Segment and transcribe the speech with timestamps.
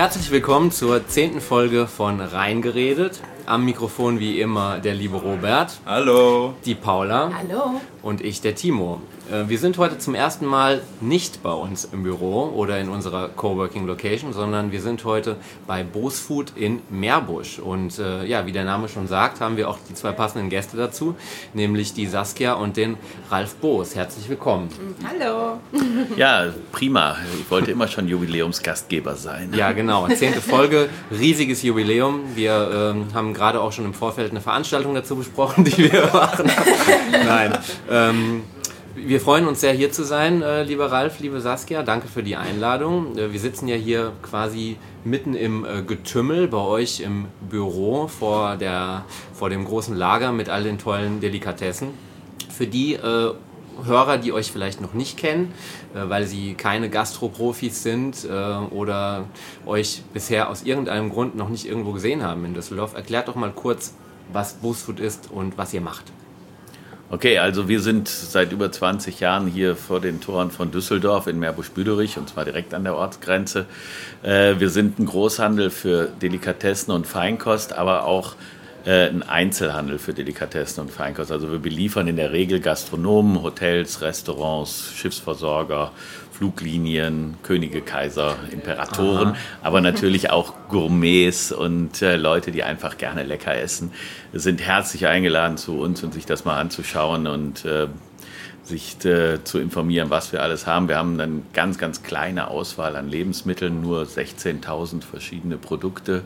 [0.00, 3.20] Herzlich willkommen zur zehnten Folge von Reingeredet.
[3.44, 5.78] Am Mikrofon wie immer der liebe Robert.
[5.84, 6.54] Hallo.
[6.64, 7.30] Die Paula.
[7.36, 7.78] Hallo.
[8.00, 9.02] Und ich, der Timo.
[9.30, 13.28] Äh, wir sind heute zum ersten Mal nicht bei uns im Büro oder in unserer
[13.28, 15.36] Coworking Location, sondern wir sind heute
[15.66, 17.58] bei Bose Food in Meerbusch.
[17.58, 20.76] Und äh, ja, wie der Name schon sagt, haben wir auch die zwei passenden Gäste
[20.76, 21.14] dazu,
[21.54, 22.96] nämlich die Saskia und den
[23.30, 23.94] Ralf Boos.
[23.94, 24.68] Herzlich willkommen.
[25.06, 25.58] Hallo.
[26.16, 27.16] Ja, prima.
[27.40, 29.52] Ich wollte immer schon Jubiläumsgastgeber sein.
[29.56, 30.08] Ja, genau.
[30.08, 32.20] Zehnte Folge, riesiges Jubiläum.
[32.34, 36.50] Wir ähm, haben gerade auch schon im Vorfeld eine Veranstaltung dazu besprochen, die wir machen.
[37.12, 37.58] Nein.
[37.90, 38.42] Ähm,
[39.06, 41.82] wir freuen uns sehr, hier zu sein, äh, lieber Ralf, liebe Saskia.
[41.82, 43.16] Danke für die Einladung.
[43.16, 48.56] Äh, wir sitzen ja hier quasi mitten im äh, Getümmel bei euch im Büro vor,
[48.56, 51.88] der, vor dem großen Lager mit all den tollen Delikatessen.
[52.50, 53.32] Für die äh,
[53.84, 55.52] Hörer, die euch vielleicht noch nicht kennen,
[55.94, 59.24] äh, weil sie keine Gastroprofis sind äh, oder
[59.66, 63.52] euch bisher aus irgendeinem Grund noch nicht irgendwo gesehen haben in Düsseldorf, erklärt doch mal
[63.52, 63.94] kurz,
[64.32, 66.04] was Boostfood ist und was ihr macht.
[67.12, 71.40] Okay, also wir sind seit über 20 Jahren hier vor den Toren von Düsseldorf in
[71.40, 73.66] Meerbusch-Büderich und zwar direkt an der Ortsgrenze.
[74.22, 78.36] Äh, wir sind ein Großhandel für Delikatessen und Feinkost, aber auch
[78.86, 81.32] äh, ein Einzelhandel für Delikatessen und Feinkost.
[81.32, 85.90] Also wir beliefern in der Regel Gastronomen, Hotels, Restaurants, Schiffsversorger,
[86.40, 89.36] Fluglinien, Könige, Kaiser, Imperatoren, Aha.
[89.60, 93.92] aber natürlich auch Gourmets und äh, Leute, die einfach gerne lecker essen,
[94.32, 97.88] sind herzlich eingeladen zu uns und sich das mal anzuschauen und äh,
[98.70, 100.88] sich äh, zu informieren, was wir alles haben.
[100.88, 106.22] Wir haben eine ganz, ganz kleine Auswahl an Lebensmitteln, nur 16.000 verschiedene Produkte.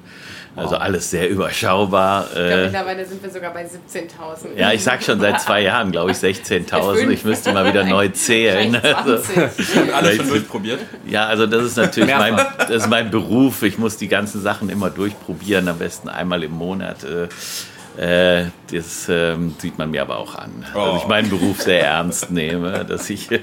[0.54, 0.80] Also wow.
[0.80, 2.26] alles sehr überschaubar.
[2.28, 4.56] Ich glaube, äh, mittlerweile sind wir sogar bei 17.000.
[4.56, 7.08] Ja, ich sage schon seit zwei Jahren, glaube ich, 16.000.
[7.10, 8.80] Ich müsste mal wieder neu zählen.
[8.84, 9.18] Also,
[9.92, 10.80] alles schon durchprobiert?
[11.06, 13.62] Ja, also das ist natürlich mein, das ist mein Beruf.
[13.62, 17.02] Ich muss die ganzen Sachen immer durchprobieren, am besten einmal im Monat.
[17.02, 17.28] Äh,
[17.96, 20.64] äh, das ähm, sieht man mir aber auch an.
[20.74, 20.92] Oh.
[20.92, 23.28] Dass ich meinen Beruf sehr ernst nehme, dass ich.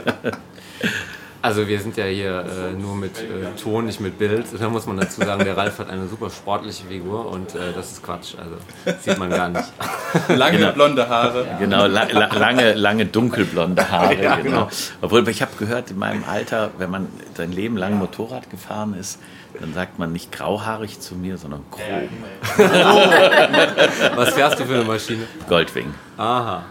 [1.42, 4.46] Also wir sind ja hier äh, nur mit äh, Ton, nicht mit Bild.
[4.60, 7.94] Da muss man dazu sagen, der Ralf hat eine super sportliche Figur und äh, das
[7.94, 8.36] ist Quatsch.
[8.38, 8.58] Also
[9.00, 9.66] sieht man gar nicht.
[10.28, 10.72] Lange genau.
[10.74, 11.48] blonde Haare.
[11.60, 14.12] Genau, la la lange, lange dunkelblonde Haare.
[14.22, 14.66] Ja, genau.
[14.66, 14.70] genau.
[15.02, 19.20] Obwohl ich habe gehört, in meinem Alter, wenn man sein Leben lang Motorrad gefahren ist,
[19.60, 22.10] dann sagt man nicht grauhaarig zu mir, sondern chrom.
[24.16, 25.24] Was fährst du für eine Maschine?
[25.48, 25.94] Goldwing.
[26.18, 26.64] Aha.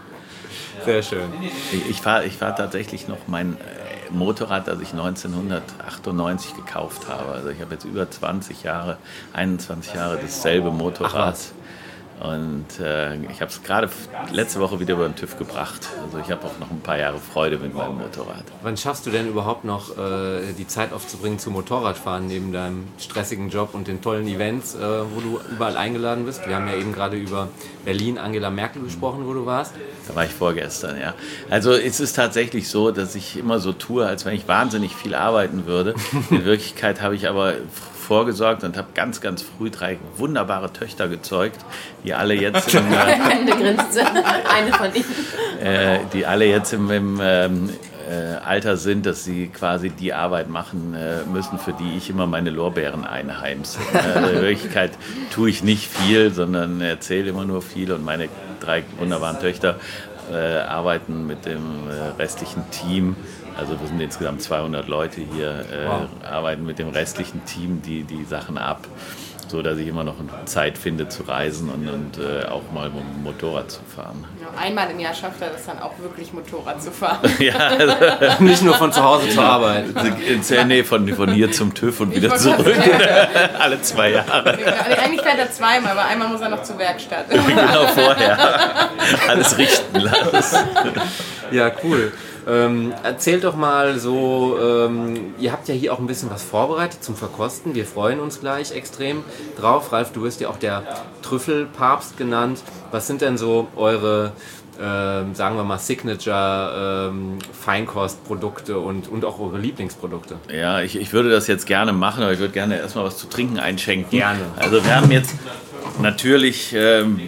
[0.85, 1.29] Sehr schön.
[1.71, 3.80] Ich, ich fahre ich fahr tatsächlich noch mein äh,
[4.13, 7.31] Motorrad, das ich 1998 gekauft habe.
[7.31, 8.97] Also ich habe jetzt über 20 Jahre,
[9.33, 11.37] 21 Jahre dasselbe Motorrad.
[11.37, 11.61] Ach,
[12.21, 13.89] und äh, ich habe es gerade
[14.31, 15.89] letzte Woche wieder über den TÜV gebracht.
[16.03, 18.43] Also ich habe auch noch ein paar Jahre Freude mit meinem Motorrad.
[18.61, 23.49] Wann schaffst du denn überhaupt noch äh, die Zeit aufzubringen zum Motorradfahren neben deinem stressigen
[23.49, 26.45] Job und den tollen Events, äh, wo du überall eingeladen bist?
[26.47, 27.47] Wir haben ja eben gerade über
[27.85, 29.73] Berlin, Angela Merkel gesprochen, wo du warst.
[30.07, 31.15] Da war ich vorgestern, ja.
[31.49, 35.15] Also es ist tatsächlich so, dass ich immer so tue, als wenn ich wahnsinnig viel
[35.15, 35.95] arbeiten würde.
[36.29, 37.55] In Wirklichkeit habe ich aber
[38.01, 41.59] vorgesorgt und habe ganz, ganz früh drei wunderbare Töchter gezeugt,
[42.03, 47.69] die alle jetzt im, äh, eine von ihnen, äh, die alle jetzt im, im ähm,
[48.11, 52.27] äh, Alter sind, dass sie quasi die Arbeit machen äh, müssen, für die ich immer
[52.27, 53.79] meine Lorbeeren einheimse.
[53.93, 54.91] Äh, in Wirklichkeit
[55.31, 58.27] tue ich nicht viel, sondern erzähle immer nur viel und meine
[58.59, 59.79] drei wunderbaren Töchter
[60.31, 61.87] äh, arbeiten mit dem
[62.17, 63.15] restlichen Team
[63.61, 66.07] also wir sind insgesamt 200 Leute hier, äh, wow.
[66.27, 68.87] arbeiten mit dem restlichen Team die, die Sachen ab,
[69.47, 73.01] so dass ich immer noch Zeit finde zu reisen und, und äh, auch mal mit
[73.01, 74.25] dem Motorrad zu fahren.
[74.59, 77.19] Einmal im Jahr schafft er das dann auch wirklich Motorrad zu fahren.
[77.39, 77.93] ja, also
[78.43, 79.85] nicht nur von zu Hause zur Arbeit.
[80.65, 82.75] Nee, von, von hier zum TÜV und wieder zurück.
[83.59, 84.57] Alle zwei Jahre.
[84.57, 87.29] Eigentlich fährt er zweimal, aber einmal muss er noch zur Werkstatt.
[87.29, 88.37] genau, vorher.
[89.27, 90.59] Alles richten lassen.
[91.51, 92.11] Ja, cool.
[92.47, 97.03] Ähm, erzählt doch mal so, ähm, ihr habt ja hier auch ein bisschen was vorbereitet
[97.03, 97.75] zum Verkosten.
[97.75, 99.23] Wir freuen uns gleich extrem
[99.57, 99.91] drauf.
[99.91, 100.83] Ralf, du wirst ja auch der
[101.21, 102.63] Trüffelpapst genannt.
[102.91, 104.31] Was sind denn so eure,
[104.81, 107.37] ähm, sagen wir mal, Signature ähm,
[108.75, 110.37] und, und auch eure Lieblingsprodukte?
[110.51, 113.27] Ja, ich, ich würde das jetzt gerne machen, aber ich würde gerne erstmal was zu
[113.27, 114.09] trinken einschenken.
[114.09, 114.41] Gerne.
[114.57, 115.35] Also wir haben jetzt
[116.01, 117.19] natürlich ähm,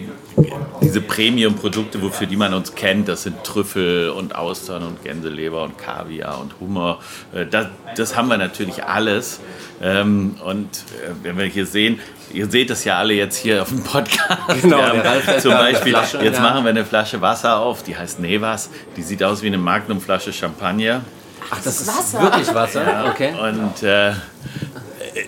[0.82, 5.78] diese Premium-Produkte, wofür die man uns kennt, das sind Trüffel und Austern und Gänseleber und
[5.78, 6.98] Kaviar und Hummer.
[7.32, 7.66] Äh, das,
[7.96, 9.40] das haben wir natürlich alles.
[9.82, 12.00] Ähm, und äh, wenn wir hier sehen,
[12.32, 14.62] ihr seht das ja alle jetzt hier auf dem Podcast.
[14.62, 14.80] Genau,
[15.40, 16.42] zum Beispiel, Flasche, jetzt ja.
[16.42, 18.70] machen wir eine Flasche Wasser auf, die heißt Nevas.
[18.96, 21.02] Die sieht aus wie eine Magnumflasche Champagner.
[21.50, 22.22] Ach, das ist Wasser.
[22.22, 22.82] wirklich Wasser?
[22.82, 23.34] Ja, okay.
[23.38, 24.12] Und äh,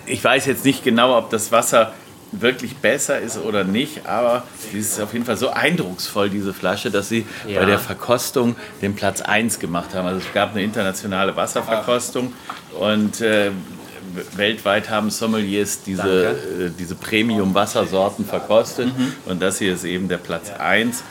[0.05, 1.93] ich weiß jetzt nicht genau, ob das Wasser
[2.31, 6.91] wirklich besser ist oder nicht, aber sie ist auf jeden Fall so eindrucksvoll, diese Flasche,
[6.91, 7.59] dass sie Ja.
[7.61, 10.07] bei der Verkostung den Platz 1 gemacht haben.
[10.07, 12.33] Also es gab eine internationale Wasserverkostung
[12.79, 13.51] und äh,
[14.35, 18.89] weltweit haben Sommeliers diese, äh, diese Premium-Wassersorten verkostet
[19.25, 21.03] und das hier ist eben der Platz 1.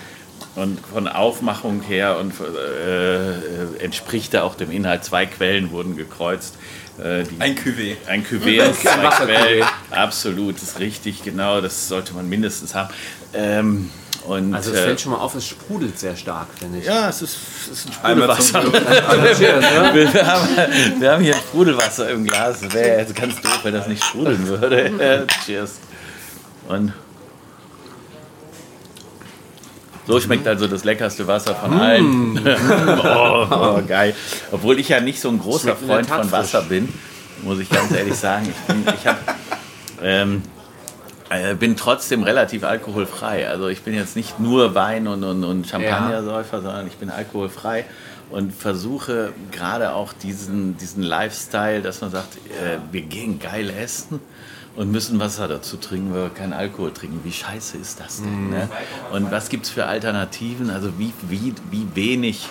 [0.57, 5.05] Und von Aufmachung her und, äh, äh, entspricht er auch dem Inhalt.
[5.05, 6.55] Zwei Quellen wurden gekreuzt.
[6.99, 7.97] Äh, die, Ein Cuvée.
[8.09, 9.25] ein Cuvée und zwei.
[9.27, 9.65] Quellen.
[9.91, 11.61] Absolut, ist richtig, genau.
[11.61, 12.89] Das sollte man mindestens haben.
[13.35, 13.91] Ähm,
[14.27, 16.87] und, Also es äh, fällt schon mal auf, es sprudelt sehr stark, finde ich.
[16.87, 17.37] ja, es ist,
[17.71, 18.65] es ist ein Sprudelwasser.
[18.73, 20.49] Wir, wir, haben,
[20.99, 22.61] wir haben hier ein Sprudelwasser im Glas.
[22.63, 24.87] Das wäre jetzt ganz doof, wenn das nicht sprudeln würde.
[24.87, 25.79] Äh, cheers.
[26.67, 26.93] Und
[30.07, 32.39] so schmeckt also das leckerste Wasser von allen.
[33.05, 34.15] oh, oh, geil.
[34.53, 36.89] Obwohl ich ja nicht so ein großer Freund von Wasser bin,
[37.43, 38.49] muss ich ganz ehrlich sagen.
[38.49, 39.19] Ich, bin, ich hab,
[40.03, 40.43] ähm,
[41.29, 43.49] äh, bin trotzdem relativ alkoholfrei.
[43.49, 47.85] Also ich bin jetzt nicht nur Wein und, und, und Champagnersäufer, sondern ich bin alkoholfrei
[48.31, 54.21] und versuche gerade auch diesen, diesen Lifestyle, dass man sagt, äh, wir gehen geil essen
[54.77, 57.21] und müssen Wasser dazu trinken, weil wir keinen Alkohol trinken.
[57.25, 58.51] Wie scheiße ist das denn?
[58.51, 58.69] Ne?
[59.13, 60.71] Und was gibt es für Alternativen?
[60.71, 62.49] Also wie, wie, wie wenig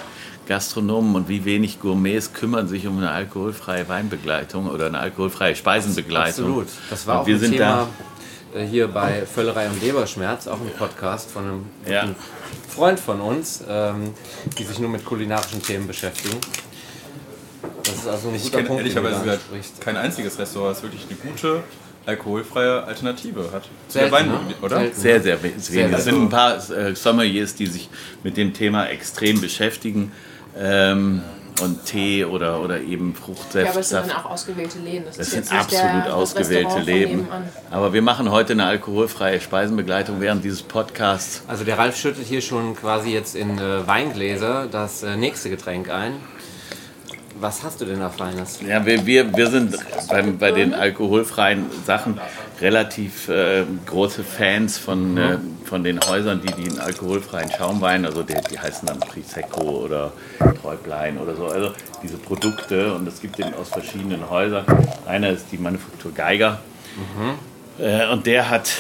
[0.48, 6.46] Gastronomen und wie wenig Gourmets kümmern sich um eine alkoholfreie Weinbegleitung oder eine alkoholfreie Speisenbegleitung.
[6.46, 6.68] Absolut.
[6.90, 7.88] Das war Und auch wir ein sind Thema
[8.56, 12.08] äh, hier bei Völlerei und Leberschmerz, auch ein Podcast von einem Ja.
[12.70, 14.14] Freund von uns, ähm,
[14.58, 16.38] die sich nur mit kulinarischen Themen beschäftigen.
[17.84, 19.40] Das ist also ein Ich guter kenne Punkt, ehrlicherweise
[19.80, 21.64] kein einziges Restaurant, das wirklich eine gute
[22.06, 23.64] alkoholfreie Alternative hat.
[23.88, 24.40] Zu Selten, der Wein, ne?
[24.62, 24.78] oder?
[24.80, 25.00] Selten.
[25.00, 25.64] Sehr, sehr we- wenig.
[25.64, 25.92] sehr.
[25.92, 27.90] Es sind ein paar äh, Sommeliers, die sich
[28.24, 30.12] mit dem Thema extrem beschäftigen.
[30.58, 31.22] Ähm,
[31.62, 33.60] und Tee oder, oder eben Fruchtsäfte.
[33.62, 35.06] Ja, aber es sind dann auch ausgewählte Läden.
[35.06, 37.44] Das, Das ist sind jetzt nicht absolut der, ausgewählte nebenan.
[37.72, 41.44] Aber wir machen heute eine alkoholfreie Speisenbegleitung während dieses Podcasts.
[41.48, 45.90] Also der Ralf schüttet hier schon quasi jetzt in äh, Weingläser das äh, nächste Getränk
[45.90, 46.16] ein.
[47.40, 48.60] Was hast du denn da Feines?
[48.66, 49.76] Ja, wir, wir, wir sind
[50.10, 52.20] beim, bei den alkoholfreien Sachen
[52.62, 58.36] relativ äh, große Fans von, äh, von den Häusern, die den alkoholfreien Schaumwein, also die,
[58.50, 60.14] die heißen dann Prisecco oder
[60.62, 61.72] Träublein oder so, also
[62.02, 62.94] diese Produkte.
[62.94, 64.66] Und es gibt eben aus verschiedenen Häusern.
[65.06, 66.60] Einer ist die Manufaktur Geiger.
[67.78, 68.72] Äh, und der hat,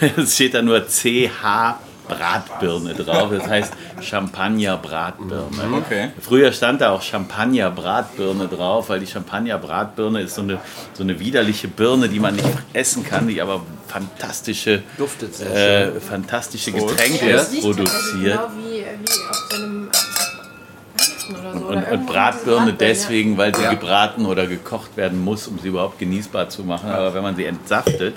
[0.16, 1.78] es steht da nur CH
[2.08, 5.76] Bratbirne drauf, das heißt Champagner Bratbirne.
[5.76, 6.10] Okay.
[6.20, 10.58] Früher stand da auch Champagner-Bratbirne drauf, weil die Champagner-Bratbirne ist so eine,
[10.94, 16.00] so eine widerliche Birne, die man nicht essen kann, die aber fantastische, Duftet sehr äh,
[16.00, 16.72] fantastische.
[16.72, 17.94] Getränke tatsächlich produziert.
[18.22, 18.84] Genau wie, wie
[19.28, 21.66] auf so einem Weihnachten oder so.
[21.66, 23.70] Und, und irgendwo Bratbirne deswegen, weil sie Ja.
[23.70, 26.90] gebraten oder gekocht werden muss, um sie überhaupt genießbar zu machen.
[26.90, 28.16] Aber wenn man sie entsaftet,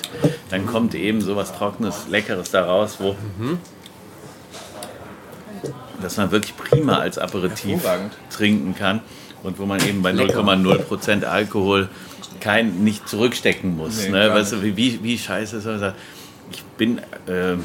[0.50, 3.16] dann kommt eben so was Trockenes, Leckeres daraus, wo
[6.02, 7.82] dass man wirklich prima als Aperitif
[8.30, 9.02] trinken kann
[9.44, 10.42] und wo man eben bei Lecker.
[10.42, 11.90] 0,0% Alkohol
[12.40, 14.06] kein, nicht zurückstecken muss.
[14.06, 14.34] Nee, ne?
[14.34, 15.94] weißt du, wie, wie, scheiße ist das?
[16.52, 17.64] Ich bin ähm,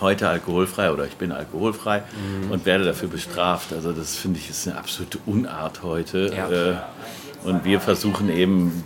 [0.00, 2.50] heute alkoholfrei oder ich bin alkoholfrei Mhm.
[2.50, 3.72] und werde dafür bestraft.
[3.72, 6.32] Also das finde ich ist eine absolute Unart heute.
[6.34, 6.50] Ja.
[6.50, 6.76] Äh,
[7.44, 8.84] und wir versuchen eben,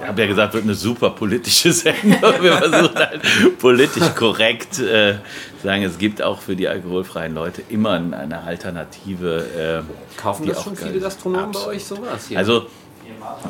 [0.00, 2.20] ich habe ja gesagt, wird eine super politische Sendung.
[2.40, 5.16] Wir versuchen halt politisch korrekt äh,
[5.62, 9.84] sagen, es gibt auch für die alkoholfreien Leute immer eine Alternative.
[9.86, 11.00] Äh, Kaufen das schon viele.
[11.00, 12.38] Gastronomen bei euch sowas hier?
[12.38, 12.66] Also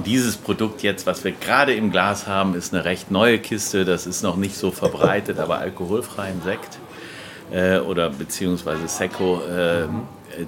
[0.04, 3.84] dieses Produkt jetzt, was wir gerade im Glas haben, ist eine recht neue Kiste.
[3.84, 6.78] Das ist noch nicht so verbreitet, aber alkoholfreien Sekt
[7.52, 9.86] äh, oder beziehungsweise Secco, äh,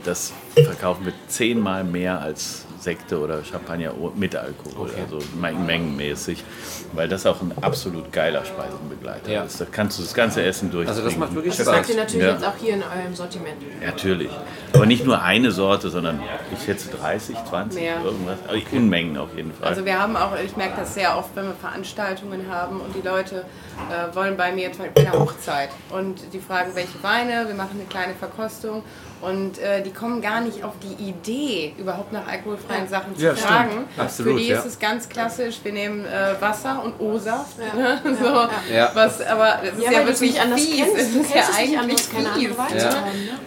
[0.04, 0.32] das
[0.64, 5.00] verkaufen wir zehnmal mehr als Sekte oder Champagner mit Alkohol, Okay.
[5.02, 6.44] also men- mengenmäßig,
[6.92, 9.42] weil das auch ein absolut geiler Speisenbegleiter Ja.
[9.42, 9.60] ist.
[9.60, 10.86] Da kannst du das ganze Essen durch.
[10.86, 11.88] also das macht wirklich Das habt Spaß.
[11.90, 12.32] ihr natürlich Ja.
[12.34, 13.56] jetzt auch hier in eurem Sortiment.
[13.84, 14.30] Natürlich.
[14.72, 16.20] Aber nicht nur eine Sorte, sondern
[16.56, 18.00] ich schätze 30, 20, Mehr.
[18.04, 18.38] irgendwas.
[18.46, 19.66] Also Unmengen auf jeden Fall.
[19.68, 23.04] Also wir haben auch, ich merke das sehr oft, wenn wir Veranstaltungen haben und die
[23.06, 23.46] Leute
[23.90, 27.70] äh, wollen bei mir zum Beispiel eine Hochzeit und die fragen, welche Weine, wir machen
[27.80, 28.84] eine kleine Verkostung
[29.22, 33.34] und äh, die kommen gar nicht auf die Idee, überhaupt nach alkoholfreien Sachen zu Ja,
[33.34, 33.84] fragen.
[33.96, 34.58] Absolut, Für die ja.
[34.58, 37.56] ist es ganz klassisch, wir nehmen äh, Wasser und O-Saft.
[37.58, 37.78] Ja.
[37.78, 38.00] Ne?
[38.20, 38.90] So, ja.
[38.94, 40.86] Was, aber das ist Ja, wirklich nicht fies.
[40.96, 42.56] Es ist ja nicht eigentlich fies.
[42.56, 42.90] Ne?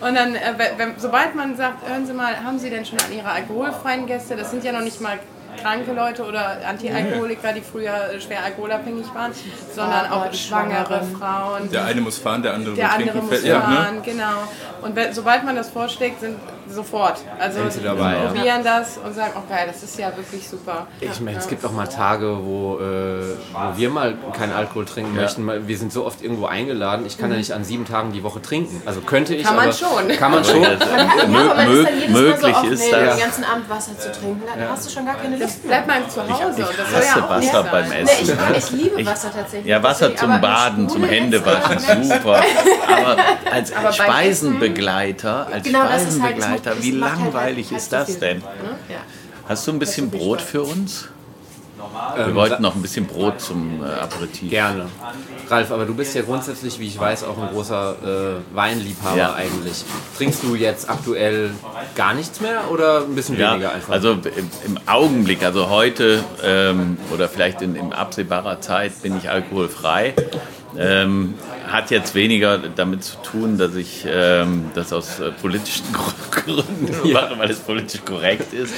[0.01, 3.11] Und dann, äh, wenn- sobald man sagt, hören Sie mal, haben Sie denn schon an
[3.15, 5.17] Ihre alkoholfreien Gäste, das sind ja noch nicht mal
[5.61, 9.31] kranke Leute oder Antialkoholiker, die früher äh, schwer alkoholabhängig waren,
[9.75, 11.01] sondern auch schwangere.
[11.19, 11.69] Frauen.
[11.71, 13.27] Der eine muss fahren, der andere der andere trinken.
[13.27, 13.75] muss Ja, ne?
[13.75, 14.43] fahren, genau.
[14.81, 16.37] Und sobald man das vorschlägt, sind
[16.71, 17.17] sofort.
[17.39, 18.19] Also Sind sie dabei, ja.
[18.31, 20.87] probieren das und sagen, oh geil, das ist ja wirklich super.
[21.01, 22.81] Ich meine, es gibt auch mal Tage, wo, äh,
[23.53, 25.43] wo wir mal keinen Alkohol trinken möchten.
[25.45, 27.05] Mal- Wir sind so oft irgendwo eingeladen.
[27.05, 28.81] Ich kann ja nicht an sieben Tagen die Woche trinken.
[28.85, 30.07] Also könnte ich, Kann man aber schon.
[30.17, 30.61] Kann man schon.
[30.61, 31.67] Ja, ist Mö- Mal
[32.09, 33.15] möglich so ist nee, das.
[33.15, 34.41] den ganzen Abend Wasser zu trinken.
[34.57, 35.81] Dann hast du schon gar keine Lust mehr.
[35.81, 37.71] bleibt man zu Hause Ich ja hasse auch nicht Wasser sein.
[37.71, 38.37] beim Nee, Essen.
[38.51, 39.65] ich, ich liebe Wasser tatsächlich.
[39.67, 42.41] Ja, Wasser zum Baden, zum Händewaschen, super.
[42.87, 43.17] Aber
[43.51, 47.93] als Speisenbegleiter, als Genau, das ist halt- Speisenbegleiter, das wie macht halt langweilig halt ist
[47.93, 48.41] das denn?
[48.89, 48.97] Ja.
[49.47, 51.07] Hast du ein bisschen Brot für uns?
[52.17, 54.49] Ähm, Wir wollten noch ein bisschen Brot zum äh, Aperitif.
[54.49, 54.85] Gerne.
[55.47, 57.95] Ralf, aber du bist ja grundsätzlich, wie ich weiß, auch ein großer
[58.51, 59.33] äh, Weinliebhaber Ja.
[59.33, 59.83] eigentlich.
[60.17, 61.51] Trinkst du jetzt aktuell
[61.95, 63.93] gar nichts mehr oder ein bisschen Ja, weniger einfach?
[63.93, 64.21] also im,
[64.65, 70.13] im Augenblick, also heute ähm, oder vielleicht in, in absehbarer Zeit bin ich alkoholfrei.
[70.77, 71.33] Ähm,
[71.67, 75.85] hat jetzt weniger damit zu tun, dass ich ähm, das aus äh, politischen
[76.31, 78.73] Gründen mache, weil es politisch korrekt ist,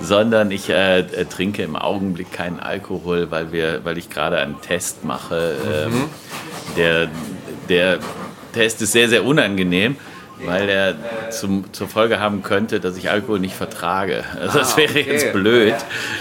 [0.00, 4.60] sondern ich äh, äh, trinke im Augenblick keinen Alkohol, weil, wir, weil ich gerade einen
[4.60, 5.56] Test mache.
[5.66, 6.04] Ähm,
[6.76, 7.08] der,
[7.68, 7.98] der
[8.52, 9.96] Test ist sehr, sehr unangenehm,
[10.44, 10.94] weil er
[11.30, 14.24] zum, zur Folge haben könnte, dass ich Alkohol nicht vertrage.
[14.38, 15.06] Also das wäre okay.
[15.10, 15.74] jetzt blöd,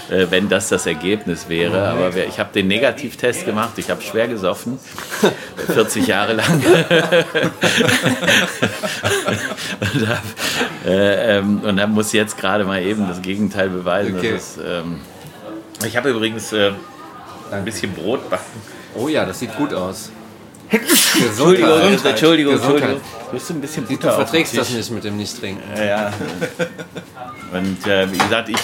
[0.10, 1.88] äh, wenn das das Ergebnis wäre.
[1.89, 4.79] Aber wer- ich habe den Negativtest gemacht, ich habe schwer gesoffen,
[5.74, 6.63] 40 Jahre lang.
[9.93, 10.24] und, hab,
[10.86, 14.17] äh, ähm, und hab, muss jetzt gerade mal eben das Gegenteil beweisen.
[14.17, 14.34] Okay.
[14.36, 15.00] es, ähm,
[15.86, 16.72] ich habe übrigens äh,
[17.51, 18.62] ein bisschen Brot backen.
[18.95, 20.12] oh ja, das sieht gut aus.
[20.69, 21.81] Entschuldigung.
[22.03, 22.81] Entschuldigung, Gesundheit.
[22.81, 23.01] Entschuldigung.
[23.35, 25.61] Willst du ein bisschen Du Butter auf den verträgst das nicht mit dem Nicht-Trinken.
[25.75, 26.13] Ja, ja.
[27.51, 28.55] Und äh, wie gesagt, ich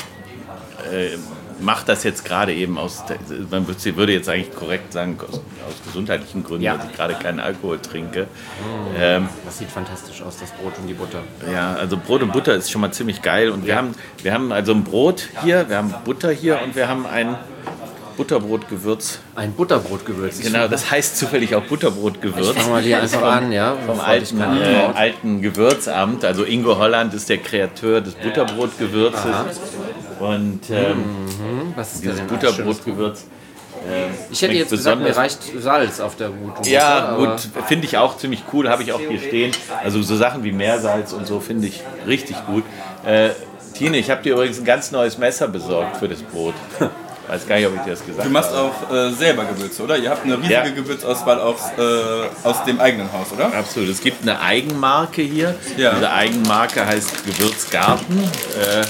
[0.91, 1.17] äh,
[1.59, 3.03] mache das jetzt gerade eben aus,
[3.49, 6.77] man würde- jetzt eigentlich korrekt sagen, aus, aus gesundheitlichen Gründen, Ja.
[6.77, 8.27] dass ich gerade keinen Alkohol trinke.
[8.97, 11.19] Ähm, Das sieht fantastisch aus, das Brot und die Butter.
[11.51, 13.49] ja, also Brot und Butter ist schon mal ziemlich geil.
[13.49, 16.87] Und wir, haben, wir haben also ein Brot hier, wir haben Butter hier und wir
[16.87, 17.35] haben ein
[18.17, 19.19] Butterbrotgewürz.
[19.35, 20.39] Ein Butterbrotgewürz.
[20.41, 22.49] Genau, das heißt zufällig auch Butterbrotgewürz.
[22.49, 23.75] Fangen wir hier einfach an, ja.
[23.85, 26.25] vom alten, äh, alten Gewürzamt.
[26.25, 29.59] Also Ingo Holland ist der Kreateur des Butterbrotgewürzes.
[30.19, 33.25] Und ähm, Was ist dieses denn Butterbrotgewürz.
[34.29, 38.17] Ich hätte jetzt gesagt, mir reicht Salz auf der guten Ja, gut, finde ich auch
[38.17, 39.51] ziemlich cool, habe ich auch hier stehen.
[39.83, 42.63] Also so Sachen wie Meersalz und so finde ich richtig gut.
[43.05, 43.29] Äh,
[43.73, 46.53] Tine, ich habe dir übrigens ein ganz neues Messer besorgt für das Brot.
[47.31, 48.59] Weiß gar nicht, ob ich dir das gesagt Du machst habe.
[48.89, 49.97] auch äh, selber Gewürze, oder?
[49.97, 50.69] Ihr habt eine riesige Ja.
[50.69, 53.53] Gewürzauswahl aus, äh, aus dem eigenen Haus, oder?
[53.53, 53.87] Absolut.
[53.89, 55.55] Es gibt eine Eigenmarke hier.
[55.77, 55.93] Ja.
[55.93, 58.85] Diese Eigenmarke heißt Gewürzgarten äh,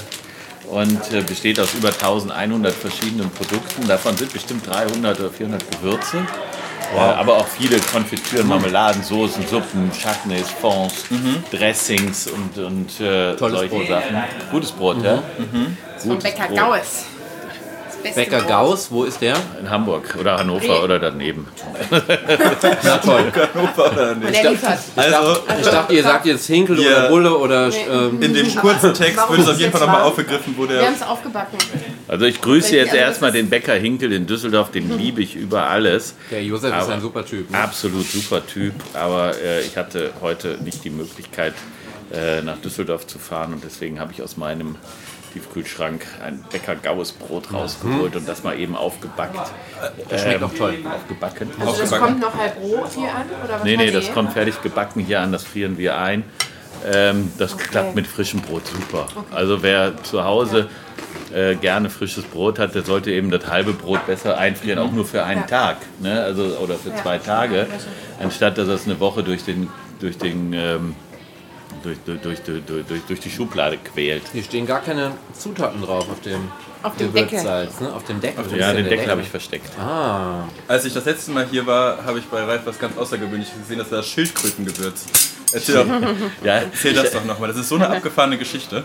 [0.74, 3.88] und äh, besteht aus über 1100 verschiedenen Produkten.
[3.88, 6.26] Davon sind bestimmt 300 oder 400 Gewürze.
[6.96, 10.96] Äh, aber auch viele Konfitüren, Marmeladen, Soßen, Suppen, Chutneys, Fonds,
[11.52, 13.88] Dressings und, und äh, solche Brot.
[13.88, 14.24] Sachen.
[14.52, 15.22] Gutes Brot, ja?
[16.00, 16.58] Vom Bäcker Brot.
[16.58, 17.06] Gaues.
[18.02, 18.48] Beste Bäcker Brot.
[18.48, 19.36] Gauss, wo ist der?
[19.60, 21.48] In Hamburg oder Hannover oder daneben.
[22.84, 23.32] Na toll.
[23.54, 24.12] Hannover oder?
[24.12, 24.80] Und der liefert.
[24.96, 26.90] Also, Ich dachte, ihr sagt jetzt Hinkel Ja.
[26.92, 27.70] oder Bulle oder.
[27.74, 30.62] Ähm, in dem kurzen Text Warum wird es ist auf jeden Fall nochmal aufgegriffen, wo
[30.64, 31.58] Wir der haben es aufgebacken.
[32.08, 35.36] Also ich grüße jetzt Also erstmal ist- den Bäcker Hinkel in Düsseldorf, den liebe ich
[35.36, 36.16] über alles.
[36.32, 37.50] der Josef ist Aber- ein super Typ.
[37.52, 37.58] Ne?
[37.58, 41.54] Absolut super Typ, aber äh, ich hatte heute nicht die Möglichkeit,
[42.14, 44.76] äh, nach Düsseldorf zu fahren und deswegen habe ich aus meinem
[45.34, 49.52] Tiefkühlschrank ein Bäcker Gaues Brot rausgeholt und das mal eben aufgebackt.
[50.10, 50.78] Das schmeckt auch toll.
[50.84, 51.50] Aufgebacken.
[51.60, 52.06] Also das Aufgebacken.
[52.06, 53.26] kommt noch halb roh hier an?
[53.44, 56.24] Oder was Nee, nee, das kommt fertig gebacken hier an, das frieren wir ein.
[56.86, 59.08] Ähm, das klappt mit frischem Brot super.
[59.32, 60.68] Also wer zu Hause
[61.34, 65.06] äh, gerne frisches Brot hat, der sollte eben das halbe Brot besser einfrieren, auch nur
[65.06, 65.48] für einen Ja.
[65.48, 66.24] Tag ne?
[66.24, 67.68] also, oder für zwei Tage,
[68.20, 69.70] anstatt dass er es eine Woche durch den,
[70.00, 70.96] durch den ähm,
[71.84, 74.24] durch, durch, durch, durch, die Schublade quält.
[74.34, 76.52] Hier stehen gar keine Zutaten drauf auf dem,
[76.84, 77.30] Auf dem Deckel.
[77.30, 77.94] Gewürzsalz, ne?
[77.94, 78.44] Auf dem Deckel.
[78.50, 79.70] Wo Ja, den Deckel habe ich versteckt.
[79.80, 83.54] Ah, Als ich das letzte Mal hier war, habe ich bei Ralf was ganz Außergewöhnliches
[83.60, 85.06] gesehen, das war das Schildkrötengewürz.
[85.54, 85.86] Erzähl, doch,
[86.44, 88.84] Ja, erzähl das doch nochmal, das ist so eine abgefahrene Geschichte.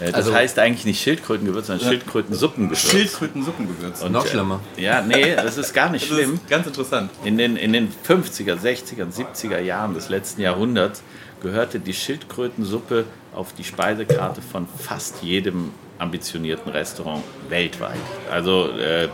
[0.00, 2.90] äh, das Also- heißt eigentlich nicht Schildkrötengewürz, sondern Schildkrötensuppengewürz.
[2.90, 4.02] Schildkrötensuppengewürz.
[4.02, 4.60] Und, noch äh, schlimmer.
[4.76, 6.34] Ja, nee, das ist gar nicht Das schlimm.
[6.34, 7.10] ist ganz interessant.
[7.24, 11.02] In den, in den 50er, 60er, 70er Jahren des letzten Jahrhunderts
[11.40, 13.04] gehörte die Schildkrötensuppe
[13.34, 17.98] auf die Speisekarte von fast jedem ambitionierten Restaurant weltweit.
[18.30, 19.08] Also äh,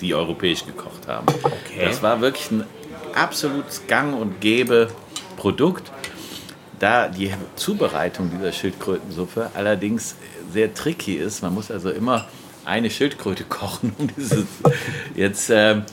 [0.00, 1.26] die europäisch gekocht haben.
[1.80, 2.64] Das war wirklich ein
[3.14, 4.88] absolutes Gang und Gäbe
[5.36, 5.90] Produkt.
[6.78, 10.16] Da die Zubereitung dieser Schildkrötensuppe allerdings
[10.52, 12.26] sehr tricky ist, man muss also immer
[12.64, 14.46] eine Schildkröte kochen, um dieses
[15.14, 15.84] jetzt ähm,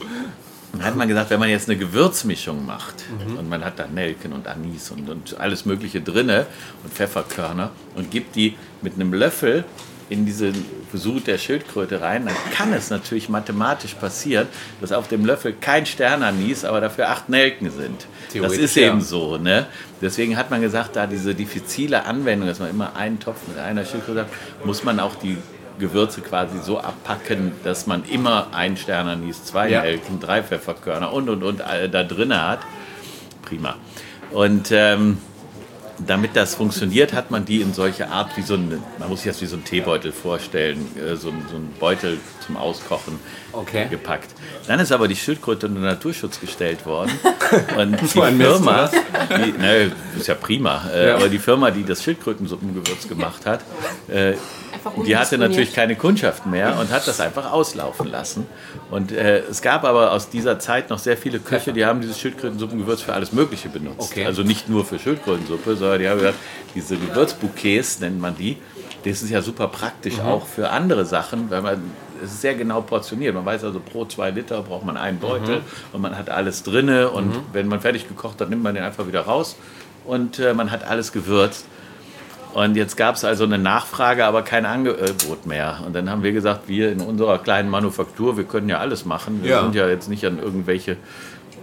[0.73, 3.03] Dann hat man gesagt, wenn man jetzt eine Gewürzmischung macht
[3.37, 6.45] und man hat da Nelken und Anis und, und alles Mögliche drinne
[6.83, 9.65] und Pfefferkörner und gibt die mit einem Löffel
[10.11, 10.51] in diese
[10.93, 14.47] Sud der Schildkröte rein, dann kann es natürlich mathematisch passieren,
[14.81, 18.07] dass auf dem Löffel kein Sternanis, aber dafür acht Nelken sind.
[18.33, 18.87] Das ist ja.
[18.87, 19.37] eben so.
[19.37, 19.67] Ne?
[20.01, 23.85] Deswegen hat man gesagt, da diese diffizile Anwendung, dass man immer einen Topf mit einer
[23.85, 24.29] Schildkröte hat,
[24.65, 25.37] muss man auch die
[25.81, 29.81] Gewürze quasi so abpacken, dass man immer ein Sternanis, zwei Ja.
[29.81, 32.59] Nelken, drei Pfefferkörner und und und äh, da drin hat.
[33.41, 33.75] Prima.
[34.31, 35.17] Und ähm,
[36.07, 39.31] damit das funktioniert, hat man die in solche Art wie so ein, man muss sich
[39.31, 43.19] das wie so ein Teebeutel vorstellen, äh, so, so ein Beutel zum Auskochen
[43.53, 43.87] Okay.
[43.89, 44.29] gepackt.
[44.67, 47.11] Dann ist aber die Schildkröte unter Naturschutz gestellt worden.
[47.77, 48.89] Und die So ein Mist, Firma,
[49.29, 51.15] die, ne, ist ja prima, äh, Ja.
[51.15, 53.61] aber die Firma, die das Schildkrötensuppengewürz gemacht hat,
[54.07, 54.33] äh,
[55.05, 58.47] die hatte natürlich keine Kundschaft mehr und hat das einfach auslaufen lassen.
[58.89, 62.19] Und äh, es gab aber aus dieser Zeit noch sehr viele Köche, die haben dieses
[62.19, 64.11] Schildkrötensuppengewürz für alles Mögliche benutzt.
[64.11, 64.25] Okay.
[64.25, 66.37] Also nicht nur für Schildkrötensuppe, sondern die haben gesagt,
[66.73, 68.57] diese Gewürzbouquets nennt man die.
[69.03, 70.21] Das ist ja super praktisch Mhm.
[70.25, 71.81] auch für andere Sachen, weil man
[72.23, 73.33] es ist sehr genau portioniert.
[73.35, 75.63] Man weiß also, pro zwei Liter braucht man einen Beutel Mhm.
[75.93, 77.09] und man hat alles drinne.
[77.09, 79.55] Und wenn man fertig gekocht hat, nimmt man den einfach wieder raus
[80.05, 81.65] und äh, man hat alles gewürzt.
[82.53, 85.79] Und jetzt gab es also eine Nachfrage, aber kein Angebot mehr.
[85.85, 89.41] Und dann haben wir gesagt, wir in unserer kleinen Manufaktur, wir können ja alles machen.
[89.41, 89.61] Wir Ja.
[89.61, 90.97] sind ja jetzt nicht an irgendwelche,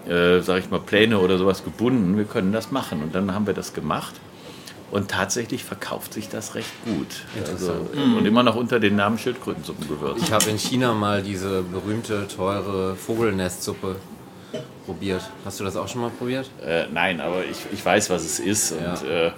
[0.08, 2.16] äh, sag ich mal, Pläne oder sowas gebunden.
[2.16, 3.02] Wir können das machen.
[3.02, 4.14] Und dann haben wir das gemacht.
[4.90, 7.06] Und tatsächlich verkauft sich das recht gut.
[7.50, 7.72] Also,
[8.16, 10.22] und immer noch unter dem Namen Schildkrötensuppengewürz.
[10.22, 13.96] Ich habe in China mal diese berühmte, teure Vogelnestsuppe
[14.86, 15.22] probiert.
[15.44, 16.50] Hast du das auch schon mal probiert?
[16.64, 18.72] Äh, nein, aber ich, ich weiß, was es ist.
[18.72, 19.26] Und Ja.
[19.26, 19.32] äh,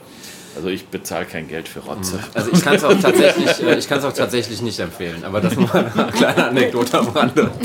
[0.55, 2.19] also ich bezahle kein Geld für Rotze.
[2.35, 5.25] Also ich kann es auch tatsächlich, äh, ich auch tatsächlich nicht empfehlen.
[5.25, 7.51] Aber das nur eine kleine Anekdote am Rande.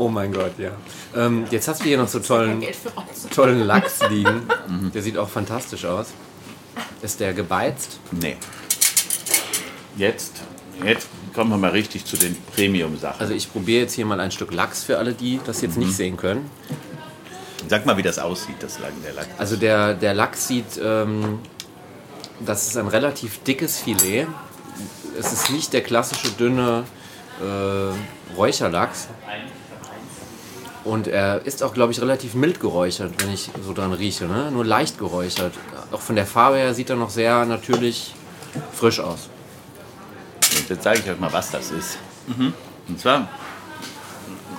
[0.00, 0.70] Oh mein Gott, ja.
[1.14, 2.64] Ähm, jetzt hast du hier noch so tollen,
[3.34, 4.48] tollen Lachs liegen.
[4.94, 6.06] Der sieht auch fantastisch aus.
[7.02, 8.00] Ist der gebeizt?
[8.10, 8.38] Nee.
[9.98, 10.40] Jetzt,
[10.82, 13.20] jetzt kommen wir mal richtig zu den Premium-Sachen.
[13.20, 15.92] Also ich probiere jetzt hier mal ein Stück Lachs für alle, die das jetzt nicht
[15.94, 16.50] sehen können.
[17.68, 19.28] Sag mal, wie das aussieht, das Lang- der Lachs.
[19.36, 21.40] Also der, der Lachs sieht, ähm,
[22.46, 24.26] das ist ein relativ dickes Filet.
[25.18, 26.84] Es ist nicht der klassische dünne
[27.42, 29.08] äh, Räucherlachs.
[30.84, 34.24] Und er ist auch, glaube ich, relativ mild geräuchert, wenn ich so dran rieche.
[34.26, 34.50] Ne?
[34.50, 35.52] Nur leicht geräuchert.
[35.92, 38.14] Auch von der Farbe her sieht er noch sehr natürlich
[38.72, 39.28] frisch aus.
[40.56, 41.98] Und jetzt zeige ich euch mal, was das ist.
[42.88, 43.28] Und zwar,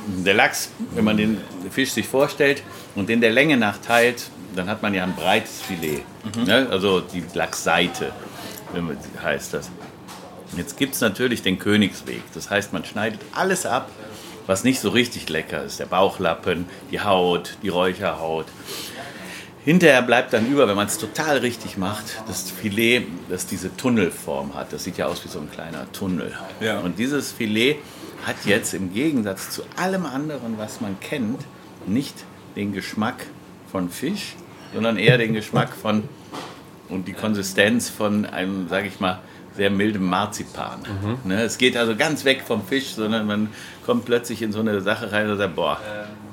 [0.07, 1.37] der Lachs, wenn man den
[1.71, 2.63] Fisch sich vorstellt
[2.95, 4.23] und den der Länge nach teilt,
[4.55, 6.03] dann hat man ja ein breites Filet.
[6.45, 6.67] Ne?
[6.69, 8.11] Also die Lachsseite
[8.73, 9.69] wenn man- heißt das.
[10.55, 12.21] Jetzt gibt es natürlich den Königsweg.
[12.33, 13.89] Das heißt, man schneidet alles ab,
[14.47, 15.79] was nicht so richtig lecker ist.
[15.79, 18.45] Der Bauchlappen, die Haut, die Räucherhaut.
[19.63, 24.55] Hinterher bleibt dann über, wenn man es total richtig macht, das Filet, das diese Tunnelform
[24.55, 24.73] hat.
[24.73, 26.33] Das sieht ja aus wie so ein kleiner Tunnel.
[26.59, 26.79] Ja.
[26.79, 27.75] Und dieses Filet
[28.25, 31.41] hat jetzt im Gegensatz zu allem anderen, was man kennt,
[31.85, 32.15] nicht
[32.55, 33.27] den Geschmack
[33.71, 34.35] von Fisch,
[34.73, 36.03] sondern eher den Geschmack von
[36.89, 39.19] und die Konsistenz von einem, sage ich mal,
[39.61, 40.79] sehr mildem Marzipan.
[41.23, 43.49] Ne, es geht also ganz weg vom Fisch, sondern man
[43.85, 45.79] kommt plötzlich in so eine Sache rein und sagt, boah,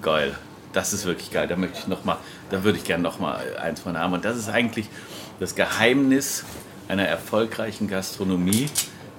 [0.01, 0.35] geil,
[0.73, 2.17] das ist wirklich geil, da möchte ich noch mal,
[2.49, 4.15] da würde ich gerne noch mal eins von haben.
[4.15, 4.89] Und das ist eigentlich
[5.41, 6.47] das Geheimnis
[6.89, 8.71] einer erfolgreichen Gastronomie,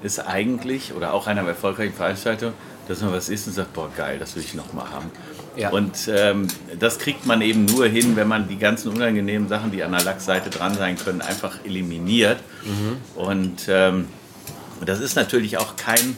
[0.01, 2.53] ist eigentlich, oder auch einer erfolgreichen Veranstaltung,
[2.87, 5.11] dass man was isst und sagt, boah, geil, das will ich noch mal haben.
[5.59, 5.69] Ja.
[5.71, 6.47] Und ähm,
[6.79, 10.03] das kriegt man eben nur hin, wenn man die ganzen unangenehmen Sachen, die an der
[10.03, 12.37] Lachsseite dran sein können, einfach eliminiert.
[13.15, 14.07] Und ähm,
[14.85, 16.15] das ist natürlich auch kein,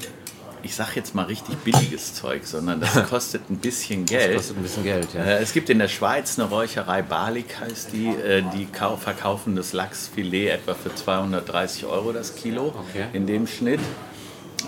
[0.64, 4.36] ich sag jetzt mal richtig billiges Zeug, sondern das kostet ein bisschen Geld.
[4.36, 5.24] Kostet ein bisschen Geld, ja.
[5.24, 9.56] Äh, Es gibt in der Schweiz eine Räucherei, Balik heißt die, äh, die kau- verkaufen
[9.56, 13.06] das Lachsfilet etwa für 230 Euro das Kilo Okay.
[13.14, 13.80] in dem Schnitt.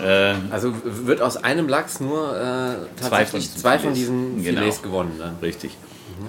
[0.02, 3.98] Äh, Also wird aus einem Lachs nur äh, Zwei von tatsächlich diesen zwei von Filets.
[3.98, 4.60] diesen Genau.
[4.60, 5.12] Filets gewonnen.
[5.18, 5.36] Dann.
[5.42, 5.76] Richtig.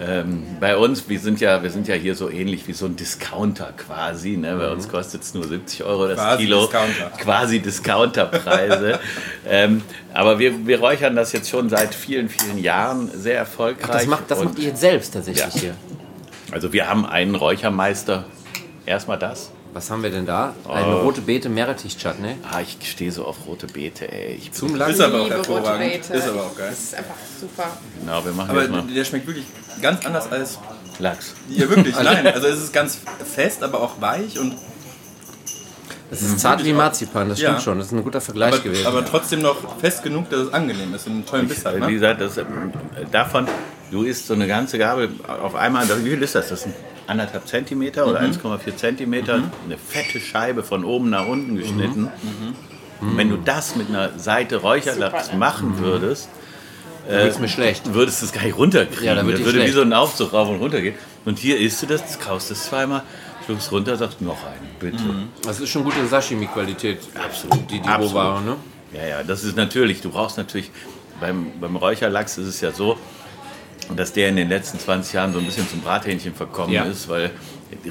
[0.02, 2.96] Ähm, bei uns, wir sind, ja, wir sind ja hier so ähnlich wie so ein
[2.96, 4.36] Discounter quasi.
[4.36, 4.56] Ne?
[4.58, 6.62] Bei uns kostet es nur 70 Euro das Quasi Kilo.
[6.64, 7.12] Discounter.
[7.22, 9.00] Quasi Discounterpreise.
[9.48, 13.92] ähm, aber wir, wir räuchern das jetzt schon seit vielen, vielen Jahren sehr erfolgreich.
[13.92, 15.60] Das macht, das Und- macht ihr jetzt selbst tatsächlich Ja.
[15.62, 15.76] hier.
[16.52, 18.26] Also wir haben einen Räuchermeister.
[18.86, 19.52] Erstmal das.
[19.76, 20.54] Was haben wir denn da?
[20.70, 21.02] Eine Oh.
[21.02, 22.38] rote Beete Meerrettich-Chutney.
[22.50, 24.36] Ah, ich stehe so auf rote Beete, ey.
[24.36, 24.94] Ich, Zum Lachs.
[24.94, 25.92] Ist aber auch hervorragend.
[25.92, 26.14] Beete.
[26.14, 26.70] Ist aber auch geil.
[26.70, 27.78] Das ist einfach super.
[28.00, 29.46] genau, wir machen Aber jetzt mal der schmeckt wirklich
[29.82, 30.60] ganz anders als.
[31.00, 31.34] Lachs.
[31.50, 32.26] Ja, wirklich, nein.
[32.26, 33.00] Also es ist ganz
[33.36, 34.56] fest, aber auch weich und
[36.10, 37.60] Das ist zart wie Marzipan, das stimmt Ja.
[37.60, 37.78] schon.
[37.78, 38.88] Das ist ein guter Vergleich Aber, gewesen.
[38.88, 41.76] aber trotzdem noch fest genug, dass es angenehm ist und einen tollen Biss hat.
[41.76, 41.92] Wie Ne?
[41.92, 42.72] gesagt, das, ähm,
[43.12, 43.46] davon,
[43.92, 46.48] du isst so eine ganze Gabel auf einmal, wie viel ist das?
[46.48, 46.74] Das sind
[47.08, 52.10] anderthalb Zentimeter oder 1,4 Zentimeter, eine fette Scheibe von oben nach unten geschnitten.
[53.02, 56.30] Und wenn du das mit einer Seite Räucherlachs Super, machen würdest,
[57.08, 57.94] ist mir schlecht.
[57.94, 59.06] würdest du es gar nicht runterkriegen.
[59.06, 59.74] Ja, dann würde wie schlecht.
[59.74, 60.96] so ein Aufzug rauf und runter gehen.
[61.26, 63.04] Und hier isst du das, kaust es zweimal,
[63.46, 65.04] schluckst runter, sagst noch einen, bitte.
[65.44, 67.00] Das ist schon gute Sashimi-Qualität.
[67.16, 67.70] Absolut.
[67.70, 68.14] Die, die Absolut.
[68.14, 68.56] Rohware, ne?
[68.94, 70.72] Ja, ja, das ist natürlich, du brauchst natürlich,
[71.20, 72.98] beim, beim Räucherlachs ist es ja so,
[73.96, 76.84] dass der in den letzten 20 Jahren so ein bisschen zum Brathähnchen verkommen Ja.
[76.86, 77.32] ist, weil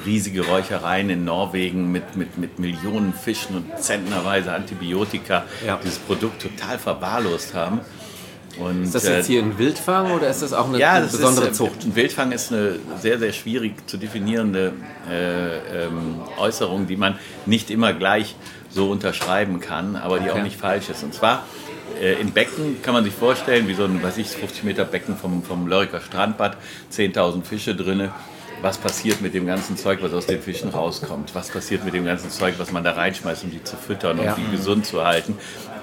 [0.05, 5.79] riesige Räuchereien in Norwegen mit, mit, mit Millionen Fischen und zentnerweise Antibiotika Ja.
[5.83, 7.79] dieses Produkt total verwahrlost haben.
[8.57, 11.05] Und, Ist das äh, jetzt hier ein Wildfang oder ist das auch eine, ja, eine
[11.05, 11.83] das besondere ist, Zucht?
[11.83, 14.71] Ein Wildfang ist eine sehr, sehr schwierig zu definierende
[15.11, 18.35] äh, ähm, Äußerung, die man nicht immer gleich
[18.69, 20.43] so unterschreiben kann, aber die auch Okay.
[20.43, 21.03] nicht falsch ist.
[21.03, 21.43] Und zwar
[22.01, 25.15] äh, in Becken kann man sich vorstellen, wie so ein, weiß ich, 50 Meter Becken
[25.17, 26.57] vom, vom Lörriker Strandbad,
[26.91, 28.11] 10.000 Fische drinne.
[28.61, 31.35] Was passiert mit dem ganzen Zeug, was aus den Fischen rauskommt?
[31.35, 34.25] Was passiert mit dem ganzen Zeug, was man da reinschmeißt, um die zu füttern und
[34.25, 34.35] Ja.
[34.35, 35.37] die gesund zu halten?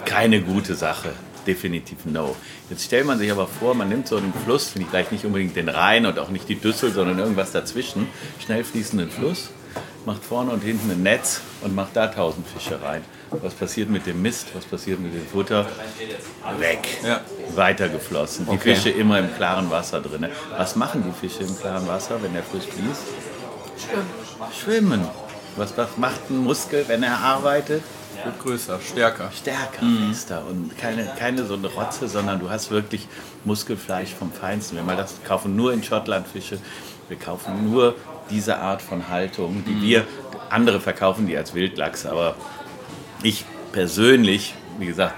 [0.04, 1.10] Keine gute Sache.
[1.46, 2.34] Definitiv no.
[2.70, 5.24] Jetzt stellt man sich aber vor, man nimmt so einen Fluss, finde ich gleich nicht
[5.24, 8.06] unbedingt den Rhein und auch nicht die Düssel, sondern irgendwas dazwischen,
[8.44, 9.50] schnell fließenden Fluss,
[10.06, 13.04] macht vorne und hinten ein Netz und macht da tausend Fische rein.
[13.30, 14.48] Was passiert mit dem Mist?
[14.54, 15.66] Was passiert mit dem Futter?
[16.58, 16.78] Weg.
[17.04, 17.20] Ja.
[17.54, 18.46] Weitergeflossen.
[18.46, 18.74] Die Okay.
[18.74, 20.26] Fische immer im klaren Wasser drin.
[20.56, 23.02] Was machen die Fische im klaren Wasser, wenn der Fluss fließt?
[24.62, 25.06] Schwimmen.
[25.56, 27.82] Was, was macht ein Muskel, wenn er arbeitet?
[28.24, 29.30] Wird größer, stärker.
[29.36, 33.08] stärker, fester und keine, keine so eine Rotze, sondern du hast wirklich
[33.44, 34.76] Muskelfleisch vom Feinsten.
[34.76, 36.58] Wir mal das kaufen nur in Schottland Fische,
[37.08, 37.96] wir kaufen nur
[38.30, 40.06] diese Art von Haltung, die wir
[40.50, 42.36] andere verkaufen die als Wildlachs, aber
[43.22, 45.14] ich persönlich, wie gesagt,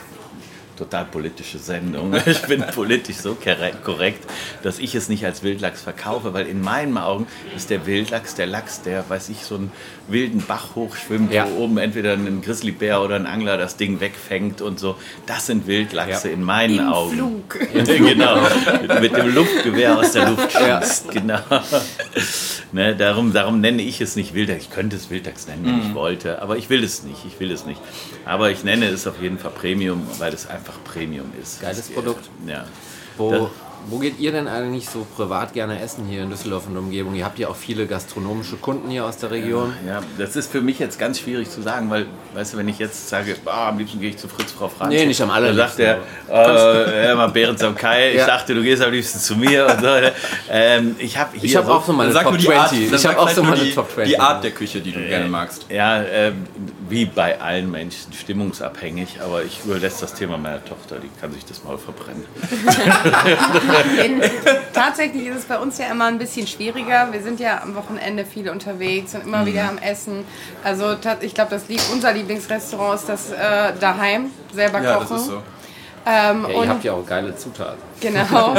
[0.76, 2.14] total politische Sendung.
[2.26, 4.24] Ich bin politisch so korre- korrekt,
[4.62, 8.46] dass ich es nicht als Wildlachs verkaufe, weil in meinen Augen ist der Wildlachs der
[8.46, 9.72] Lachs, der, weiß ich, so einen
[10.08, 11.46] wilden Bach hochschwimmt, Ja.
[11.48, 14.96] wo oben entweder ein Grizzlybär oder ein Angler das Ding wegfängt und so.
[15.26, 16.34] Das sind Wildlachse Ja.
[16.34, 17.14] in meinen Im Augen.
[17.16, 17.58] Flug.
[17.87, 18.38] genau,
[18.82, 21.10] mit, mit dem Luftgewehr aus der Luft schießt.
[21.12, 21.38] Genau.
[22.72, 24.64] ne, darum, darum nenne ich es nicht Wildlachs.
[24.64, 27.18] Ich könnte es Wildlachs nennen, wenn ich wollte, aber ich will es nicht.
[27.26, 27.80] Ich will es nicht.
[28.26, 31.60] Aber ich nenne es auf jeden Fall Premium, weil es einfach Premium ist.
[31.60, 32.28] Geiles Es- Produkt.
[32.46, 32.64] Ja.
[33.16, 33.48] Wo,
[33.87, 37.14] wo geht ihr denn eigentlich so privat gerne essen hier in Düsseldorf und Umgebung?
[37.14, 39.72] Ihr habt ja auch viele gastronomische Kunden hier aus der Region.
[39.87, 42.78] Ja, das ist für mich jetzt ganz schwierig zu sagen, weil, weißt du, wenn ich
[42.80, 44.92] jetzt sage, ah, am liebsten gehe ich zu Fritz Frau Franz.
[44.92, 48.26] Nee, nicht am Dann allerliebsten, sagt er, äh, mal, Behrens am Kai, ich Ja.
[48.26, 49.87] dachte, du gehst am liebsten zu mir und so.
[50.50, 52.58] Ähm, ich habe hier Ich habe auch so meine Dann Top nur die 20.
[52.58, 54.12] Art, dann ich habe auch so meine die, Top 20.
[54.14, 55.66] die Art der Küche, die du gerne magst.
[55.68, 56.32] Ja, äh,
[56.94, 61.44] wie bei allen Menschen, stimmungsabhängig, aber ich überlasse das Thema meiner Tochter, die kann sich
[61.44, 62.24] das Maul verbrennen.
[64.04, 64.22] In,
[64.72, 67.09] tatsächlich ist es bei uns ja immer ein bisschen schwieriger.
[67.11, 70.24] Wir sind ja am Wochenende viel unterwegs und immer wieder am Essen.
[70.62, 75.07] Also ich glaube, das lieb, unser Lieblingsrestaurant ist das äh, daheim, selber Ja, kochen.
[75.11, 75.42] das ist so.
[76.07, 77.83] Ähm, Ja, und ihr habt ja auch geile Zutaten.
[78.00, 78.54] Genau.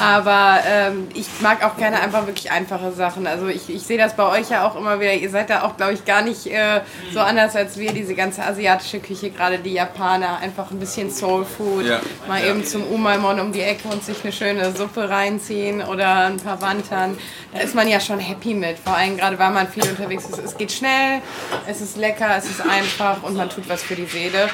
[0.00, 3.26] Aber ähm, ich mag auch gerne einfach wirklich einfache Sachen.
[3.26, 5.12] Also ich, ich sehe das bei euch ja auch immer wieder.
[5.14, 6.80] Ihr seid da auch, glaube ich, gar nicht äh,
[7.12, 7.92] so anders als wir.
[7.92, 11.86] Diese ganze asiatische Küche, gerade die Japaner, einfach ein bisschen Soul Food.
[11.86, 12.00] Ja.
[12.26, 12.50] Mal Ja.
[12.50, 16.60] eben zum Umaimon um die Ecke und sich eine schöne Suppe reinziehen oder ein paar
[16.60, 17.16] Wandern.
[17.52, 18.78] Da ist man ja schon happy mit.
[18.78, 20.38] Vor allem gerade, weil man viel unterwegs ist.
[20.38, 21.20] Es geht schnell,
[21.66, 24.48] es ist lecker, es ist einfach und man tut was für die Seele.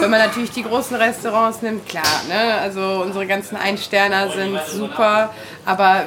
[0.00, 2.60] Wenn man natürlich die großen Restaurants nimmt, klar, ne?
[2.60, 5.32] Also unsere ganzen Einsterner sind super,
[5.64, 6.04] aber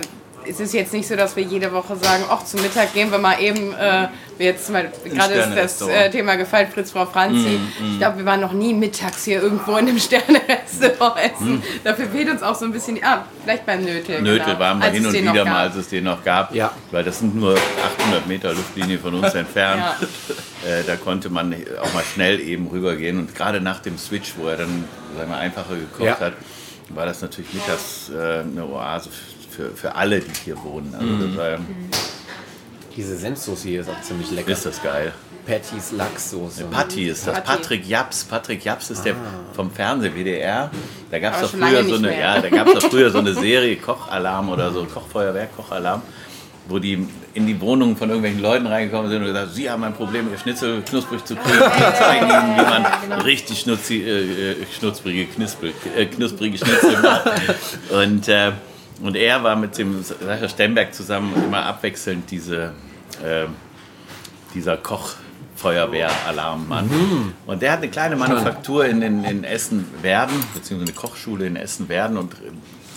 [0.48, 3.18] es ist jetzt nicht so, dass wir jede Woche sagen, ach, zum Mittag gehen wir
[3.18, 7.60] mal eben, äh, jetzt mal, gerade ist das äh, Thema gefallen, Fritz, Frau Franzi.
[7.94, 9.98] Ich glaube, wir waren noch nie mittags hier irgendwo in einem
[10.46, 11.64] Sterne-Restaurant essen.
[11.84, 14.22] Dafür fehlt uns auch so ein bisschen, die- ah, vielleicht beim Nötel.
[14.22, 16.72] Nötel genau, waren wir als hin und wieder mal, als es den noch gab, Ja.
[16.92, 17.58] weil das sind nur
[18.00, 19.82] 800 Meter Luftlinie von uns entfernt.
[19.82, 20.70] Ja.
[20.70, 24.48] Äh, da konnte man auch mal schnell eben rübergehen und gerade nach dem Switch, wo
[24.48, 24.84] er dann
[25.18, 26.20] sagen wir, einfacher gekocht Ja.
[26.20, 26.34] hat,
[26.90, 29.10] war das natürlich mittags äh, eine Oase
[29.50, 30.94] für, für alle, die hier wohnen.
[30.94, 31.28] Also Mhm.
[31.30, 31.60] das war,
[32.96, 34.52] Diese Senfsoße hier ist auch ziemlich lecker.
[34.52, 35.12] ist das geil.
[35.46, 36.64] Patties Lachssoße.
[36.66, 37.36] Patti ist das.
[37.36, 37.46] Patti.
[37.48, 38.24] Patrick Japs.
[38.24, 39.16] Patrick Japs ist der
[39.54, 40.72] vom Fernsehen WDR.
[41.12, 42.20] Da gab es doch früher so eine, mehr.
[42.20, 46.02] ja, da gab's doch früher so eine Serie Kochalarm oder so Kochfeuerwerk, Kochalarm,
[46.68, 49.94] wo die in die Wohnungen von irgendwelchen Leuten reingekommen sind und gesagt, sie haben ein
[49.94, 51.60] Problem, ihr Schnitzel knusprig zu kriegen.
[51.60, 53.22] Wir zeigen ihnen, wie man genau.
[53.24, 57.30] richtig schnutzi, äh, äh, schnutzbrige, Knispel, äh, knusprige Schnitzel macht.
[57.92, 58.54] Und, äh,
[59.02, 62.72] und er war mit dem Sascha Stemberg zusammen immer abwechselnd diese,
[63.22, 63.48] äh,
[64.54, 65.16] dieser Koch
[65.58, 67.34] Feuerwehralarmmann.
[67.46, 72.18] Und der hat eine kleine Manufaktur in, in, in Essen-Werden, beziehungsweise eine Kochschule in Essen-Werden
[72.18, 72.34] und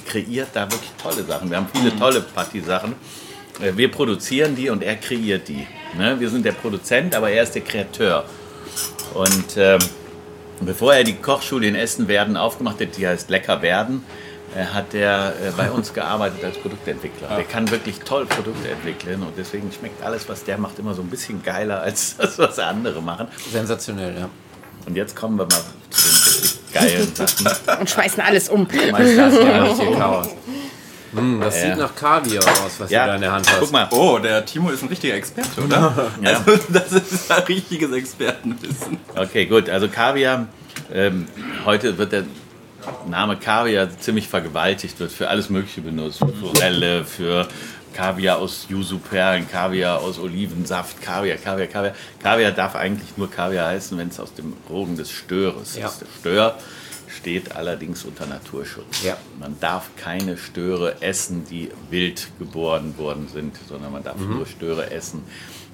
[0.06, 1.50] kreiert da wirklich tolle Sachen.
[1.50, 2.92] Wir haben viele tolle Party-Sachen.
[2.92, 3.27] Äh,
[3.60, 5.66] Wir produzieren die und er kreiert die.
[5.96, 6.18] Ne?
[6.18, 8.24] Wir sind der Produzent, aber er ist der Kreateur.
[9.14, 9.78] Und ähm,
[10.60, 14.04] bevor er die Kochschule in Essen-Werden aufgemacht hat, die heißt Lecker Werden,
[14.54, 17.28] äh, hat er äh, bei uns gearbeitet als Produktentwickler.
[17.36, 21.02] Der kann wirklich toll Produkte entwickeln und deswegen schmeckt alles, was der macht, immer so
[21.02, 23.28] ein bisschen geiler als das, was andere machen.
[23.50, 24.28] Sensationell, ja.
[24.86, 27.46] Und jetzt kommen wir mal zu den geilen Sachen.
[27.80, 28.66] Und schmeißen alles um.
[28.90, 30.28] Mein Glas hier richtig Chaos.
[31.14, 31.68] Hm, das Ja.
[31.70, 33.60] sieht nach Kaviar aus, was du da in der Hand hast.
[33.60, 33.88] guck mal.
[33.90, 36.10] Oh, der Timo ist ein richtiger Experte, oder?
[36.22, 36.44] Ja.
[36.46, 38.98] Also, das ist ein richtiges Expertenwissen.
[39.16, 39.68] Okay, gut.
[39.70, 40.46] Also Kaviar,
[40.92, 41.26] ähm,
[41.64, 42.24] heute wird der
[43.08, 46.18] Name Kaviar ziemlich vergewaltigt, wird für alles Mögliche benutzt.
[46.18, 47.46] Für Forelle, für
[47.94, 51.94] Kaviar aus Yuzu-Perlen, Kaviar aus Olivensaft, Kaviar, Kaviar, Kaviar.
[52.22, 55.86] Kaviar darf eigentlich nur Kaviar heißen, wenn es aus dem Rogen des Störes Ja.
[55.88, 56.02] ist.
[56.02, 56.58] Der Stör
[57.18, 59.02] steht allerdings unter Naturschutz.
[59.02, 59.16] Ja.
[59.38, 64.90] Man darf keine Störe essen, die wild geboren worden sind, sondern man darf nur Störe
[64.90, 65.22] essen,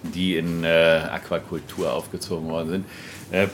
[0.03, 2.85] die in äh, Aquakultur aufgezogen worden sind.
[3.31, 3.49] Äh,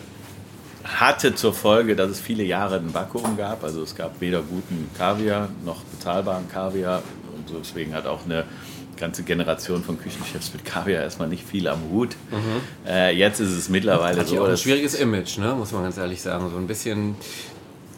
[0.85, 3.65] hatte zur Folge, dass es viele Jahre ein Vakuum gab.
[3.65, 7.03] Also es gab weder guten Kaviar noch bezahlbaren Kaviar.
[7.37, 8.45] Und deswegen hat auch eine
[8.97, 12.17] ganze Generation von Küchenchefs mit Kaviar erstmal nicht viel am Hut.
[12.87, 15.55] Äh, jetzt ist es mittlerweile Hat so, auch ein schwieriges Image, ne?
[15.55, 16.51] muss man ganz ehrlich sagen.
[16.51, 17.17] So ein bisschen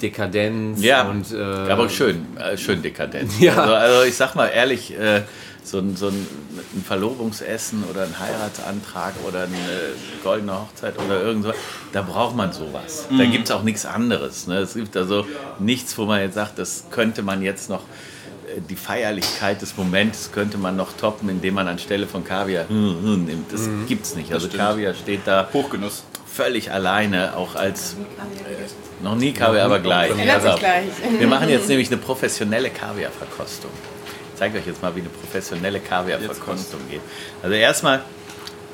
[0.03, 3.31] Dekadenz Ja, und äh, aber schön, äh, schön dekadent.
[3.41, 3.55] Ja.
[3.57, 5.23] Also, also ich sag mal ehrlich, äh,
[5.65, 6.27] so ein, so ein,
[6.75, 11.53] ein Verlobungsessen oder ein Heiratsantrag oder eine goldene Hochzeit oder irgend so,
[11.93, 13.07] da braucht man sowas.
[13.17, 14.47] Da gibt es auch nichts anderes.
[14.47, 14.59] Ne?
[14.59, 15.27] Es gibt also
[15.59, 17.83] nichts, wo man jetzt sagt, das könnte man jetzt noch,
[18.49, 23.03] äh, die Feierlichkeit des Moments könnte man noch toppen, indem man anstelle von Kaviar hm,
[23.03, 23.53] hm, nimmt.
[23.53, 24.33] Das gibt's nicht.
[24.33, 24.49] Also.
[24.49, 26.03] Kaviar steht da Hochgenuss.
[26.35, 30.13] Völlig alleine, auch als äh, noch nie Kaviar, aber gleich.
[30.15, 30.85] Gleich.
[31.19, 33.71] Wir machen jetzt nämlich eine professionelle Kaviarverkostung.
[34.33, 37.01] Ich zeige euch jetzt mal, wie eine professionelle Kaviarverkostung geht.
[37.43, 38.01] Also erstmal,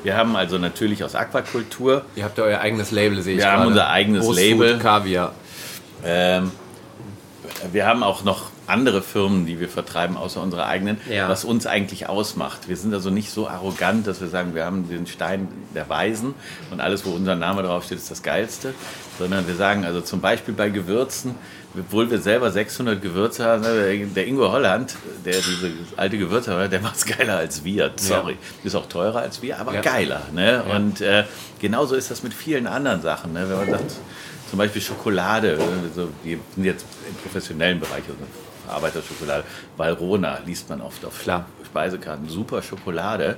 [0.03, 3.51] wir haben also natürlich aus Aquakultur, ihr habt ja euer eigenes Label, sehe ich Wir
[3.51, 3.67] haben gerade.
[3.69, 4.79] unser eigenes Großfood Label.
[4.79, 5.33] Kaviar.
[6.05, 6.51] ähm,
[7.71, 11.27] wir haben auch noch andere Firmen, die wir vertreiben, außer unserer eigenen, Ja.
[11.29, 12.67] was uns eigentlich ausmacht.
[12.69, 16.33] Wir sind also nicht so arrogant, dass wir sagen, wir haben den Stein der Weisen
[16.71, 18.73] und alles, wo unser Name draufsteht, ist das Geilste,
[19.17, 21.35] sondern wir sagen also zum Beispiel bei Gewürzen,
[21.77, 26.71] obwohl wir selber 600 Gewürze haben, ne, der Ingo Holland, der diese alte Gewürze hat,
[26.71, 27.91] der macht es geiler als wir.
[27.97, 28.37] Sorry.
[28.63, 29.81] Ist auch teurer als wir, aber Ja.
[29.81, 30.21] geiler.
[30.33, 30.63] Ne?
[30.63, 31.25] Und äh,
[31.59, 33.33] genauso ist das mit vielen anderen Sachen.
[33.33, 33.45] Ne?
[33.47, 33.91] Wenn man sagt,
[34.49, 38.17] zum Beispiel Schokolade, also wir sind jetzt im professionellen Bereich, also
[38.69, 39.43] Verarbeiterschokolade,
[39.77, 41.45] Valrona liest man oft auf Klar.
[41.65, 43.37] Speisekarten, super Schokolade.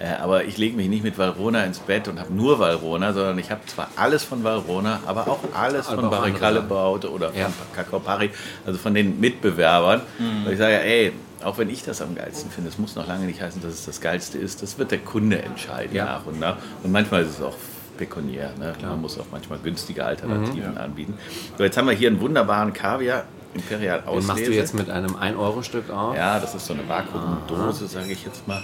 [0.00, 3.38] Äh, aber ich lege mich nicht mit Valrona ins Bett und habe nur Valrona, sondern
[3.38, 6.68] ich habe zwar alles von Valrona, aber auch alles Aber von Sachen.
[6.68, 7.44] Baute oder Ja.
[7.48, 8.30] von Cacao Pari,
[8.66, 10.00] also von den Mitbewerbern.
[10.44, 11.12] Weil ich sage, ey,
[11.44, 13.84] auch wenn ich das am geilsten finde, es muss noch lange nicht heißen, dass es
[13.86, 14.62] das Geilste ist.
[14.62, 16.06] Das wird der Kunde entscheiden Ja.
[16.06, 16.56] nach und nach.
[16.82, 17.54] Und manchmal ist es auch
[17.96, 18.50] pekuniär.
[18.58, 18.72] Ne?
[18.82, 21.14] Man muss auch manchmal günstige Alternativen anbieten.
[21.56, 24.26] So, jetzt haben wir hier einen wunderbaren Kaviar Imperial Den Auslese.
[24.26, 26.16] machst du jetzt mit einem 1-Euro-Stück auf.
[26.16, 28.62] Ja, das ist so eine Vakuumdose, sage ich jetzt mal.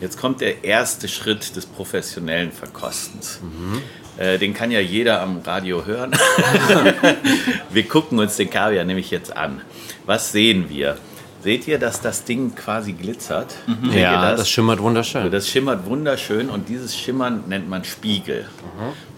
[0.00, 3.40] Jetzt kommt der erste Schritt des professionellen Verkostens.
[4.16, 6.12] Äh, den kann ja jeder am Radio hören.
[7.70, 9.62] wir gucken uns den Kaviar nämlich jetzt an.
[10.04, 10.96] Was sehen wir?
[11.42, 13.56] Seht ihr, dass das Ding quasi glitzert?
[13.92, 15.28] Ihr Ja, das schimmert wunderschön.
[15.30, 18.46] das schimmert wunderschön und dieses Schimmern nennt man Spiegel.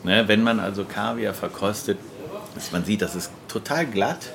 [0.04, 1.98] Ne, wenn man also Kaviar verkostet,
[2.72, 4.30] man sieht, das ist total glatt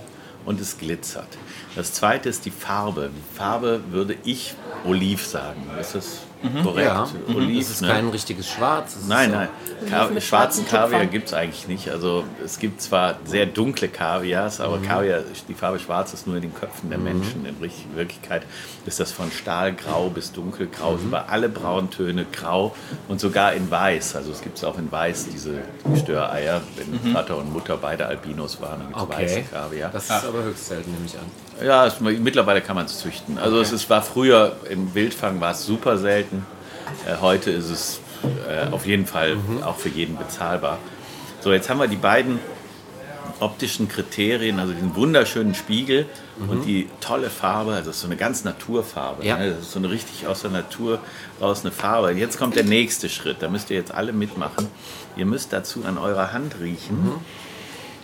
[0.50, 1.28] und es glitzert.
[1.76, 3.12] Das zweite ist die Farbe.
[3.36, 5.62] Farbe würde ich Oliv sagen.
[5.80, 5.94] Ist
[6.42, 6.88] das korrekt?
[6.88, 7.88] ja, Oliv, das ist ne?
[7.90, 8.96] kein richtiges Schwarz.
[8.96, 9.50] es Nein, nein.
[9.90, 11.90] Ka schwarzen Kaviar gibt es eigentlich nicht.
[11.90, 16.44] Also es gibt zwar sehr dunkle Kaviars, aber Kaviar, die Farbe schwarz ist nur in
[16.44, 17.46] den Köpfen der Menschen.
[17.46, 17.56] In
[17.96, 18.44] Wirklichkeit
[18.86, 22.76] ist das von Stahlgrau bis dunkelgrau, über alle Brauntöne grau
[23.08, 24.16] und sogar in weiß.
[24.16, 25.60] Also es gibt es auch in weiß, diese
[25.96, 29.24] Störeier, wenn Vater und Mutter beide Albinos waren, dann gibt es Okay.
[29.24, 29.90] weiße Kaviar.
[29.92, 31.26] Das ist aber höchst selten, nehme ich an.
[31.64, 33.38] Ja, es, mittlerweile kann man es züchten.
[33.38, 36.46] Also es ist, war früher im Wildfang war es super selten.
[37.06, 38.00] Äh, heute ist es
[38.48, 40.80] äh, auf jeden Fall auch für jeden bezahlbar.
[41.42, 42.40] So, jetzt haben wir die beiden
[43.40, 46.06] optischen Kriterien, also den wunderschönen Spiegel
[46.48, 49.26] und die tolle Farbe, also das ist so eine ganz Naturfarbe.
[49.26, 49.38] Ja.
[49.38, 49.52] Ne?
[49.52, 51.00] Das ist so eine richtig aus der Natur
[51.42, 52.12] raus eine Farbe.
[52.12, 54.68] Jetzt kommt der nächste Schritt, da müsst ihr jetzt alle mitmachen.
[55.16, 57.14] Ihr müsst dazu an eurer Hand riechen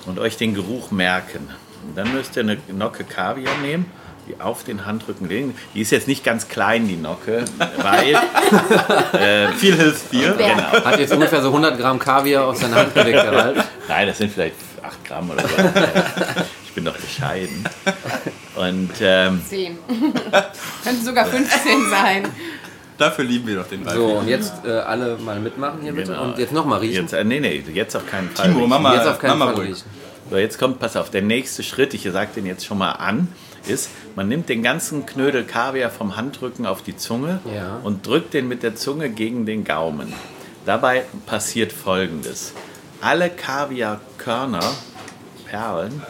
[0.06, 1.50] und euch den Geruch merken.
[1.88, 3.86] Und dann müsst ihr eine Nocke Kaviar nehmen
[4.28, 5.56] die auf den Handrücken legen.
[5.74, 7.46] Die ist jetzt nicht ganz klein, die Nocke,
[7.78, 8.16] weil
[9.20, 10.34] äh, Viel hilft viel.
[10.34, 10.84] genau.
[10.84, 13.64] Hat jetzt ungefähr so 100 Gramm Kaviar auf seine Hand gelegt, Ralf.
[13.88, 15.56] Nein, das sind vielleicht 8 Gramm oder so.
[16.66, 17.64] Ich bin doch bescheiden.
[18.56, 19.78] Und ähm, 10.
[20.84, 22.28] Könnten sogar 15 sein.
[22.98, 23.96] Dafür lieben wir doch den Ralf.
[23.96, 26.14] So, und jetzt äh, alle mal mitmachen hier bitte.
[26.14, 26.24] Genau.
[26.24, 27.04] Und jetzt nochmal riechen.
[27.04, 28.50] jetzt, äh, nee, nee, jetzt auf keinen Fall.
[28.50, 28.68] Timo.
[28.68, 29.70] Mama, jetzt auf keinen Mama Fall ruhig.
[29.70, 30.05] riechen.
[30.30, 33.28] So, jetzt kommt, pass auf, der nächste Schritt, ich sage den jetzt schon mal an,
[33.68, 37.80] ist, man nimmt den ganzen Knödel Kaviar vom Handrücken auf die Zunge Ja.
[37.84, 40.14] und drückt den mit der Zunge gegen den Gaumen.
[40.66, 42.54] Dabei passiert folgendes.
[43.02, 44.64] Alle Kaviarkörner,
[45.48, 46.02] Perlen,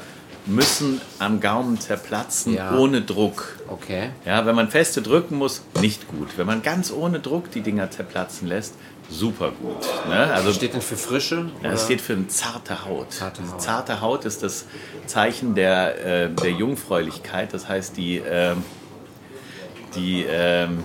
[0.46, 2.78] müssen am Gaumen zerplatzen Ja.
[2.78, 3.58] ohne Druck.
[3.68, 4.12] Okay.
[4.26, 6.38] Ja, wenn man feste drücken muss, nicht gut.
[6.38, 8.76] Wenn man ganz ohne Druck die Dinger zerplatzen lässt,
[9.10, 9.78] super gut.
[10.10, 10.16] Ne?
[10.34, 11.50] Also Was steht denn für Frische?
[11.64, 13.12] ja, das steht für eine zarte Haut.
[13.14, 13.62] Zarte Haut.
[13.62, 14.66] zarte Haut ist das
[15.06, 17.54] Zeichen der, äh, der Jungfräulichkeit.
[17.54, 18.64] Das heißt, die, ähm,
[19.96, 20.84] die, ähm,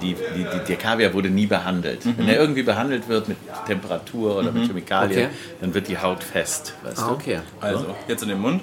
[0.00, 2.00] die, die, die, der Kaviar wurde nie behandelt.
[2.16, 5.34] Wenn er irgendwie behandelt wird mit Temperatur oder mit Chemikalien, Okay.
[5.60, 6.74] dann wird die Haut fest.
[6.84, 7.14] Weißt Ah, du?
[7.14, 7.40] okay.
[7.60, 8.60] Also, jetzt in den Mund.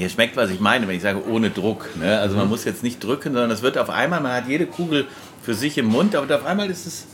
[0.00, 1.94] Ihr schmeckt, was ich meine, wenn ich sage ohne Druck.
[1.96, 2.18] Ne?
[2.18, 5.06] Also man muss jetzt nicht drücken, sondern es wird auf einmal, man hat jede Kugel
[5.42, 7.06] für sich im Mund, aber auf einmal ist es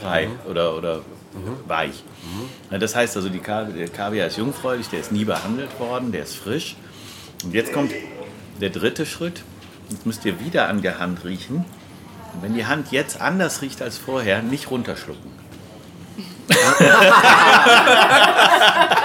[0.00, 1.02] brei oder, oder
[1.68, 2.02] weich.
[2.70, 6.24] Das heißt also, die Kaviar, der Kaviar ist jungfräulich, der ist nie behandelt worden, der
[6.24, 6.74] ist frisch.
[7.44, 7.92] Und jetzt kommt
[8.60, 9.44] der dritte Schritt.
[9.88, 11.64] Jetzt müsst ihr wieder an der Hand riechen.
[12.34, 15.30] Und wenn die Hand jetzt anders riecht als vorher, nicht runterschlucken.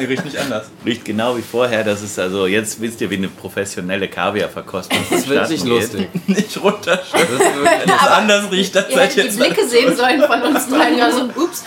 [0.00, 0.66] Die riecht nicht anders.
[0.84, 1.84] Riecht genau wie vorher.
[1.84, 5.64] Das ist also, jetzt wisst ihr, wie eine professionelle Kaviarverkostung Das ist geht.
[5.64, 6.08] lustig.
[6.26, 7.26] Nicht runterschlucken.
[7.38, 9.38] Das ist wirklich Wenn es anders riecht, seid hättet ihr die jetzt...
[9.38, 10.98] Blicke sehen sollen von uns dreien.
[10.98, 11.64] Ja, so, ups.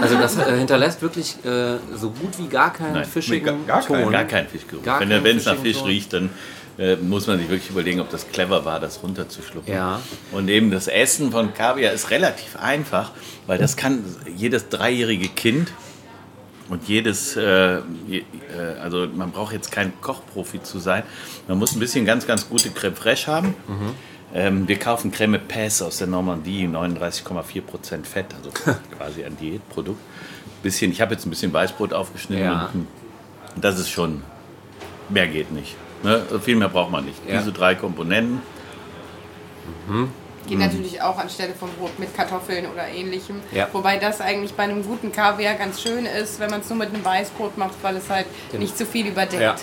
[0.00, 3.86] Also das äh, hinterlässt wirklich äh, so gut wie gar keinen Nein, fischigen gar- gar
[3.86, 4.02] keinen.
[4.04, 4.12] Ton.
[4.12, 4.82] Gar kein Fischgeruch.
[4.84, 5.86] Gar wenn keinen wenn es nach Fisch Ton.
[5.88, 6.30] riecht, dann
[6.78, 9.72] äh, muss man sich wirklich überlegen, ob das clever war, das runterzuschlucken.
[9.72, 10.00] Ja.
[10.32, 13.12] Und eben das Essen von Kaviar ist relativ einfach,
[13.46, 14.04] weil das kann
[14.36, 15.72] jedes dreijährige Kind
[16.68, 17.82] und jedes, äh, äh,
[18.82, 21.02] also man braucht jetzt kein Kochprofi zu sein.
[21.48, 23.48] Man muss ein bisschen ganz, ganz gute Creme fraiche haben.
[23.68, 23.94] Mhm.
[24.34, 28.50] Ähm, wir kaufen Creme Pes aus der Normandie, 39,4% Fett, also
[28.98, 30.00] quasi ein Diätprodukt.
[30.62, 32.70] Bisschen, ich habe jetzt ein bisschen Weißbrot aufgeschnitten Ja.
[32.74, 32.86] und
[33.58, 34.22] das ist schon,
[35.08, 35.76] mehr geht nicht.
[36.06, 36.22] Ne?
[36.22, 37.18] Also Viel mehr braucht man nicht.
[37.28, 37.38] Ja.
[37.38, 38.40] Diese drei Komponenten.
[40.46, 43.40] Geht natürlich auch anstelle vom Brot mit Kartoffeln oder ähnlichem.
[43.52, 43.68] Ja.
[43.72, 46.94] Wobei das eigentlich bei einem guten Kaviar ganz schön ist, wenn man es nur mit
[46.94, 49.42] einem Weißbrot macht, weil es halt nicht zu viel überdeckt.
[49.42, 49.56] Ja.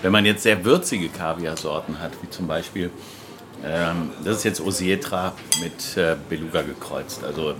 [0.00, 2.90] Wenn man jetzt sehr würzige Kaviarsorten hat, wie zum Beispiel,
[3.62, 7.22] ähm, das ist jetzt Osietra mit äh, Beluga gekreuzt.
[7.24, 7.50] Also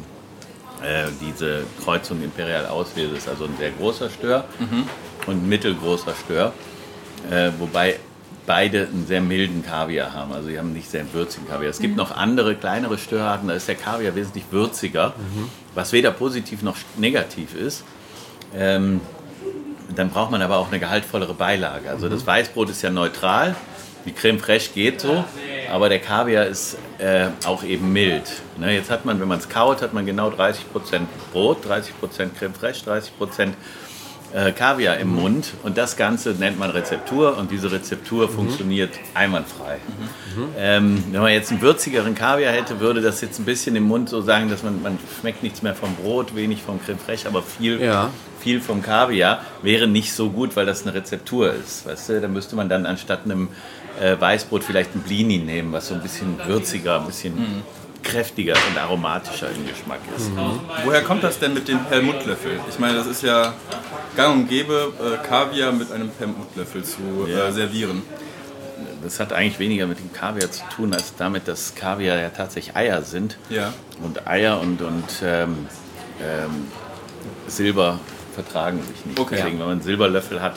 [0.82, 4.46] äh, diese Kreuzung Imperial Auswähl ist also ein sehr großer Stör
[5.26, 6.54] und ein mittelgroßer Stör.
[7.30, 7.98] Äh, wobei
[8.46, 10.32] beide einen sehr milden Kaviar haben.
[10.32, 11.70] Also die haben nicht sehr würzigen Kaviar.
[11.70, 15.14] Es gibt noch andere, kleinere Störarten, da ist der Kaviar wesentlich würziger,
[15.74, 17.84] was weder positiv noch negativ ist.
[18.54, 19.00] Ähm,
[19.94, 21.90] dann braucht man aber auch eine gehaltvollere Beilage.
[21.90, 23.56] Also das Weißbrot ist ja neutral,
[24.04, 25.24] die Creme fraiche geht so,
[25.70, 28.30] aber der Kaviar ist äh, auch eben mild.
[28.56, 30.56] Ne, jetzt hat man, wenn man es kaut, hat man genau 30%
[31.32, 31.90] Brot, 30%
[32.38, 33.52] Creme fraiche, 30%
[34.36, 39.78] äh, Kaviar im Mund und das Ganze nennt man Rezeptur und diese Rezeptur funktioniert einwandfrei.
[40.58, 44.10] Ähm, wenn man jetzt einen würzigeren Kaviar hätte, würde das jetzt ein bisschen im Mund
[44.10, 47.42] so sagen, dass man, man schmeckt nichts mehr vom Brot, wenig vom Creme fraiche, aber
[47.42, 48.10] viel, Ja.
[48.38, 51.86] viel vom Kaviar wäre nicht so gut, weil das eine Rezeptur ist.
[51.86, 52.20] Weißt du?
[52.20, 53.48] Da müsste man dann anstatt einem
[53.98, 57.62] äh, Weißbrot vielleicht ein Blini nehmen, was so ein bisschen würziger, ein bisschen
[58.06, 60.30] kräftiger und aromatischer im Geschmack ist.
[60.84, 62.60] Woher kommt das denn mit dem Perlmuttlöffel?
[62.70, 63.54] Ich meine, das ist ja
[64.16, 67.48] gang und gäbe, äh, Kaviar mit einem Perlmuttlöffel zu Ja.
[67.48, 68.02] äh, servieren.
[69.02, 72.74] Das hat eigentlich weniger mit dem Kaviar zu tun, als damit, dass Kaviar ja tatsächlich
[72.76, 73.36] Eier sind.
[73.50, 73.72] Ja.
[74.02, 75.66] Und Eier und, und ähm,
[76.22, 76.68] ähm,
[77.46, 77.98] Silber
[78.34, 79.18] vertragen sich nicht.
[79.18, 79.36] Okay.
[79.38, 80.54] Deswegen, wenn man einen Silberlöffel hat,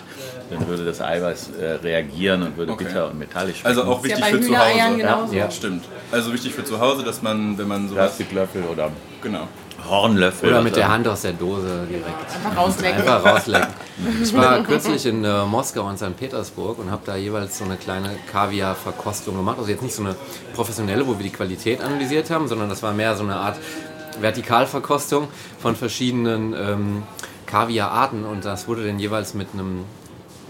[0.49, 2.85] dann würde das Eiweiß äh, reagieren und würde Okay.
[2.85, 3.77] bitter und metallisch schmecken.
[3.79, 4.97] Also auch ja wichtig bei für zu Hause.
[4.97, 5.33] genauso.
[5.35, 5.51] Ja.
[5.51, 5.85] Stimmt.
[6.12, 8.15] Also wichtig für zu Hause, dass man, wenn man sowas.
[8.17, 9.47] Plastiklöffel oder Genau.
[9.88, 10.49] Hornlöffel.
[10.49, 12.05] Oder mit der also- Hand aus der Dose direkt.
[12.35, 13.01] Einfach rauslecken.
[13.01, 13.67] Einfach rauslecken.
[14.24, 16.15] Ich war kürzlich in äh, Moskau und St.
[16.17, 19.57] Petersburg und habe da jeweils so eine kleine Kaviar-Verkostung gemacht.
[19.59, 20.15] Also jetzt nicht so eine
[20.53, 23.57] professionelle, wo wir die Qualität analysiert haben, sondern das war mehr so eine Art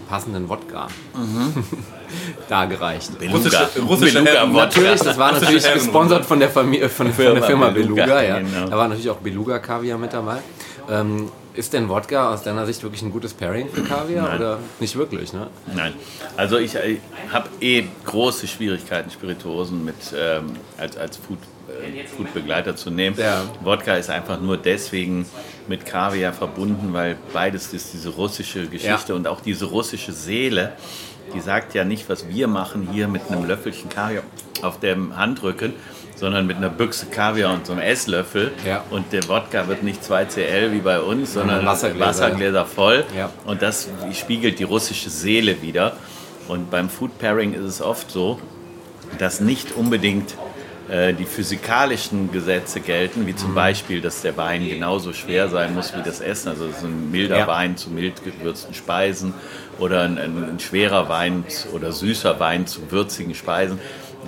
[0.09, 0.87] passenden Wodka
[2.49, 3.17] dargereicht.
[3.19, 3.37] Beluga.
[3.87, 4.65] russische Beluga Herren- Wodka.
[4.65, 7.69] Natürlich, das war Russische natürlich Herren- gesponsert von der, Familie, von, von der Firma Firma
[7.69, 8.23] Beluga, Beluga.
[8.23, 8.39] ja.
[8.39, 8.67] genau.
[8.69, 10.37] Da war natürlich auch Beluga-Kaviar mit dabei.
[10.89, 14.27] Ähm, ist denn Wodka aus deiner Sicht wirklich ein gutes Pairing für Kaviar?
[14.29, 14.37] Nein.
[14.37, 15.47] Oder nicht wirklich, ne?
[15.75, 15.93] Nein,
[16.37, 16.99] also ich, ich
[17.31, 21.39] habe eh große Schwierigkeiten, Spirituosen mit ähm, als, als Food,
[21.69, 23.15] äh, Foodbegleiter zu nehmen.
[23.19, 23.43] Ja.
[23.61, 25.25] Wodka ist einfach nur deswegen
[25.67, 29.15] mit Kaviar verbunden, weil beides ist diese russische Geschichte Ja.
[29.15, 30.73] und auch diese russische Seele,
[31.33, 34.23] die sagt ja nicht, was wir machen hier mit einem Löffelchen Kaviar
[34.61, 35.73] auf dem Handrücken,
[36.19, 38.51] sondern mit einer Büchse Kaviar und so einem Esslöffel.
[38.65, 38.83] Ja.
[38.89, 42.05] Und der Wodka wird nicht 2CL wie bei uns, sondern Wassergläser.
[42.07, 43.05] Wassergläser voll.
[43.17, 43.29] Ja.
[43.45, 45.93] Und das spiegelt die russische Seele wieder.
[46.47, 48.39] Und beim Food Pairing ist es oft so,
[49.17, 50.35] dass nicht unbedingt
[50.89, 53.37] äh, die physikalischen Gesetze gelten, wie Mhm.
[53.37, 56.49] zum Beispiel, dass der Wein genauso schwer sein muss wie das Essen.
[56.49, 57.47] Also so ein milder Ja.
[57.47, 59.33] Wein zu mild gewürzten Speisen
[59.77, 61.43] oder ein, ein, ein schwerer Wein
[61.73, 63.79] oder süßer Wein zu würzigen Speisen.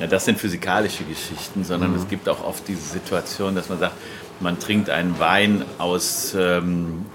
[0.01, 1.97] Ja, das sind physikalische Geschichten, sondern Mhm.
[1.99, 3.93] es gibt auch oft diese Situation, dass man sagt,
[4.39, 7.05] man trinkt einen Wein aus ähm,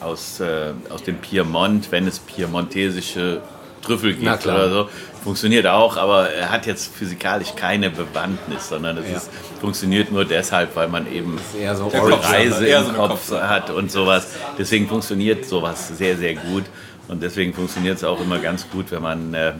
[0.00, 3.40] aus, äh, aus dem Piemont, wenn es piemontesische
[3.82, 4.88] Trüffel gibt oder so.
[5.24, 9.16] Funktioniert auch, aber er hat jetzt physikalisch keine Bewandtnis, sondern es Ja.
[9.16, 13.08] ist, funktioniert nur deshalb, weil man eben Eher so Kopf- Reise eher im so Kopf
[13.10, 13.48] Kopfsache.
[13.48, 14.28] hat und sowas.
[14.56, 16.64] Deswegen funktioniert sowas sehr, sehr gut.
[17.08, 19.52] Und deswegen funktioniert es auch immer ganz gut, wenn man äh,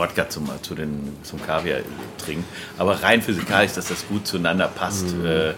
[0.00, 1.80] Wodka zum, zu den, zum Kaviar
[2.18, 2.44] trinkt.
[2.78, 5.52] Aber rein physikalisch, dass das gut zueinander passt, äh,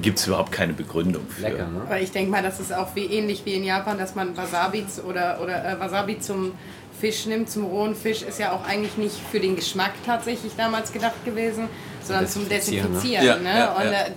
[0.00, 1.42] gibt es überhaupt keine Begründung für.
[1.42, 1.82] Lecker, ne?
[1.84, 4.86] Aber ich denke mal, das ist auch wie ähnlich wie in Japan, dass man Wasabi
[5.08, 6.52] oder, oder äh, Wasabi zum
[7.00, 10.92] Fisch nimmt, zum rohen Fisch, ist ja auch eigentlich nicht für den Geschmack tatsächlich damals
[10.92, 11.68] gedacht gewesen,
[12.04, 13.52] sondern zum Desinfizieren, ne?
[13.52, 13.58] Ne?
[13.58, 13.90] Ja, Und ja.
[13.92, 14.10] äh,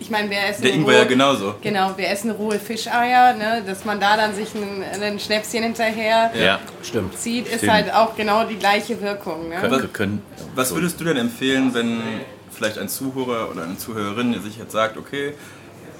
[0.00, 1.54] ich meine, wir essen Der rohe- Ingwer ja genauso.
[1.62, 3.62] Genau, wir essen rohe Fischeier, ne?
[3.66, 6.58] dass man da dann sich ein, ein Schnäpschen hinterher Ja.
[6.82, 7.18] Stimmt.
[7.18, 7.72] zieht, ist Stimmt.
[7.72, 9.48] halt auch genau die gleiche Wirkung.
[9.48, 9.56] Ne?
[9.60, 10.22] Können, können,
[10.54, 12.00] Was würdest du denn empfehlen, wenn
[12.50, 15.32] vielleicht ein Zuhörer oder eine Zuhörerin sich jetzt sagt, okay,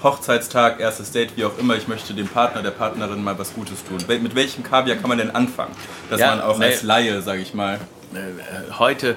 [0.03, 3.83] Hochzeitstag, erstes Date, wie auch immer, ich möchte dem Partner, der Partnerin mal was Gutes
[3.85, 3.97] tun.
[4.21, 5.71] Mit welchem Kaviar kann man denn anfangen?
[6.09, 6.65] Dass Ja, man auch nee.
[6.65, 7.79] als Laie, sage ich mal,
[8.13, 9.15] äh, heute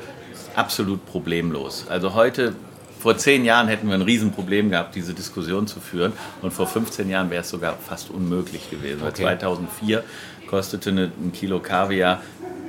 [0.58, 1.86] absolut problemlos.
[1.88, 2.54] Also heute,
[2.98, 6.12] vor zehn Jahren hätten wir ein Riesenproblem gehabt, diese Diskussion zu führen.
[6.42, 9.02] Und vor 15 Jahren wäre es sogar fast unmöglich gewesen.
[9.02, 9.22] Okay.
[9.22, 10.02] 2004
[10.48, 12.20] kostete eine, ein Kilo Kaviar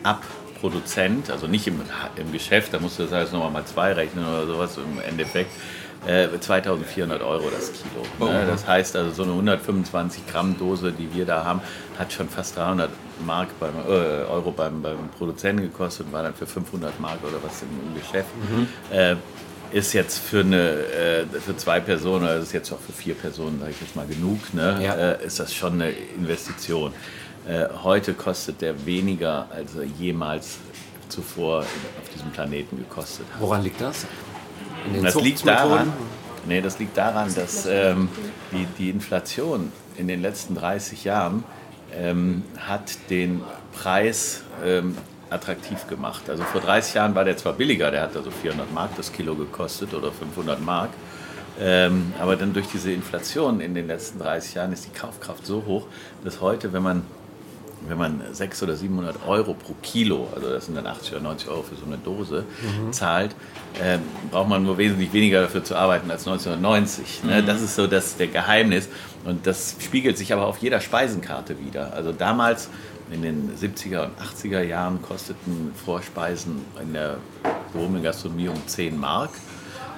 [0.04, 0.24] ab
[0.60, 1.82] Produzent, also nicht im,
[2.18, 5.52] im Geschäft, da musst du das alles nochmal mal zwei rechnen oder sowas im Endeffekt,
[6.06, 8.30] äh, 2400 Euro das Kilo.
[8.32, 8.46] Ne?
[8.46, 11.62] Das heißt also, so eine 125 Gramm Dose, die wir da haben,
[12.00, 12.90] hat schon fast 300
[13.26, 17.44] Mark beim, äh, Euro beim, beim Produzenten gekostet und war dann für 500 Mark oder
[17.44, 18.30] was im, Geschäft.
[18.92, 19.16] Äh,
[19.72, 23.60] ist jetzt für, eine, äh, für zwei Personen, oder ist jetzt auch für vier Personen,
[23.60, 24.80] sage ich jetzt mal, genug, ne?
[24.82, 24.96] Ja.
[24.96, 26.94] äh, ist das schon eine Investition.
[27.48, 30.58] Äh, heute kostet der weniger, als er jemals
[31.10, 33.42] zuvor auf diesem Planeten gekostet hat.
[33.42, 34.06] Woran liegt das?
[35.04, 35.92] Das liegt daran,
[36.48, 38.08] nee, das liegt daran, dass ähm,
[38.52, 41.44] die, die Inflation in den letzten 30 Jahren
[41.98, 43.42] ähm, hat den
[43.74, 44.98] Preis ähm,
[45.30, 46.30] attraktiv gemacht.
[46.30, 49.36] Also vor 30 Jahren war der zwar billiger, der hat also 400 Mark das Kilo
[49.36, 50.90] gekostet oder 500 Mark.
[51.62, 55.64] Ähm, aber dann durch diese Inflation in den letzten 30 Jahren ist die Kaufkraft so
[55.66, 55.88] hoch,
[56.24, 57.04] dass heute, wenn man
[57.88, 61.50] wenn man 600 oder 700 Euro pro Kilo, also das sind dann 80 oder 90
[61.50, 62.44] Euro für so eine Dose,
[62.92, 63.36] zahlt,
[63.82, 67.24] ähm, braucht man nur wesentlich weniger dafür zu arbeiten als 1990.
[67.24, 67.44] Ne?
[67.44, 68.90] Das ist so das der Geheimnis
[69.26, 71.94] und das spiegelt sich aber auf jeder Speisenkarte wieder.
[71.94, 72.70] Also damals
[73.12, 77.18] in den 70er und 80er Jahren kosteten Vorspeisen in der
[77.74, 79.32] gehobenen Gastronomie um 10 Mark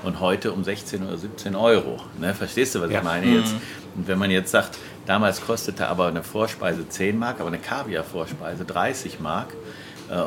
[0.03, 1.99] und heute um 16 oder 17 Euro.
[2.19, 2.34] Ne?
[2.34, 2.99] Verstehst du, was Ja.
[2.99, 3.53] ich meine jetzt?
[3.95, 8.63] Und wenn man jetzt sagt, damals kostete aber eine Vorspeise 10 Mark, aber eine Kaviar-Vorspeise
[8.65, 9.49] 30 Mark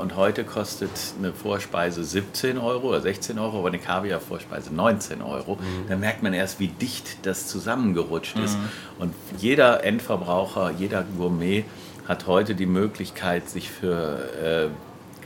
[0.00, 5.58] und heute kostet eine Vorspeise 17 Euro oder 16 Euro, aber eine Kaviar-Vorspeise 19 Euro,
[5.88, 8.56] dann merkt man erst, wie dicht das zusammengerutscht ist.
[8.98, 11.64] Und jeder Endverbraucher, jeder Gourmet
[12.06, 14.68] hat heute die Möglichkeit, sich für äh,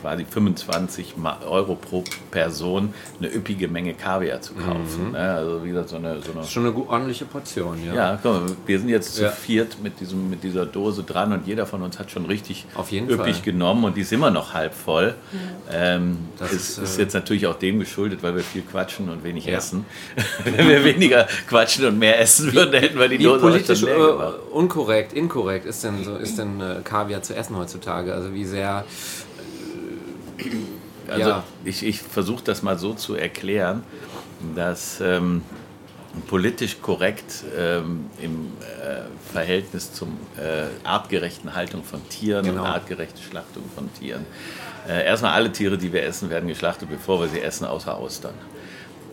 [0.00, 5.12] quasi 25 Ma- Euro pro Person eine üppige Menge Kaviar zu kaufen.
[5.12, 5.18] Ne?
[5.18, 7.94] Also wie gesagt, so eine, so eine Das ist schon eine ordentliche Portion, ja.
[7.94, 9.30] ja, guck mal, wir sind jetzt zu Ja.
[9.30, 12.90] viert mit, diesem, mit dieser Dose dran und jeder von uns hat schon richtig Auf
[12.92, 13.44] jeden üppig Fall.
[13.44, 15.14] genommen und die ist immer noch halb voll.
[15.70, 19.24] Ähm, Das ist, ist, äh, jetzt natürlich auch dem geschuldet, weil wir viel quatschen und
[19.24, 19.56] wenig Ja.
[19.58, 19.84] essen.
[20.44, 23.40] Wenn wir weniger quatschen und mehr essen würden, dann hätten wir die Wie Dose auch
[23.50, 24.34] politisch schon leer gemacht.
[24.52, 28.12] unkorrekt, inkorrekt ist denn, so, ist denn äh, Kaviar zu essen heutzutage?
[28.14, 28.84] Also wie sehr...
[31.08, 31.44] Also ja.
[31.64, 33.82] ich, ich versuche das mal so zu erklären,
[34.54, 35.42] dass ähm,
[36.26, 42.62] politisch korrekt ähm, im äh, Verhältnis zum äh, artgerechten Haltung von Tieren Genau.
[42.62, 44.26] und artgerechte Schlachtung von Tieren.
[44.88, 48.34] Äh, erstmal alle Tiere, die wir essen, werden geschlachtet, bevor wir sie essen, außer Austern.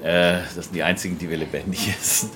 [0.03, 2.29] Äh, das sind die einzigen, die wir lebendig essen.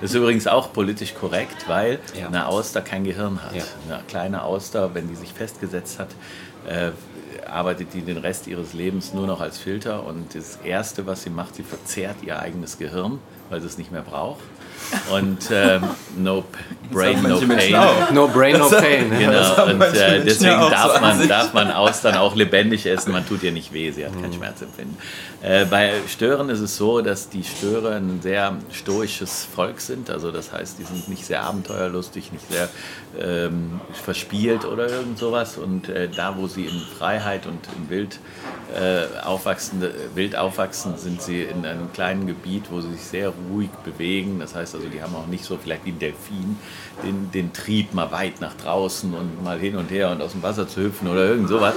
[0.00, 2.26] Das ist übrigens auch politisch korrekt, weil Ja.
[2.26, 3.54] eine Auster kein Gehirn hat.
[3.54, 3.62] Ja.
[3.88, 6.08] Eine kleine Auster, wenn die sich festgesetzt hat,
[6.68, 6.90] äh,
[7.48, 11.30] arbeitet die den Rest ihres Lebens nur noch als Filter und das Erste, was sie
[11.30, 13.18] macht, sie verzehrt ihr eigenes Gehirn,
[13.50, 14.42] weil sie es nicht mehr braucht.
[15.12, 15.82] Und ähm,
[16.16, 16.58] no p-
[16.92, 17.76] brain, no pain.
[18.12, 19.10] No brain, no pain.
[19.18, 23.12] Genau, und äh, deswegen darf, an man, darf man Austern auch lebendig essen.
[23.12, 24.96] Man tut ihr nicht weh, sie hat kein Schmerzempfinden.
[25.42, 30.10] Äh, bei Stören ist es so, dass die Störe ein sehr stoisches Volk sind.
[30.10, 32.68] Also das heißt, die sind nicht sehr abenteuerlustig, nicht sehr
[33.20, 35.58] ähm, verspielt oder irgend sowas.
[35.58, 38.18] Und äh, da, wo sie in Freiheit und im Wild,
[38.74, 39.82] äh, aufwachsen,
[40.14, 44.40] wild aufwachsen, sind sie in einem kleinen Gebiet, wo sie sich sehr ruhig bewegen.
[44.40, 46.56] Das heißt also, die haben auch nicht so vielleicht wie ein Delfin
[47.02, 50.42] den, den Trieb mal weit nach draußen und mal hin und her und aus dem
[50.42, 51.74] Wasser zu hüpfen oder irgend sowas,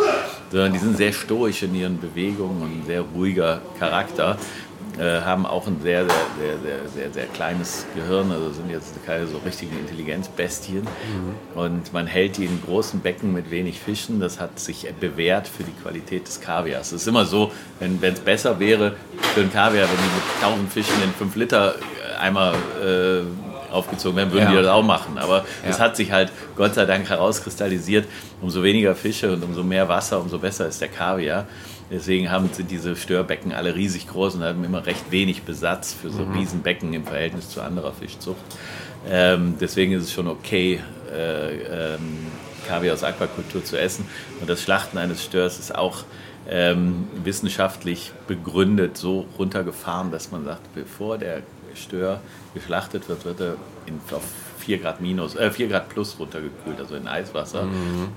[0.52, 4.38] sondern die sind sehr stoisch in ihren Bewegungen und ein sehr ruhiger Charakter.
[5.00, 8.96] Äh, haben auch ein sehr, sehr, sehr, sehr, sehr, sehr kleines Gehirn, also sind jetzt
[9.06, 10.88] keine so richtigen Intelligenzbestien.
[11.54, 14.20] Und man hält die in großen Becken mit wenig Fischen.
[14.20, 16.94] Das hat sich bewährt für die Qualität des Kaviars.
[16.94, 18.96] Es ist immer so, wenn es besser wäre
[19.36, 21.76] für einen Kaviar, wenn die mit 1000 Fischen in 5 Liter
[22.18, 22.54] Eimer
[22.84, 23.22] äh,
[23.72, 24.52] aufgezogen werden, würden Ja.
[24.52, 25.18] die das auch machen.
[25.18, 25.86] Aber es Ja.
[25.86, 28.06] hat sich halt Gott sei Dank herauskristallisiert,
[28.42, 31.46] umso weniger Fische und umso mehr Wasser, umso besser ist der Kaviar.
[31.90, 36.10] Deswegen haben, sind diese Störbecken alle riesig groß und haben immer recht wenig Besatz für
[36.10, 38.42] so Riesenbecken im Verhältnis zu anderer Fischzucht.
[39.10, 40.82] Ähm, deswegen ist es schon okay,
[41.16, 42.28] äh, ähm,
[42.68, 44.06] Kaviar aus Aquakultur zu essen.
[44.42, 46.04] Und das Schlachten eines Störs ist auch
[46.50, 51.42] ähm, wissenschaftlich begründet so runtergefahren, dass man sagt, bevor der
[51.78, 52.22] Stör
[52.54, 53.56] geschlachtet wird, wird er
[53.86, 54.24] in, auf
[54.60, 57.68] 4 Grad minus, äh, 4 Grad plus runtergekühlt, also in Eiswasser.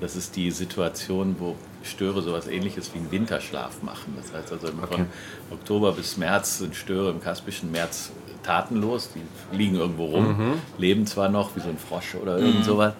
[0.00, 4.14] Das ist die Situation, wo Störe sowas ähnliches wie einen Winterschlaf machen.
[4.16, 5.06] Das heißt also von
[5.50, 8.11] Oktober bis März sind Störe im Kaspischen März
[8.42, 12.94] tatenlos, die liegen irgendwo rum, leben zwar noch wie so ein Frosch oder irgend sowas,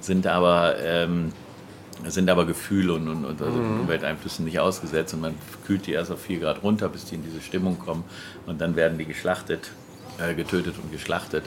[0.00, 1.32] sind aber ähm,
[2.10, 5.14] sind aber Gefühle und, und, und also Umwelteinflüssen nicht ausgesetzt.
[5.14, 5.34] Und man
[5.66, 8.04] kühlt die erst auf 4 Grad runter, bis die in diese Stimmung kommen.
[8.46, 9.70] Und dann werden die geschlachtet,
[10.36, 11.44] getötet und geschlachtet,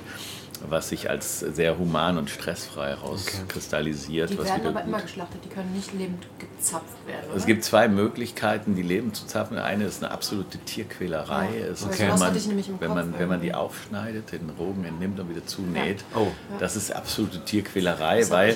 [0.68, 4.30] was sich als sehr human und stressfrei herauskristallisiert.
[4.32, 7.26] Die was werden aber gut immer geschlachtet, die können nicht lebend gezapft werden.
[7.30, 7.38] Oder?
[7.38, 9.58] es gibt zwei Möglichkeiten, die Leben zu zapfen.
[9.58, 11.50] Eine ist eine absolute Tierquälerei.
[11.60, 11.66] Ja.
[11.68, 11.94] Es Okay.
[11.94, 15.46] ist, wenn, Das man, wenn, man, wenn man die aufschneidet, den Rogen entnimmt und wieder
[15.46, 16.04] zunäht.
[16.16, 16.28] Oh.
[16.60, 18.56] Das ist absolute Tierquälerei, das weil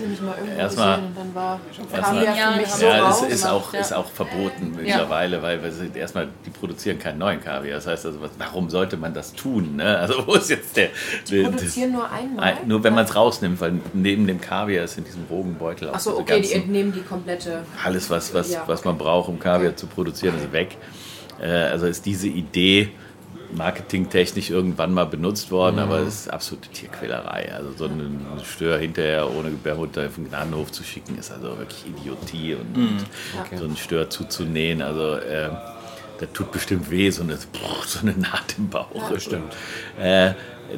[0.58, 1.00] erstmal
[1.94, 3.80] Erstmal- Ja, ja, das ist auch, ja.
[3.80, 7.76] ist auch verboten mittlerweile, weil, weil sie erstmal, die produzieren keinen neuen Kaviar.
[7.76, 9.76] Das heißt also, warum sollte man das tun?
[9.78, 9.98] Ne?
[9.98, 10.90] Also wo ist jetzt der...
[11.28, 12.44] Die der- produzieren nur einmal.
[12.44, 15.96] Ein- nur wenn man es rausnimmt, weil neben dem Kaviar ist in diesem Rogenbeutel auch
[15.96, 17.64] Achso, okay, die ganzen- entnehmen die komplette.
[17.84, 20.78] alles, was, was, Ja, was man braucht, um Kaviar zu produzieren, ist weg.
[21.42, 22.90] Äh, also ist diese Idee
[23.52, 27.52] marketingtechnisch irgendwann mal benutzt worden, aber es ist absolute Tierquälerei.
[27.54, 31.84] Also so einen Stör hinterher ohne Gebärmutter auf den Gnadenhof zu schicken, ist also wirklich
[31.88, 34.82] Idiotie und, und so einen Stör zuzunähen.
[34.82, 35.50] Also äh,
[36.20, 37.38] das tut bestimmt weh, so eine,
[37.88, 38.88] so eine Naht im Bauch.
[39.18, 39.54] Stimmt.
[40.00, 40.34] Äh,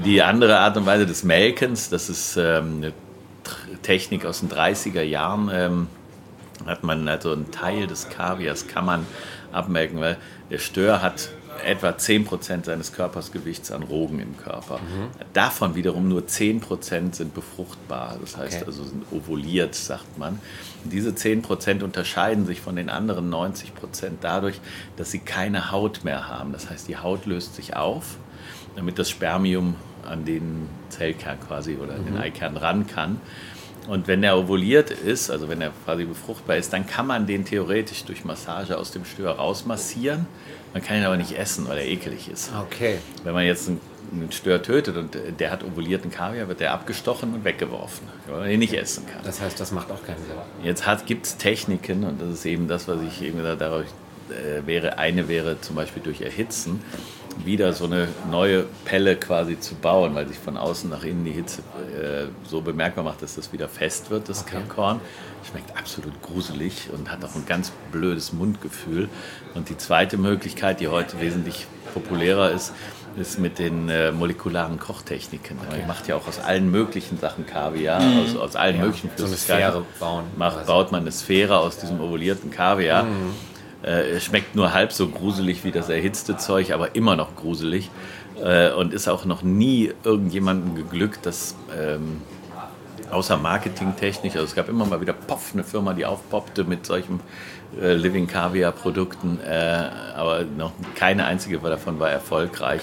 [0.06, 2.94] die andere Art und Weise des Melkens, das ist ähm, eine
[3.82, 5.50] Technik aus den 30er Jahren.
[5.54, 5.88] Ähm,
[6.66, 9.06] hat man also einen Teil des Kaviars kann man
[9.52, 10.18] abmelken, weil
[10.50, 11.30] der Stör hat
[11.66, 14.80] etwa 10% seines Körpersgewichts an Rogen im Körper.
[15.34, 18.66] Davon wiederum nur 10% sind befruchtbar, das heißt Okay.
[18.66, 20.40] also sind ovuliert, sagt man.
[20.84, 23.72] Und diese 10% unterscheiden sich von den anderen 90%
[24.22, 24.60] dadurch,
[24.98, 26.52] dass sie keine Haut mehr haben.
[26.52, 28.18] Das heißt, die Haut löst sich auf,
[28.76, 29.76] damit das Spermium
[30.08, 33.22] an den Zellkern quasi oder an den Eikern ran kann.
[33.88, 37.46] Und wenn er ovuliert ist, also wenn er quasi befruchtbar ist, dann kann man den
[37.46, 40.28] theoretisch durch Massage aus dem Stör rausmassieren.
[40.74, 42.52] Man kann ihn aber nicht essen, weil er ekelig ist.
[42.68, 43.00] Okay.
[43.24, 43.82] Wenn man jetzt einen,
[44.14, 48.52] einen Stör tötet und der hat ovulierten Kaviar, wird der abgestochen und weggeworfen, weil man
[48.52, 49.24] ihn nicht essen kann.
[49.24, 50.36] Das heißt, das macht auch keinen Sinn.
[50.64, 53.86] Jetzt gibt es Techniken, und das ist eben das, was ich eben gesagt habe,
[54.30, 56.82] äh, wäre, eine wäre zum Beispiel durch Erhitzen,
[57.46, 61.32] wieder so eine neue Pelle quasi zu bauen, weil sich von außen nach innen die
[61.32, 61.62] Hitze
[61.96, 65.02] äh, so bemerkbar macht, dass das wieder fest wird, das Korn.
[65.50, 69.10] Schmeckt absolut gruselig und hat auch ein ganz blödes Mundgefühl.
[69.56, 72.74] Und die zweite Möglichkeit, die heute wesentlich populärer ist,
[73.18, 75.58] ist mit den äh, molekularen Kochtechniken.
[75.70, 79.34] Man macht ja auch aus allen möglichen Sachen Kaviar, aus, aus allen möglichen so eine
[79.34, 83.06] Flüssigkeiten Sphäre bauen Macht, baut man eine Sphäre aus diesem ovulierten Kaviar.
[83.84, 87.90] Äh, schmeckt nur halb so gruselig wie das erhitzte Zeug, aber immer noch gruselig.
[88.44, 92.22] Äh, und ist auch noch nie irgendjemandem geglückt, dass ähm,
[93.12, 97.20] außer marketingtechnisch, also es gab immer mal wieder Poff, eine Firma, die aufpoppte mit solchen
[97.80, 102.82] äh, Living Caviar Produkten, äh, aber noch keine einzige davon war erfolgreich.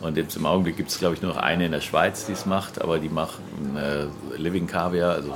[0.00, 2.32] Und jetzt im Augenblick gibt es, glaube ich, nur noch eine in der Schweiz, die
[2.32, 3.38] es macht, aber die macht
[3.76, 4.06] äh,
[4.36, 5.34] Living Kaviar, also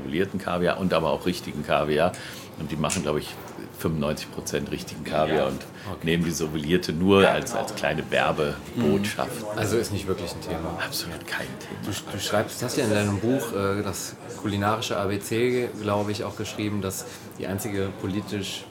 [0.00, 2.12] ovulierten Kaviar und aber auch richtigen Kaviar.
[2.58, 3.34] Und die machen, glaube ich,
[3.82, 5.60] 95% richtigen Kaviar und
[6.04, 9.30] nehmen diese ovulierte nur als, als kleine Werbebotschaft.
[9.56, 10.78] Also ist nicht wirklich ein Thema.
[10.84, 11.80] Absolut kein Thema.
[11.84, 16.36] Du, du schreibst, hast ja in deinem Buch äh, das kulinarische ABC, glaube ich, auch
[16.36, 17.04] geschrieben, dass
[17.38, 18.64] die einzige politisch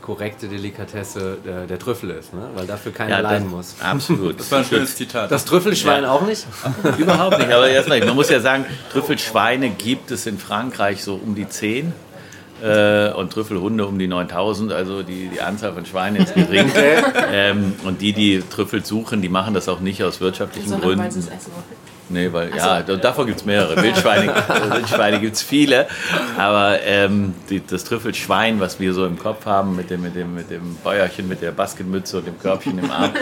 [0.00, 2.48] korrekte Delikatesse der, der Trüffel ist, ne?
[2.56, 3.76] weil dafür keiner das- leiden muss.
[3.80, 4.40] Absolut.
[4.40, 5.30] Das war ein schönes Zitat.
[5.30, 6.10] Das Trüffelschwein Ja.
[6.10, 6.44] auch nicht?
[6.98, 11.36] Überhaupt nicht, aber erstmal, man muss ja sagen, Trüffelschweine gibt es in Frankreich so um
[11.36, 11.92] die 10
[12.62, 16.70] äh, und Trüffelhunde um die 9000, also die, die Anzahl von Schweinen ist gering.
[17.32, 21.08] ähm, und die, die Trüffel suchen, die machen das auch nicht aus wirtschaftlichen Sondern weil
[21.08, 21.28] Gründen.
[22.12, 23.80] Nee, weil, ja, da- davon gibt es mehrere.
[23.82, 24.34] Wildschweine,
[24.70, 25.86] Wildschweine gibt es viele.
[26.36, 30.34] Aber ähm, die, das Trüffelschwein, was wir so im Kopf haben, mit dem, mit dem,
[30.34, 33.12] mit dem Bäuerchen, mit der Basketmütze und dem Körbchen im Arm,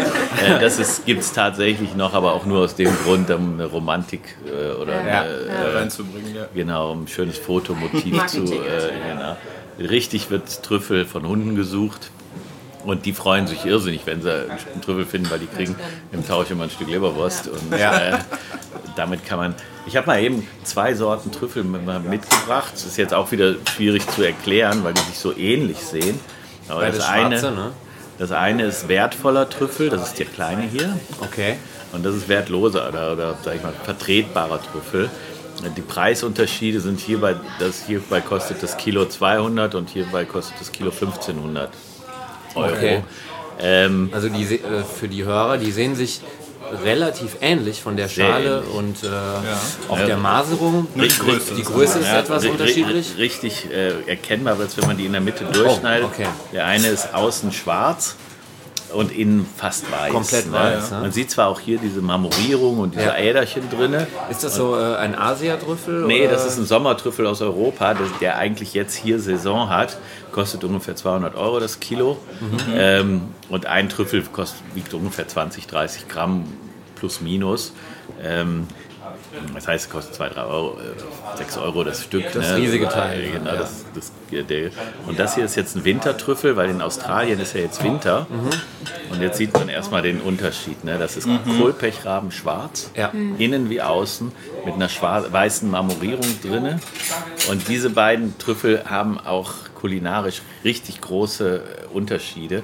[0.45, 4.36] äh, das gibt es tatsächlich noch, aber auch nur aus dem Grund, um eine Romantik
[4.47, 5.20] äh, oder Ja.
[5.22, 6.47] eine, da äh, reinzubringen, ja.
[6.55, 8.43] genau, um ein schönes Fotomotiv zu.
[8.45, 9.36] Äh, genau.
[9.78, 12.11] Richtig wird Trüffel von Hunden gesucht.
[12.91, 15.76] Und die freuen sich irrsinnig, wenn sie einen Trüffel finden, weil die kriegen
[16.11, 17.47] im Tausch immer ein Stück Leberwurst.
[17.47, 18.18] Und äh,
[18.97, 19.55] damit kann man.
[19.86, 22.72] Ich habe mal eben zwei Sorten Trüffel mitgebracht.
[22.72, 26.18] Das ist jetzt auch wieder schwierig zu erklären, weil die sich so ähnlich sehen.
[26.66, 27.70] Aber Beides das eine, schwarze, ne?
[28.18, 30.99] das eine ist wertvoller Trüffel, das ist der kleine hier.
[31.20, 31.59] Okay.
[31.93, 35.09] Und das ist wertloser oder, oder sag ich mal, vertretbarer Trüffel.
[35.76, 40.91] Die Preisunterschiede sind hierbei, das hierbei kostet das Kilo 200 und hierbei kostet das Kilo
[40.91, 41.70] 1500
[42.55, 42.73] Euro.
[42.73, 43.03] Okay.
[43.61, 46.21] Ähm, Also die, äh, für die Hörer, die sehen sich
[46.85, 48.75] relativ ähnlich von der Schale ähnlich.
[48.75, 49.09] und äh,
[49.89, 50.07] auch Ja.
[50.07, 50.87] der Maserung.
[50.95, 51.55] Die Größe.
[51.57, 53.15] Die Größe ist ja, etwas unterschiedlich.
[53.19, 56.07] Richtig äh, erkennbar wird es, wenn man die in der Mitte durchschneidet.
[56.07, 56.27] okay.
[56.53, 58.17] Der eine ist außen schwarz
[58.93, 60.13] und innen fast weiß.
[60.13, 60.53] Komplett ne?
[60.53, 61.01] weiß, ne?
[61.01, 63.17] Man sieht zwar auch hier diese Marmorierung und diese Ja.
[63.17, 64.07] Äderchen drinne.
[64.31, 66.07] Ist das so äh, ein Asiatrüffel?
[66.07, 66.33] Nee, oder?
[66.33, 69.97] das ist ein Sommertrüffel aus Europa, der, der eigentlich jetzt hier Saison hat.
[70.33, 72.18] Kostet ungefähr 200 Euro das Kilo.
[72.74, 76.45] Ähm, und ein Trüffel kostet, wiegt ungefähr 20, 30 Gramm
[76.97, 77.72] plus minus.
[78.22, 78.66] Ähm,
[79.55, 82.24] das heißt, es kostet 2, 3 Euro, äh, 6 Euro das Stück.
[82.33, 83.57] Das riesige Teil, Äh, Genau, ja.
[83.57, 84.12] das, das,
[84.49, 84.70] der,
[85.07, 88.26] und das hier ist jetzt ein Wintertrüffel, weil in Australien ist ja jetzt Winter.
[89.11, 90.85] Und jetzt sieht man erstmal den Unterschied.
[90.85, 90.99] Ne?
[90.99, 91.28] Das ist
[91.59, 93.11] Kohlpechraben schwarz, Ja.
[93.39, 94.33] innen wie außen,
[94.64, 94.89] mit einer
[95.33, 96.81] weißen Marmorierung drinne.
[97.51, 101.57] Und diese beiden Trüffel haben auch kulinarisch richtig große
[101.91, 102.62] äh, Unterschiede.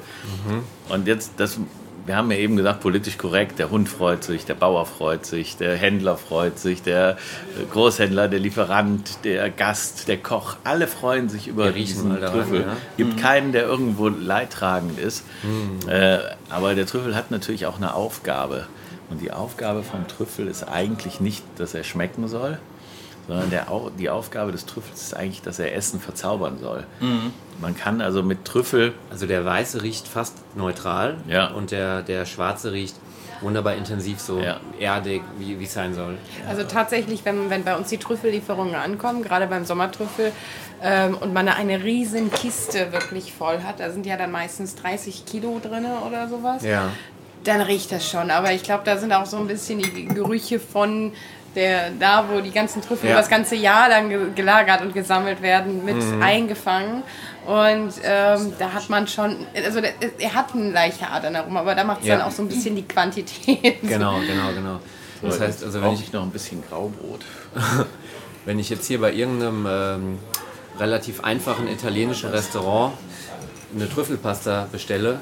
[0.89, 1.59] Und jetzt, das,
[2.07, 5.57] wir haben ja eben gesagt, politisch korrekt, der Hund freut sich, der Bauer freut sich,
[5.57, 11.29] der Händler freut sich, der äh, Großhändler, der Lieferant, der Gast, der Koch, alle freuen
[11.29, 12.61] sich über diesen daran, Trüffel.
[12.61, 12.67] ja.
[12.67, 12.77] Mhm.
[12.97, 15.25] Gibt keinen, der irgendwo leidtragend ist.
[15.89, 18.67] Äh, aber der Trüffel hat natürlich auch eine Aufgabe.
[19.11, 22.59] Und die Aufgabe vom Trüffel ist eigentlich nicht, dass er schmecken soll,
[23.27, 23.67] sondern der,
[23.99, 26.85] die Aufgabe des Trüffels ist eigentlich, dass er Essen verzaubern soll.
[27.01, 27.33] Mhm.
[27.61, 31.49] Man kann also mit Trüffel Also der weiße riecht fast neutral Ja.
[31.49, 32.95] und der, der schwarze riecht
[33.43, 34.61] wunderbar intensiv, so Ja.
[34.81, 36.17] erdig, wie wie es sein soll.
[36.49, 40.33] Also tatsächlich, wenn, wenn bei uns die Trüffellieferungen ankommen, gerade beim Sommertrüffel,
[40.83, 45.25] ähm, und man eine riesen Kiste wirklich voll hat, da sind ja dann meistens 30
[45.27, 46.91] Kilo drin oder sowas, Ja.
[47.45, 48.31] dann riecht das schon.
[48.31, 51.13] Aber ich glaube, da sind auch so ein bisschen die Gerüche von
[51.57, 53.17] der, da, wo die ganzen Trüffel Ja.
[53.17, 57.03] das ganze Jahr dann ge- gelagert und gesammelt werden, mit eingefangen.
[57.47, 61.85] Und ähm, da hat man schon, also der, er hat einen leichten Adern aber da
[61.85, 62.17] macht es Ja.
[62.19, 63.81] dann auch so ein bisschen die Quantität.
[63.83, 64.81] Genau, genau, genau.
[65.23, 67.25] Das heißt, also wenn ich noch ein bisschen Graubrot.
[68.45, 70.19] wenn ich jetzt hier bei irgendeinem ähm,
[70.79, 72.95] relativ einfachen italienischen Restaurant
[73.75, 75.21] eine Trüffelpasta bestelle,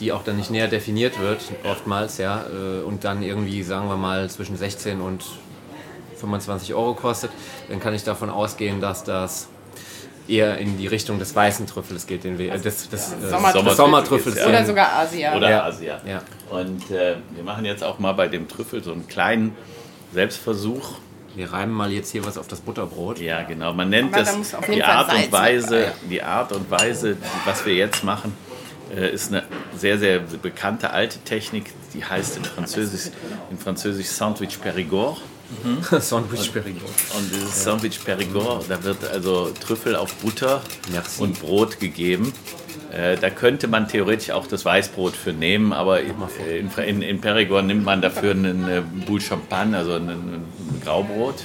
[0.00, 3.96] die auch dann nicht näher definiert wird, oftmals, ja, äh, und dann irgendwie, sagen wir
[3.96, 5.24] mal, zwischen 16 und
[6.16, 7.30] 25 Euro kostet,
[7.68, 9.48] dann kann ich davon ausgehen, dass das
[10.28, 13.64] eher in die Richtung des weißen Trüffels geht, den wir, äh, des, des, äh, Sommertrüffel
[13.64, 14.34] des Sommertrüffels.
[14.34, 14.50] geht's, ja.
[14.50, 15.36] Oder sogar Asia.
[15.36, 15.64] Oder Ja.
[15.64, 16.00] Asia.
[16.06, 16.22] Ja.
[16.50, 19.56] Und äh, wir machen jetzt auch mal bei dem Trüffel so einen kleinen
[20.12, 20.98] Selbstversuch.
[21.34, 23.20] Wir reiben mal jetzt hier was auf das Butterbrot.
[23.20, 23.74] Ja, genau.
[23.74, 27.18] Man nennt Aber da das die Art Salz und Weise, mit die Art und Weise,
[27.44, 28.32] was wir jetzt machen,
[28.94, 29.42] äh, ist eine
[29.76, 33.12] sehr, sehr bekannte alte Technik, die heißt in Französisch,
[33.50, 34.62] in Französisch Sandwich
[35.62, 36.00] Périgord.
[36.00, 36.90] Sandwich Perigord.
[37.16, 40.60] Und dieses Sandwich Perigord, da wird also Trüffel auf Butter
[40.92, 41.22] Merci.
[41.22, 42.32] und Brot gegeben.
[42.92, 47.66] Äh, da könnte man theoretisch auch das Weißbrot für nehmen, aber in, in, in Perigord
[47.66, 50.44] nimmt man dafür einen Boule Champagne, also ein,
[50.84, 51.44] Graubrot.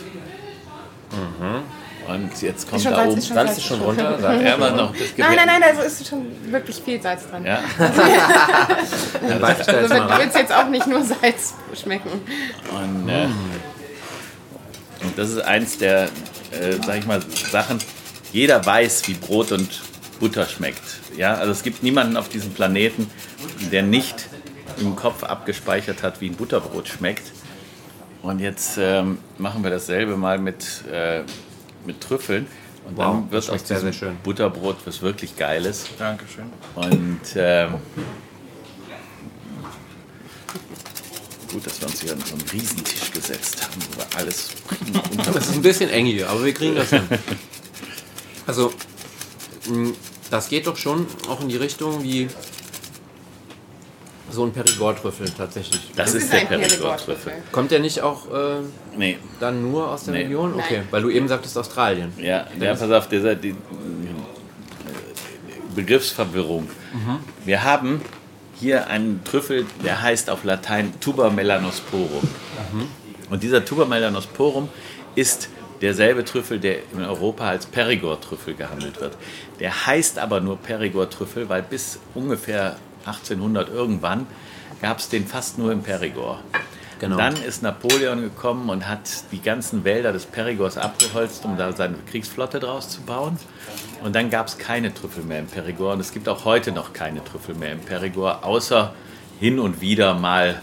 [2.08, 4.42] Und jetzt kommt da Salz, oben ist schon Salz ist schon runter.
[4.44, 7.46] Ja, noch Nein, nein, nein, also ist schon wirklich viel Salz dran.
[7.46, 8.02] Ja, Also
[9.96, 12.10] mal wird jetzt auch nicht nur Salz schmecken.
[12.72, 13.28] und, äh,
[15.04, 16.04] und das ist eins der,
[16.52, 17.22] äh, sag ich mal,
[17.52, 17.80] Sachen,
[18.32, 19.82] jeder weiß, wie Brot und
[20.20, 20.82] Butter schmeckt.
[21.18, 23.10] Ja, also es gibt niemanden auf diesem Planeten,
[23.72, 24.28] der nicht
[24.80, 27.32] im Kopf abgespeichert hat, wie ein Butterbrot schmeckt.
[28.22, 31.24] Und jetzt ähm, machen wir dasselbe mal mit, äh,
[31.86, 32.46] mit Trüffeln.
[32.88, 34.18] Und Wow, dann wird aus sehr, diesem sehr schön.
[34.24, 35.86] Butterbrot was wirklich Geiles.
[35.98, 36.46] Dankeschön.
[36.76, 37.76] Und ähm,
[41.52, 44.50] gut, dass wir uns hier an so einen Riesentisch gesetzt haben, wo wir alles
[45.12, 47.04] unter Das ist ein bisschen eng hier, aber wir kriegen das hin.
[48.48, 48.74] Also,
[50.32, 52.28] das geht doch schon auch in die Richtung wie
[54.32, 55.92] so ein Perigord-Trüffel tatsächlich.
[55.96, 57.34] Das ist der Perigord-Trüffel.
[57.52, 58.62] Kommt der nicht auch äh,
[58.98, 60.24] Nee, dann nur aus der Nee.
[60.24, 60.56] Region?
[60.56, 60.88] Okay, Nein.
[60.90, 62.12] weil du eben sagtest Australien.
[62.18, 63.56] ja, ja pass auf, dieser, die,
[65.76, 66.68] Begriffsverwirrung.
[67.46, 68.02] Wir haben
[68.62, 72.22] hier einen Trüffel, der heißt auf Latein Tuber melanosporum.
[73.32, 74.70] Und dieser Tuber melanosporum
[75.16, 75.50] ist
[75.82, 79.18] derselbe Trüffel, der in Europa als Perigord-Trüffel gehandelt wird.
[79.60, 84.28] Der heißt aber nur Perigord-Trüffel, weil bis ungefähr 1800 irgendwann
[84.80, 86.40] gab es den fast nur im Perigord.
[87.00, 87.18] Genau.
[87.18, 91.96] Dann ist Napoleon gekommen und hat die ganzen Wälder des Perigords abgeholzt, um da seine
[92.12, 93.40] Kriegsflotte draus zu bauen.
[94.04, 95.96] Und dann gab es keine Trüffel mehr im Perigord.
[95.96, 98.94] Und es gibt auch heute noch keine Trüffel mehr im Perigord, außer
[99.40, 100.60] hin und wieder mal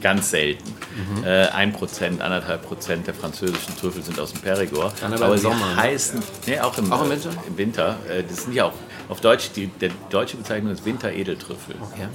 [0.00, 0.72] ganz selten.
[1.18, 1.24] Mhm.
[1.24, 4.94] Äh, Ein Prozent, anderthalb Prozent der französischen Trüffel sind aus dem Perigord.
[5.00, 5.76] Dann aber im sie Sommer, ne?
[5.76, 7.30] heißen, nee, auch im, Auch im Winter?
[7.46, 7.96] Im Winter.
[8.08, 8.72] Äh, Das sind ja auch
[9.08, 11.76] auf Deutsch, die, der deutsche Bezeichnung ist Winteredeltrüffel.
[11.80, 12.08] Okay.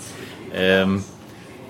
[0.54, 1.04] Ähm,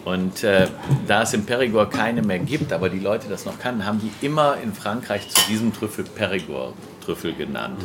[0.05, 0.67] und äh,
[1.07, 4.25] da es im Perigord keine mehr gibt, aber die Leute das noch kannten, haben die
[4.25, 7.81] immer in Frankreich zu diesem Trüffel Perigord-Trüffel genannt.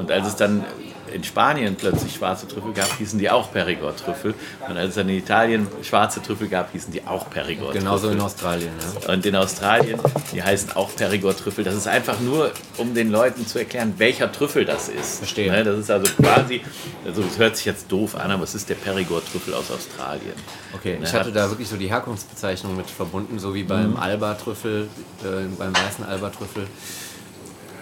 [0.00, 0.64] Und als es dann
[1.12, 4.32] in Spanien plötzlich schwarze Trüffel gab, hießen die auch Perigord-Trüffel.
[4.68, 7.80] Und als es dann in Italien schwarze Trüffel gab, hießen die auch Perigord-Trüffel.
[7.80, 8.70] Genauso in Australien.
[9.02, 9.12] Ja.
[9.12, 9.98] Und in Australien,
[10.32, 11.64] die heißen auch Perigord-Trüffel.
[11.64, 15.18] Das ist einfach nur, um den Leuten zu erklären, welcher Trüffel das ist.
[15.18, 15.50] Verstehe.
[15.50, 16.60] Ne, Das ist also quasi,
[17.04, 20.34] also es hört sich jetzt doof an, aber es ist der Perigord-Trüffel aus Australien.
[20.74, 24.88] Okay, ich Ne, hatte da wirklich so die Herkunftsbezeichnung mit verbunden, so wie beim Alba-Trüffel,
[25.24, 25.26] äh,
[25.58, 26.68] beim weißen Alba-Trüffel.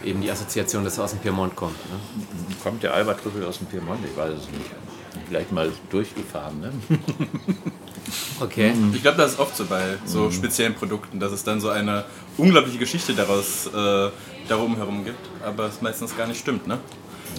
[0.04, 1.76] Eben die Assoziation, dass er aus dem Piemont kommt.
[1.90, 1.98] Ne?
[2.62, 4.00] Kommt der Alba-Trüffel aus dem Piemont?
[4.04, 4.70] Ich weiß es nicht.
[5.28, 6.72] Vielleicht mal durchgefahren, ne?
[8.40, 8.72] Okay.
[8.94, 12.04] Ich glaube, das ist oft so bei so speziellen Produkten, dass es dann so eine
[12.38, 14.10] unglaubliche Geschichte daraus äh,
[14.48, 16.78] darum herum gibt, aber es meistens gar nicht stimmt, ne?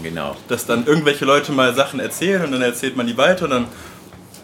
[0.03, 0.35] Genau.
[0.47, 3.67] Dass dann irgendwelche Leute mal Sachen erzählen und dann erzählt man die weiter und dann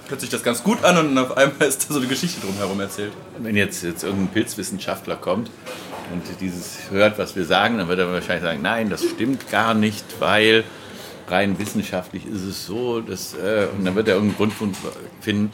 [0.07, 2.41] hört sich das ganz gut an und dann auf einmal ist da so eine Geschichte
[2.41, 3.13] drumherum erzählt.
[3.37, 5.49] Wenn jetzt, jetzt irgendein Pilzwissenschaftler kommt
[6.11, 9.73] und dieses hört, was wir sagen, dann wird er wahrscheinlich sagen, nein, das stimmt gar
[9.73, 10.63] nicht, weil
[11.27, 14.75] rein wissenschaftlich ist es so, dass, äh, und dann wird er irgendeinen Grund
[15.21, 15.51] finden,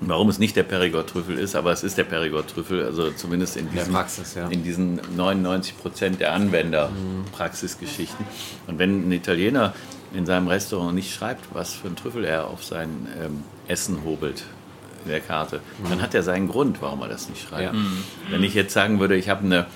[0.00, 3.92] warum es nicht der Perigord-Trüffel ist, aber es ist der Perigord-Trüffel, also zumindest in diesen,
[3.92, 4.48] Praxis, ja.
[4.48, 6.90] in diesen 99 Prozent der Anwender
[7.32, 8.26] Praxisgeschichten.
[8.66, 9.72] Und wenn ein Italiener
[10.12, 14.44] in seinem Restaurant nicht schreibt, was für ein Trüffel er auf sein ähm, Essen hobelt
[15.04, 17.74] in der Karte, dann hat er seinen Grund, warum er das nicht schreibt.
[17.74, 17.80] Ja.
[18.30, 19.66] Wenn ich jetzt sagen würde, ich habe eine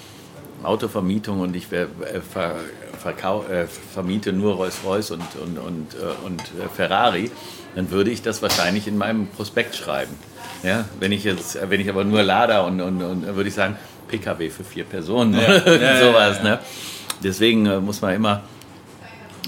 [0.63, 2.57] Autovermietung und ich ver, äh, ver,
[2.99, 7.31] verkau, äh, vermiete nur Rolls-Royce und, und, und, äh, und äh, Ferrari,
[7.75, 10.15] dann würde ich das wahrscheinlich in meinem Prospekt schreiben.
[10.63, 13.55] Ja, wenn ich jetzt, wenn ich aber nur Lader und, und, und dann würde ich
[13.55, 13.77] sagen,
[14.09, 16.39] PKW für vier Personen oder ja, sowas.
[16.39, 16.51] ja, ja.
[16.51, 16.59] Ne?
[17.23, 18.43] Deswegen äh, muss man immer,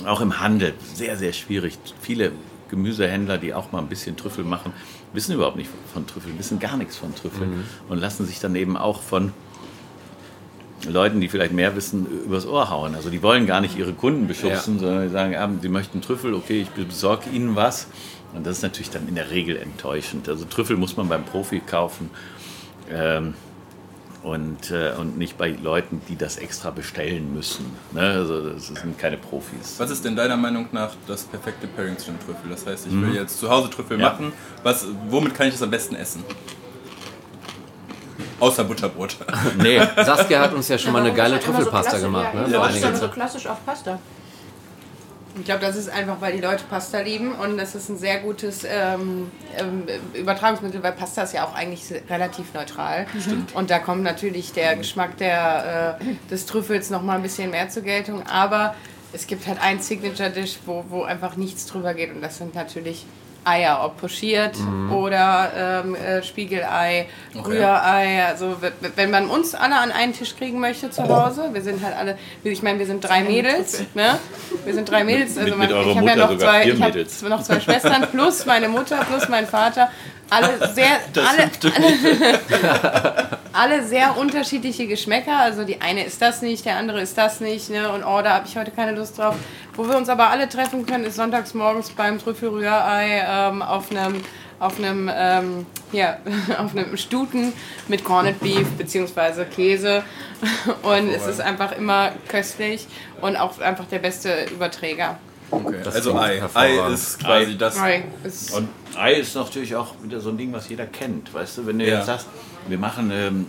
[0.07, 1.78] auch im Handel, sehr, sehr schwierig.
[2.01, 2.33] Viele
[2.70, 4.72] Gemüsehändler, die auch mal ein bisschen Trüffel machen,
[5.12, 8.76] wissen überhaupt nicht von Trüffeln, wissen gar nichts von Trüffeln und lassen sich dann eben
[8.76, 9.32] auch von
[10.88, 12.94] Leuten, die vielleicht mehr wissen, übers Ohr hauen.
[12.94, 16.34] Also die wollen gar nicht ihre Kunden beschubsen, sondern die sagen, ah, sie möchten Trüffel,
[16.34, 17.88] okay, ich besorge ihnen was.
[18.34, 20.28] Und das ist natürlich dann in der Regel enttäuschend.
[20.28, 22.11] Also Trüffel muss man beim Profi kaufen
[22.90, 23.34] ähm,
[24.23, 27.64] und, äh, und nicht bei Leuten, die das extra bestellen müssen.
[27.93, 28.01] Ne?
[28.03, 29.77] Also das sind keine Profis.
[29.79, 32.51] Was ist denn deiner Meinung nach das perfekte Pairing zu dem Trüffel?
[32.51, 34.11] Das heißt, ich will jetzt zu Hause Trüffel Ja.
[34.11, 34.33] machen.
[34.62, 36.23] Was, womit kann ich das am besten essen?
[38.39, 39.16] Außer Butterbrot.
[39.59, 42.03] Nee, Saskia hat uns ja schon mal eine Warum geile so Trüffelpasta klassisch?
[42.07, 42.29] gemacht.
[42.35, 42.53] Ja, Ne?
[42.53, 43.99] ja, das ist dann so klassisch auf Pasta.
[45.39, 48.18] Ich glaube, das ist einfach, weil die Leute Pasta lieben und das ist ein sehr
[48.20, 53.07] gutes ähm, ähm, Übertragungsmittel, weil Pasta ist ja auch eigentlich relativ neutral.
[53.55, 57.68] Und da kommt natürlich der Geschmack der, äh, des Trüffels noch mal ein bisschen mehr
[57.68, 58.26] zur Geltung.
[58.26, 58.74] Aber
[59.12, 63.07] es gibt halt ein Signature-Dish, wo, wo einfach nichts drüber geht und das sind natürlich
[63.45, 64.57] Eier, ob pochiert
[64.91, 68.26] oder ähm, äh, Spiegelei, Rührei.
[68.26, 68.57] Also
[68.97, 72.18] wenn man uns alle an einen Tisch kriegen möchte zu Hause, wir sind halt alle,
[72.45, 74.18] ich meine, wir sind drei Mädels, ne?
[74.64, 76.64] Wir sind drei Mädels, also mit mein, eurer ich habe ja Mutter noch sogar zwei,
[76.64, 77.22] ich habe Mädels.
[77.22, 79.91] noch zwei Schwestern plus meine Mutter plus mein Vater.
[80.30, 81.51] Alle sehr, alle,
[83.53, 85.38] alle sehr unterschiedliche Geschmäcker.
[85.38, 87.68] Also die eine ist das nicht, der andere ist das nicht.
[87.70, 87.91] Ne?
[87.91, 89.34] Und oh, da habe ich heute keine Lust drauf.
[89.81, 94.20] Wo wir uns aber alle treffen können, ist sonntags morgens beim Trüffelrührei ähm, auf einem
[94.59, 96.18] auf einem ähm, ja,
[96.59, 97.55] auf einem Stuten
[97.89, 100.03] mit Corned Beef beziehungsweise Käse
[100.83, 102.87] und es ist einfach immer köstlich
[103.22, 105.16] und auch einfach der beste Überträger.
[105.51, 105.76] Okay.
[105.83, 106.43] Das Also Ei.
[106.53, 107.57] Ei ist quasi Ei.
[107.59, 107.74] das.
[107.76, 108.68] Sorry, ist Und
[108.99, 111.33] Ei ist natürlich auch wieder so ein Ding, was jeder kennt.
[111.33, 111.97] Weißt du, wenn du Ja.
[111.97, 112.26] jetzt sagst,
[112.68, 113.47] wir machen ähm,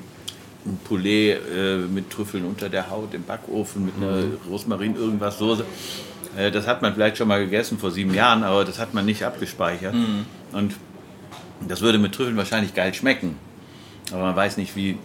[0.66, 5.66] ein Poulet äh, mit Trüffeln unter der Haut im Backofen mit einer Rosmarin, irgendwas, Soße.
[6.38, 9.06] Äh, das hat man vielleicht schon mal gegessen vor sieben Jahren, aber das hat man
[9.06, 9.94] nicht abgespeichert.
[10.54, 10.76] Und
[11.68, 13.38] das würde mit Trüffeln wahrscheinlich geil schmecken.
[14.12, 14.98] Aber man weiß nicht, wie,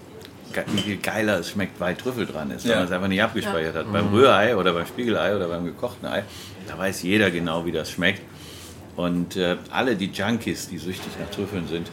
[0.73, 2.77] wie viel geiler es schmeckt, weil Trüffel dran ist, weil Ja.
[2.79, 3.93] man es einfach nicht abgespeichert hat.
[3.93, 6.23] Beim Rührei oder beim Spiegelei oder beim gekochten Ei,
[6.67, 8.23] da weiß jeder genau, wie das schmeckt.
[8.97, 11.89] Und äh, alle die Junkies, die süchtig nach Trüffeln sind,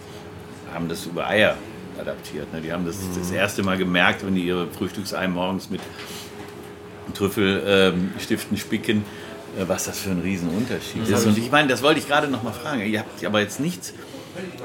[0.74, 1.56] haben das über Eier
[2.00, 2.52] adaptiert.
[2.54, 2.62] Ne?
[2.62, 5.82] Die haben das das erste Mal gemerkt, wenn die ihre Frühstücksei morgens mit
[7.14, 9.23] Trüffelstiften spicken, äh,
[9.68, 11.26] was das für ein Riesenunterschied ist.
[11.26, 12.82] Und ich meine, das wollte ich gerade noch mal fragen.
[12.82, 13.94] Ihr habt aber jetzt nichts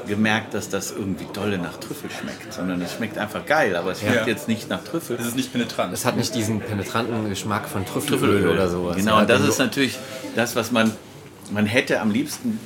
[0.07, 3.99] gemerkt, dass das irgendwie dolle nach Trüffel schmeckt, sondern es schmeckt einfach geil, aber es
[3.99, 4.27] schmeckt Ja.
[4.27, 5.17] jetzt nicht nach Trüffel.
[5.19, 5.93] Es ist nicht penetrant.
[5.93, 8.95] Es hat nicht diesen penetranten Geschmack von Trüffelöl oder sowas.
[8.95, 9.97] Genau, und das ist natürlich
[10.35, 10.91] das, was man,
[11.51, 12.59] man hätte am liebsten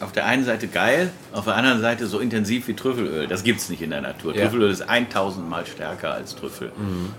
[0.00, 3.26] auf der einen Seite geil, auf der anderen Seite so intensiv wie Trüffelöl.
[3.26, 4.34] Das gibt es nicht in der Natur.
[4.34, 4.44] Ja.
[4.44, 6.72] Trüffelöl ist 1000 Mal stärker als Trüffel,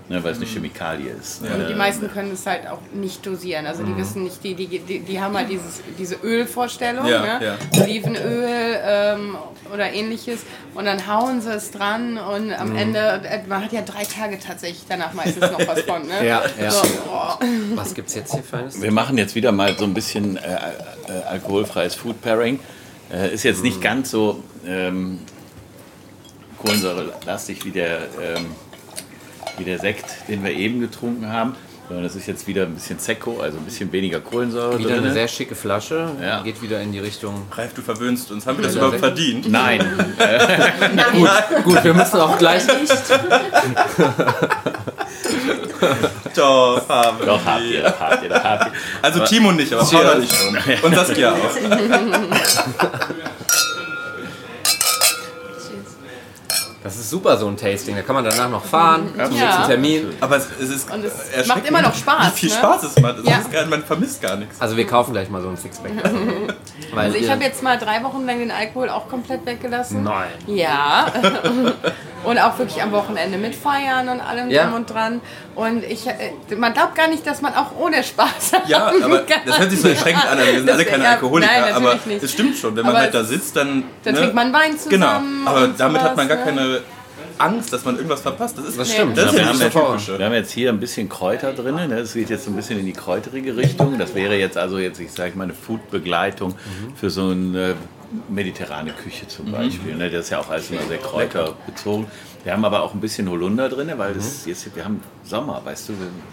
[0.08, 1.42] ne, weil es eine Chemikalie ist.
[1.42, 3.66] Und die Äh, meisten können es halt auch nicht dosieren.
[3.66, 7.46] Also die wissen nicht, die, die, die, die haben halt dieses, diese Ölvorstellung, Ja, ne?
[7.46, 7.82] ja.
[7.82, 9.36] Olivenöl ähm,
[9.72, 10.40] oder ähnliches.
[10.74, 14.38] Und dann hauen sie es dran und am Ende, äh, man hat ja drei Tage
[14.40, 16.02] tatsächlich danach meistens noch was von.
[16.06, 16.26] Ne?
[16.26, 16.70] Ja, ja.
[16.70, 17.44] So, oh.
[17.76, 18.80] Was gibt's jetzt hier Feines?
[18.82, 22.58] Wir machen jetzt wieder mal so ein bisschen äh, äh, alkoholfreies Food Pairing.
[23.12, 25.20] Äh, ist jetzt nicht ganz so ähm,
[26.58, 28.46] kohlensäurelastig wie der, ähm,
[29.58, 31.54] wie der Sekt, den wir eben getrunken haben.
[31.88, 35.02] Sondern das ist jetzt wieder ein bisschen Secco, also ein bisschen weniger Kohlensäure Wieder eine
[35.02, 35.12] drin.
[35.12, 36.10] sehr schicke Flasche.
[36.22, 36.42] Ja.
[36.42, 37.42] Geht wieder in die Richtung.
[37.50, 38.46] Ralf, du verwöhnst uns.
[38.46, 39.50] Haben wir das überhaupt verdient?
[39.50, 39.80] Nein,
[41.64, 42.62] Gut, wir müssen auch gleich.
[46.36, 47.26] Doch, haben wir.
[47.26, 48.72] doch habt ihr, doch habt ihr, doch habt ihr.
[49.02, 50.32] Also Timo nicht, aber Paula nicht.
[50.82, 51.36] Und Saskia auch.
[56.82, 57.94] Das ist super, so ein Tasting.
[57.94, 59.44] Da kann man danach noch fahren zum Ja.
[59.44, 60.14] nächsten Termin.
[60.20, 62.54] Aber es, es ist Und es macht immer noch Spaß, Wie viel ne?
[62.56, 63.16] Spaß es macht.
[63.24, 63.38] Ja.
[63.38, 64.60] ist gar, man vermisst gar nichts.
[64.60, 65.92] Also wir kaufen gleich mal so ein Sixpack.
[66.94, 70.02] Weil Also ich habe jetzt mal drei Wochen lang den Alkohol auch komplett weggelassen.
[70.02, 70.28] Nein.
[70.46, 71.06] Ja.
[72.24, 74.64] und auch wirklich am Wochenende mit Feiern und allem Ja.
[74.64, 75.20] drum und dran.
[75.54, 79.18] Und ich, äh, man glaubt gar nicht, dass man auch ohne Spaß Ja, haben aber
[79.20, 79.40] kann.
[79.44, 80.38] das hört sich so erschreckend an.
[80.38, 82.22] Wir sind Das- alle keine ja, Alkoholiker, nein, aber natürlich nicht.
[82.22, 82.74] es stimmt schon.
[82.76, 83.84] Wenn man Aber halt da sitzt, dann.
[84.04, 84.20] Dann ne?
[84.20, 85.46] trinkt man Wein Genau, zusammen.
[85.48, 86.44] aber und damit hat man gar ne?
[86.44, 86.80] keine
[87.38, 88.58] Angst, dass man irgendwas verpasst.
[88.58, 89.16] Das ist Das stimmt.
[89.16, 90.18] Das ist Ja, wir haben typische.
[90.18, 91.74] Wir haben jetzt hier ein bisschen Kräuter drin.
[91.74, 91.88] Ne?
[91.88, 93.98] Das geht jetzt so ein bisschen in die kräuterige Richtung.
[93.98, 96.54] Das wäre jetzt also jetzt, ich sage mal, eine Food-Begleitung
[96.94, 97.74] für so eine
[98.28, 99.94] mediterrane Küche zum Beispiel.
[99.94, 100.10] Ne?
[100.10, 102.06] Das ist ja auch alles immer sehr kräuterbezogen.
[102.44, 105.90] Wir haben aber auch ein bisschen Holunder drin, weil das jetzt, wir haben Sommer, weißt
[105.90, 105.92] du,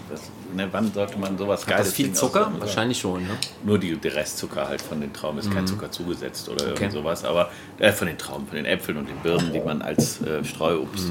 [0.09, 0.21] das,
[0.55, 2.47] ne, wann sollte man sowas Hat Geiles das viel Zucker?
[2.47, 3.29] aus- Wahrscheinlich schon, ne?
[3.63, 6.73] Nur die, der Restzucker halt von den Trauben ist kein Zucker zugesetzt oder Okay.
[6.85, 9.83] irgend sowas, aber äh, von den Trauben, von den Äpfeln und den Birnen, die man
[9.83, 11.05] als äh, Streuobst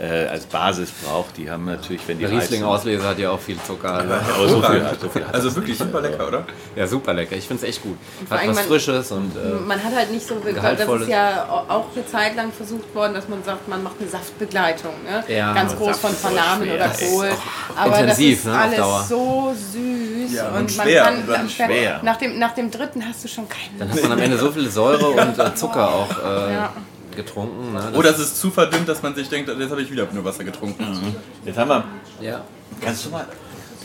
[0.00, 3.56] äh, als Basis braucht, die haben natürlich, wenn die Der Riesling-Ausleser hat ja auch viel
[3.64, 3.92] Zucker.
[3.94, 4.14] Also.
[4.14, 5.86] aber so viel, so viel Also wirklich nicht.
[5.88, 6.44] super lecker, oder?
[6.74, 7.36] Ja, super lecker.
[7.36, 7.96] Ich finde es echt gut.
[8.28, 11.46] vor Hat was man- Frisches und äh, Man hat halt nicht so, das ist ja
[11.68, 14.08] auch eine Zeit lang versucht worden, dass man sagt, man macht eine
[14.44, 14.92] Saftbegleitung.
[15.04, 15.24] Ne?
[15.34, 16.74] Ja, Ganz groß von Bananen schwer.
[16.74, 17.30] oder Kohl.
[17.76, 19.04] Aber intensiv, das ist ne, alles Dauer.
[19.08, 20.32] so süß.
[20.34, 21.02] Ja, und und man schwer.
[21.04, 22.00] kann Und dann nach- schwer.
[22.02, 24.50] Nach, dem, nach dem dritten hast du schon keine dann hat man am Ende so
[24.52, 26.72] viel Säure und äh, Zucker auch äh, Ja.
[27.14, 27.74] getrunken.
[27.74, 27.82] Ne?
[27.90, 30.24] Das- Oder es ist zu verdünnt, dass man sich denkt, jetzt habe ich wieder nur
[30.24, 31.14] Wasser getrunken.
[31.44, 31.84] Jetzt haben wir,
[32.20, 32.40] ja.
[32.82, 33.26] kannst du mal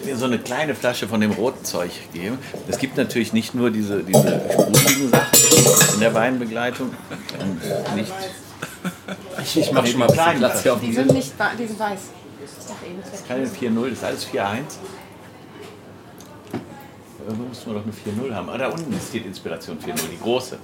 [0.03, 2.37] mir so eine kleine Flasche von dem roten Zeug geben?
[2.67, 6.91] Es gibt natürlich nicht nur diese, diese sprudeligen Sachen in der Weinbegleitung.
[7.39, 8.11] Und nicht,
[9.41, 11.33] Ich, ich mache schon mal ein bisschen kleinen Platz hier auf Die dem sind nicht
[11.59, 11.99] die sind weiß.
[12.43, 14.57] Ich dachte eben, das wäre keine 4-0, das ist alles 4-1.
[17.27, 18.49] Irgendwo müssen wir doch eine 4-0 haben.
[18.49, 20.57] Ah, da unten steht Inspiration 4-0, die große.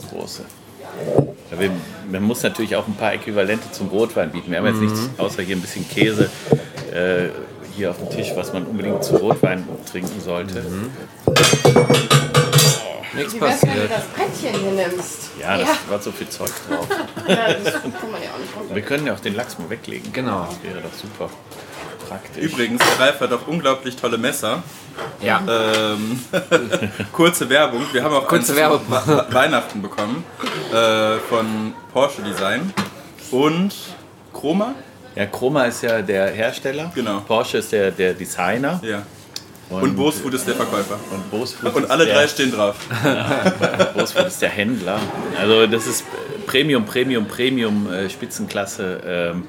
[0.00, 0.44] Die große.
[1.50, 1.70] Ja, wir,
[2.10, 4.50] man muss natürlich auch ein paar Äquivalente zum Rotwein bieten.
[4.50, 6.30] Wir haben jetzt nichts außer hier ein bisschen Käse
[6.92, 7.28] äh,
[7.76, 10.64] hier auf dem Tisch, was man unbedingt zu Rotwein trinken sollte.
[13.14, 13.90] Nichts Wie wär's, wenn du passiert.
[13.90, 15.30] das Brettchen hier nimmst?
[15.40, 16.86] Ja, das war so viel Zeug drauf.
[17.28, 18.74] Ja, das kann man ja auch nicht runter.
[18.74, 20.12] Wir können ja auch den Lachs mal weglegen.
[20.12, 20.46] Genau.
[20.50, 21.30] Das wäre doch super
[22.08, 22.42] praktisch.
[22.44, 24.62] Übrigens, der Ralf hat auch unglaublich tolle Messer.
[25.20, 25.42] Ja.
[25.48, 26.20] Ähm,
[27.12, 27.82] kurze Werbung.
[27.92, 28.80] Wir haben auch Kurze Werbung.
[29.30, 30.24] Weihnachten bekommen
[30.72, 32.72] äh, von Porsche Design
[33.30, 33.72] und
[34.32, 34.74] Chroma.
[35.14, 36.90] Ja, Chroma ist ja der Hersteller.
[36.94, 37.20] Genau.
[37.20, 38.80] Porsche ist der, der Designer.
[38.82, 39.02] Ja.
[39.80, 40.98] Und Bosfood ist der Verkäufer.
[41.10, 42.76] Und Bosfood Und alle der, drei stehen drauf.
[43.94, 44.98] Bosfood ist der Händler.
[45.40, 46.04] Also das ist
[46.46, 49.44] Premium, Premium, Premium äh, Spitzenklasse ähm,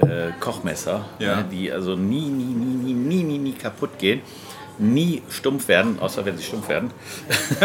[0.00, 1.36] äh, Kochmesser, Ja.
[1.36, 4.20] ne, die also nie, nie, nie, nie, nie, nie, nie kaputt gehen.
[4.78, 6.90] Nie stumpf werden, außer wenn sie stumpf werden.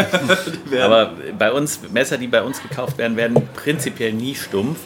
[0.82, 4.78] Aber bei uns, Messer, die bei uns gekauft werden, werden prinzipiell nie stumpf,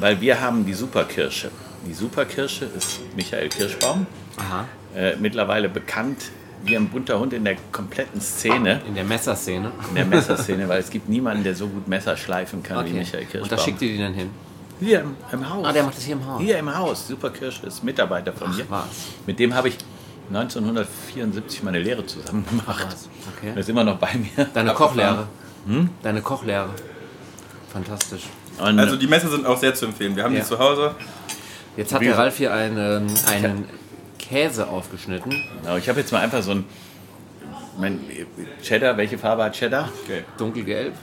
[0.00, 1.50] weil wir haben die Superkirsche.
[1.86, 4.06] Die Superkirsche ist Michael Kirschbaum,
[4.38, 4.64] Aha.
[4.94, 6.30] Äh, mittlerweile bekannt
[6.64, 9.70] wie ein bunter Hund in der kompletten Szene, In der Messerszene.
[9.90, 12.98] in der Messerszene, weil es gibt niemanden, der so gut Messer schleifen kann wie Okay.
[12.98, 13.42] Michael Kirschbaum.
[13.44, 14.30] Und da schickt ihr die dann hin?
[14.80, 15.66] Hier im, im Haus.
[15.66, 16.40] Ah, der macht das hier im Haus.
[16.40, 17.06] Hier im Haus.
[17.08, 18.64] Superkirsche ist Mitarbeiter von mir.
[18.68, 18.84] was.
[19.26, 19.78] Mit dem habe ich
[20.30, 22.84] 1974 meine Lehre zusammen gemacht.
[22.86, 23.08] was.
[23.36, 23.52] Okay.
[23.54, 24.44] Er ist immer noch bei mir.
[24.54, 24.72] Deine.
[24.74, 25.26] Kochlehre.
[25.66, 25.90] Hm?
[26.02, 26.70] Deine Kochlehre.
[27.72, 28.22] Fantastisch.
[28.58, 30.16] Und, Also die Messer sind auch sehr zu empfehlen.
[30.16, 30.40] Wir haben Ja.
[30.40, 30.94] die zu Hause.
[31.76, 33.64] Jetzt hat Wie- der Ralf hier einen, einen
[34.28, 35.32] Käse aufgeschnitten.
[35.62, 36.64] genau, ich habe jetzt mal einfach so ein.
[37.78, 38.00] Mein
[38.62, 39.88] Cheddar, welche Farbe hat Cheddar?
[40.04, 40.24] Okay.
[40.36, 40.94] Dunkelgelb.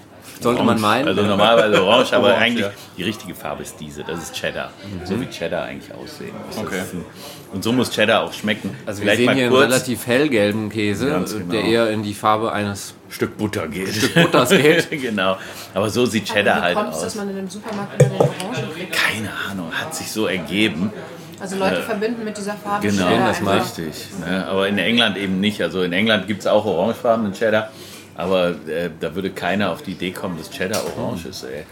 [0.42, 1.08] Sollte man meinen.
[1.08, 2.72] Also normalerweise orange, aber Orange, eigentlich ja.
[2.98, 4.04] die richtige Farbe ist diese.
[4.04, 4.72] Das ist Cheddar.
[5.06, 6.58] So wie Cheddar eigentlich aussehen muss.
[6.58, 6.80] Okay.
[6.80, 7.06] ein-
[7.54, 8.76] Und so muss Cheddar auch schmecken.
[8.86, 11.52] also wir Vielleicht sehen mal hier einen kurz relativ hellgelben Käse, genau.
[11.54, 13.88] der eher in die Farbe eines Stück Butter geht.
[13.96, 14.90] Stück Butters geht.
[15.02, 15.38] genau.
[15.74, 17.16] Aber so sieht Cheddar Aber halt wie kommt es, dass aus.
[17.16, 18.92] man in einem Supermarkt immer den Orangen kriegt?
[18.94, 20.92] Keine Ahnung, hat sich so ergeben.
[21.40, 23.58] Also Leute verbinden mit dieser Farbe Genau, Cheddar das mal.
[23.60, 24.06] richtig.
[24.26, 24.46] Ne?
[24.48, 25.62] Aber in England eben nicht.
[25.62, 27.72] Also in England gibt es auch orangefarbenen Cheddar,
[28.16, 31.44] aber äh, da würde keiner auf die Idee kommen, dass Cheddar orange ist.
[31.44, 31.64] Ey.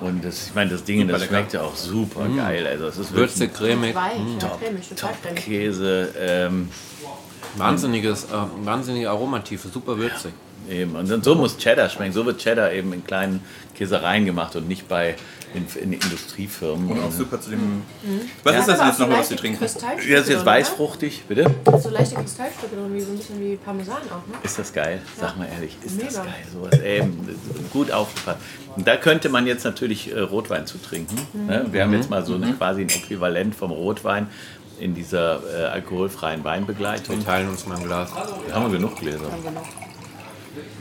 [0.00, 1.32] Und das, ich meine, das Ding, das lecker.
[1.32, 2.66] schmeckt ja auch super geil.
[2.66, 3.94] Also es ist Würze, cremig.
[3.94, 4.60] Weich, ja, ein
[5.24, 5.44] cremig.
[5.44, 6.08] Käse.
[6.18, 6.68] Ähm,
[7.56, 8.28] Wahnsinniges, äh,
[8.64, 10.32] wahnsinnige Aromatiefe, super würzig.
[10.70, 10.94] Eben.
[10.96, 12.12] Und dann, so muss Cheddar schmecken.
[12.12, 13.40] So wird Cheddar eben in kleinen
[13.74, 15.14] Käsereien gemacht und nicht bei
[15.54, 16.90] in, in Industriefirmen.
[16.90, 17.82] Und auch super zu dem.
[18.42, 18.60] Was Ja.
[18.60, 19.58] ist das jetzt nochmal, was Sie trinken?
[19.60, 21.50] Das ist jetzt weißfruchtig, bitte.
[21.82, 24.34] So leichte Kristallstücke drin, wie so ein bisschen wie Parmesan auch, ne?
[24.42, 25.02] Ist das geil?
[25.20, 26.24] Sag mal ehrlich, ist das Mega.
[26.24, 26.34] geil?
[26.52, 27.28] Sowas eben
[27.70, 28.38] gut aufgepasst.
[28.76, 31.16] Und da könnte man jetzt natürlich äh, Rotwein zu trinken.
[31.46, 31.66] Ne?
[31.70, 34.28] Wir haben jetzt mal so eine, quasi ein Äquivalent vom Rotwein
[34.80, 37.18] in dieser äh, alkoholfreien Weinbegleitung.
[37.18, 38.10] Wir teilen uns mal ein Glas.
[38.48, 39.20] Da haben wir genug Gläser.
[39.20, 39.52] Wir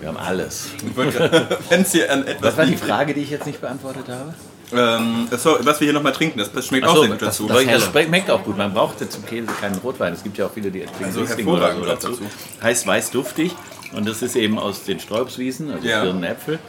[0.08, 0.70] haben alles.
[1.70, 2.52] Wenn Sie an etwas.
[2.52, 4.34] Was war die Frage, die ich jetzt nicht beantwortet habe?
[4.74, 7.38] Ähm, so, was wir hier nochmal trinken, das, das schmeckt auch Achso, sehr gut das,
[7.38, 7.48] dazu.
[7.48, 8.08] das, Helle.
[8.08, 8.58] schmeckt auch gut.
[8.58, 10.14] Man braucht zum Käse keinen Rotwein.
[10.14, 12.08] Es gibt ja auch viele, die trinken Also Riesling oder so hervorragend auch dazu.
[12.12, 12.64] dazu.
[12.64, 13.52] Heißt weiß duftig
[13.94, 16.04] und das ist eben aus den Sträubswiesen, also Ja.
[16.04, 16.60] Birnenäpfel.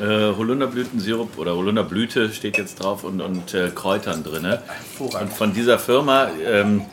[0.00, 4.56] Äh, Holunderblütensirup oder Holunderblüte steht jetzt drauf und, und äh, Kräutern drin.
[4.98, 6.86] Und von dieser Firma ähm,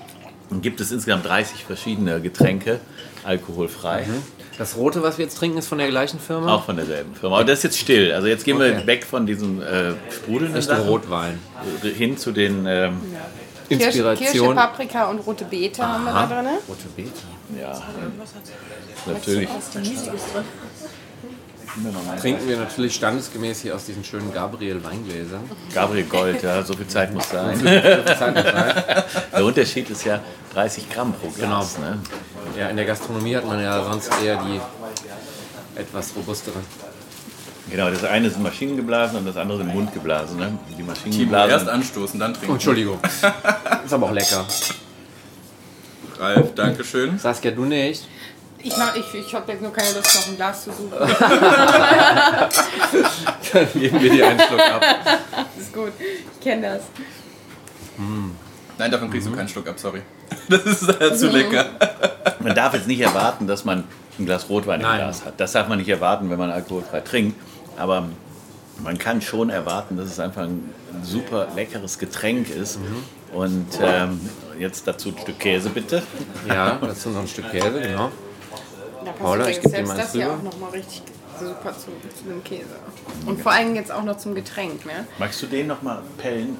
[0.62, 2.82] gibt es insgesamt 30 verschiedene Getränke,
[3.24, 4.06] alkoholfrei.
[4.60, 6.54] Das rote, was wir jetzt trinken, ist von der gleichen Firma?
[6.54, 7.38] Auch von derselben Firma.
[7.38, 8.12] Aber das ist jetzt still.
[8.12, 8.86] Also jetzt gehen wir Okay.
[8.88, 11.40] weg von diesen äh, sprudelnden Richtung Sachen Rotwein.
[11.82, 13.00] hin zu den ähm,
[13.70, 14.56] Kirsche, Kirsche, Inspiration.
[14.56, 16.58] Paprika und rote Beete haben wir da drin.
[16.68, 17.10] Rote Beete.
[17.60, 17.82] Ja,
[19.08, 19.48] natürlich.
[19.74, 19.84] Drin.
[22.20, 25.50] Trinken wir natürlich standesgemäß hier aus diesen schönen Gabriel Weingläsern.
[25.74, 27.60] Gabriel Gold, ja, so viel Zeit muss sein.
[27.60, 28.84] Zeit muss sein.
[29.32, 30.20] Der Unterschied ist ja
[30.54, 31.78] 30 Gramm pro Glas.
[31.78, 32.00] Ne?
[32.58, 34.60] ja, in der Gastronomie hat man ja sonst eher die
[35.80, 36.62] etwas robusteren.
[37.70, 40.38] Genau, das eine sind maschinengeblasen und das andere sind mundgeblasen.
[40.38, 40.58] Ne?
[40.78, 41.52] Die Maschinengeblasen.
[41.52, 42.54] erst anstoßen, dann trinken.
[42.54, 43.00] Entschuldigung.
[43.86, 44.46] Ist aber auch lecker.
[46.18, 47.18] Ralf, Dankeschön.
[47.20, 48.08] Saskia, du nicht?
[48.62, 50.92] Ich, mach- ich, ich habe jetzt nur keine Lust, noch ein Glas zu suchen.
[53.54, 54.82] Dann geben wir dir einen Schluck ab.
[55.56, 55.92] Das ist gut.
[56.00, 56.82] Ich kenne das.
[58.78, 60.02] Nein, davon kriegst du keinen Schluck ab, sorry.
[60.50, 61.66] Das ist äh, zu lecker.
[62.40, 63.84] Man darf jetzt nicht erwarten, dass man
[64.18, 65.00] ein Glas Rotwein im Nein.
[65.00, 65.34] Glas hat.
[65.40, 67.40] Das darf man nicht erwarten, wenn man alkoholfrei trinkt.
[67.78, 68.06] Aber
[68.84, 72.78] man kann schon erwarten, dass es einfach ein super leckeres Getränk ist.
[73.34, 74.20] Und ähm,
[74.60, 76.02] jetzt dazu ein Stück Käse bitte.
[76.48, 78.12] Ja, dazu noch ein Stück Käse, genau.
[79.12, 80.36] Da passt Paula, ich übrigens geb dir selbst mal das eins hier rüber.
[80.38, 81.02] auch nochmal richtig
[81.40, 81.86] super zu,
[82.18, 82.66] zu dem Käse.
[83.26, 84.86] Und vor allem jetzt auch noch zum Getränk.
[84.86, 85.08] Ne?
[85.18, 86.58] Magst du den nochmal pellen?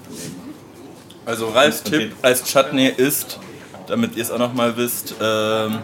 [1.26, 3.40] Also Ralfs Tipp als Chutney ist,
[3.88, 5.80] damit ihr es auch nochmal wisst, ähm,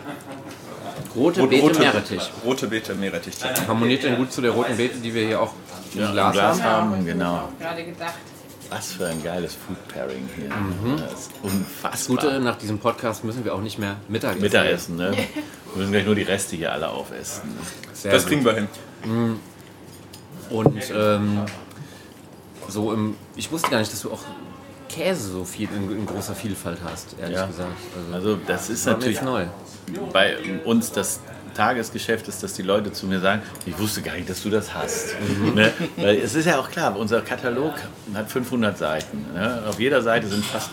[1.16, 2.32] Rote Rot- Beete Meerrettich.
[2.44, 3.36] Rote Beete Meerrettich.
[3.68, 5.54] Harmoniert denn gut zu der roten Beete, die wir hier auch
[5.94, 6.92] im Ja, im Glas, Glas haben?
[6.92, 7.50] haben, genau.
[7.60, 8.14] Gerade gedacht.
[8.70, 10.50] Was für ein geiles Food Pairing hier.
[10.98, 12.16] Das ist Das unfassbar.
[12.18, 14.42] Gute, nach diesem Podcast müssen wir auch nicht mehr Mittagessen.
[14.42, 15.14] Mittagessen, ne?
[15.76, 17.44] Wir müssen gleich nur die Reste hier alle aufessen.
[17.94, 18.30] Sehr Das gut.
[18.32, 18.68] kriegen wir hin.
[20.50, 21.40] Und ähm,
[22.68, 24.22] so im, ich wusste gar nicht, dass du auch
[24.90, 27.46] Käse so viel in, in großer Vielfalt hast, ehrlich Ja.
[27.48, 27.70] gesagt.
[28.14, 29.46] Also, Also das ist natürlich neu.
[30.14, 31.20] bei uns das
[31.56, 34.74] Tagesgeschäft ist, dass die Leute zu mir sagen, ich wusste gar nicht, dass du das
[34.74, 35.16] hast.
[35.54, 35.72] Ne?
[35.98, 37.74] Weil es ist ja auch klar, unser Katalog
[38.14, 39.26] hat 500 Seiten.
[39.34, 39.64] Ne?
[39.68, 40.72] Auf jeder Seite sind fast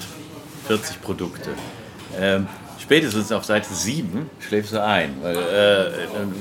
[0.66, 1.50] 40 Produkte.
[2.18, 2.46] Ähm,
[2.83, 6.35] spätestens auf Seite 7 schläfst du ein, weil äh, dann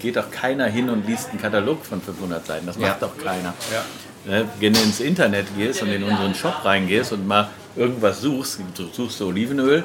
[0.00, 2.66] geht doch keiner hin und liest einen Katalog von 500 Seiten.
[2.66, 3.08] Das macht Ja.
[3.08, 3.54] doch keiner.
[3.72, 3.84] Ja.
[4.24, 8.60] Ne, wenn du ins Internet gehst und in unseren Shop reingehst und mal irgendwas suchst,
[8.76, 9.82] du suchst du Olivenöl,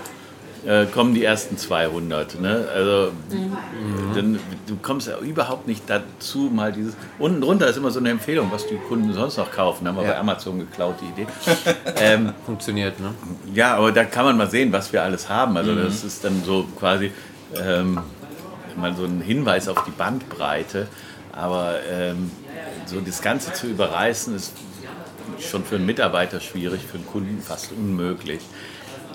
[0.68, 2.42] äh, kommen die ersten 200.
[2.42, 2.68] Ne?
[2.74, 3.12] Also
[4.14, 6.96] dann, du kommst ja überhaupt nicht dazu, mal dieses.
[7.20, 9.88] Unten drunter ist immer so eine Empfehlung, was die Kunden sonst noch kaufen.
[9.88, 10.12] Haben wir Ja.
[10.12, 11.28] bei Amazon geklaut, die Idee.
[12.00, 13.14] ähm, Funktioniert, ne?
[13.54, 15.56] ja, aber da kann man mal sehen, was wir alles haben.
[15.56, 17.12] Also das ist dann so quasi
[17.56, 18.00] ähm,
[18.76, 20.88] mal so ein Hinweis auf die Bandbreite.
[21.32, 22.30] Aber ähm,
[22.86, 24.54] so das Ganze zu überreißen ist
[25.40, 28.42] schon für einen Mitarbeiter schwierig, für einen Kunden fast unmöglich.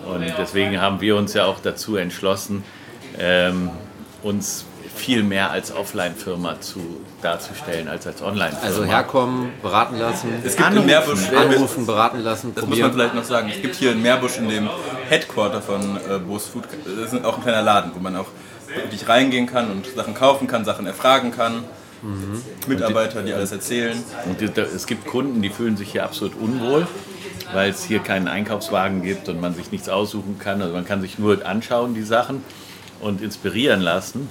[0.07, 2.65] Und deswegen haben wir uns ja auch dazu entschlossen,
[3.19, 3.71] ähm,
[4.23, 6.81] uns viel mehr als Offline-Firma zu,
[7.23, 8.67] darzustellen als als Online-Firma.
[8.67, 10.87] Also herkommen, beraten lassen, Es gibt Anrufen.
[10.87, 12.93] Meerbusch, anrufen, beraten lassen, das muss man probieren.
[12.93, 14.69] vielleicht noch sagen, es gibt hier in Meerbusch in dem
[15.09, 18.27] Headquarter von äh, Bose Food, das ist auch ein kleiner Laden, wo man auch
[18.75, 21.65] wirklich reingehen kann und Sachen kaufen kann, Sachen erfragen kann.
[22.67, 23.97] Mitarbeiter, die alles erzählen.
[24.27, 26.87] Und die- da- es gibt Kunden, die fühlen sich hier absolut unwohl,
[27.53, 30.63] weil es hier keinen Einkaufswagen gibt und man sich nichts aussuchen kann.
[30.63, 32.43] Also man kann sich nur anschauen, die Sachen,
[33.01, 34.29] und inspirieren lassen.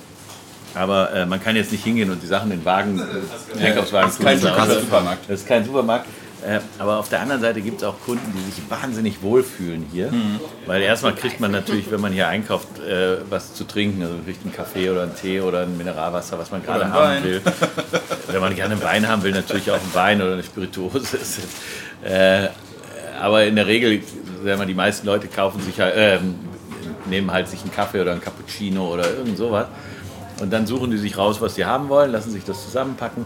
[0.73, 4.09] Aber äh, man kann jetzt nicht hingehen und die Sachen in den Wagen, äh, Einkaufswagen
[4.09, 5.29] das ist kein Supermarkt.
[5.29, 6.07] Das ist kein Supermarkt.
[6.43, 10.11] Äh, aber auf der anderen Seite gibt es auch Kunden, die sich wahnsinnig wohlfühlen hier.
[10.11, 10.39] Mhm.
[10.65, 14.01] Weil erstmal kriegt man natürlich, wenn man hier einkauft, äh, was zu trinken.
[14.01, 17.15] Also man kriegt einen Kaffee oder einen Tee oder ein Mineralwasser, was man gerade haben
[17.15, 17.23] Wein.
[17.23, 17.41] will.
[18.27, 21.19] wenn man gerne einen Wein haben will, natürlich auch einen Wein oder eine Spirituose.
[22.03, 22.47] äh,
[23.21, 24.01] aber in der Regel,
[24.43, 26.19] sagen wir, die meisten Leute kaufen sich halt, äh,
[27.09, 29.67] nehmen halt sich einen Kaffee oder einen Cappuccino oder irgend sowas.
[30.41, 33.25] Und dann suchen die sich raus, was sie haben wollen, lassen sich das zusammenpacken.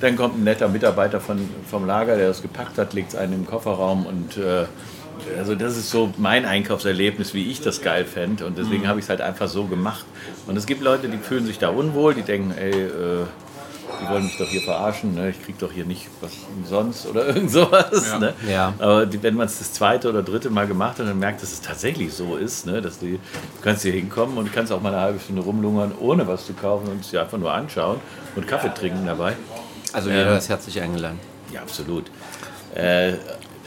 [0.00, 3.34] Dann kommt ein netter Mitarbeiter von, vom Lager, der das gepackt hat, legt es einen
[3.34, 4.64] im Kofferraum und äh,
[5.38, 9.04] also das ist so mein Einkaufserlebnis, wie ich das geil fände und deswegen habe ich
[9.04, 10.04] es halt einfach so gemacht.
[10.46, 13.26] Und es gibt Leute, die fühlen sich da unwohl, die denken, ey, äh,
[14.00, 15.30] die wollen mich doch hier verarschen, ne?
[15.30, 18.06] ich krieg doch hier nicht was umsonst oder irgend sowas.
[18.06, 18.18] Ja.
[18.18, 18.34] Ne?
[18.48, 18.74] Ja.
[18.78, 21.52] Aber die, wenn man es das zweite oder dritte Mal gemacht hat und merkt, dass
[21.52, 22.80] es tatsächlich so ist, ne?
[22.80, 25.92] dass die, du kannst hier hinkommen und du kannst auch mal eine halbe Stunde rumlungern,
[26.00, 28.00] ohne was zu kaufen und es dir einfach nur anschauen
[28.36, 29.36] und Kaffee trinken dabei.
[29.92, 31.18] Also jeder ist herzlich eingeladen.
[31.52, 32.04] Ja, absolut.
[32.74, 33.14] Äh,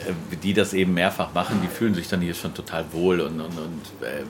[0.04, 3.40] äh, die das eben mehrfach machen, die fühlen sich dann hier schon total wohl und,
[3.40, 4.24] und, und äh,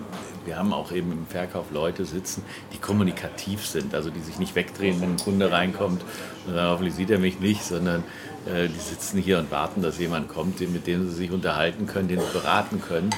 [0.45, 4.55] wir haben auch eben im Verkauf Leute sitzen, die kommunikativ sind, also die sich nicht
[4.55, 6.03] wegdrehen, wenn ein Kunde reinkommt
[6.45, 8.03] und dann hoffentlich sieht er mich nicht, sondern
[8.45, 12.07] äh, die sitzen hier und warten, dass jemand kommt, mit dem sie sich unterhalten können,
[12.07, 13.09] den sie beraten können.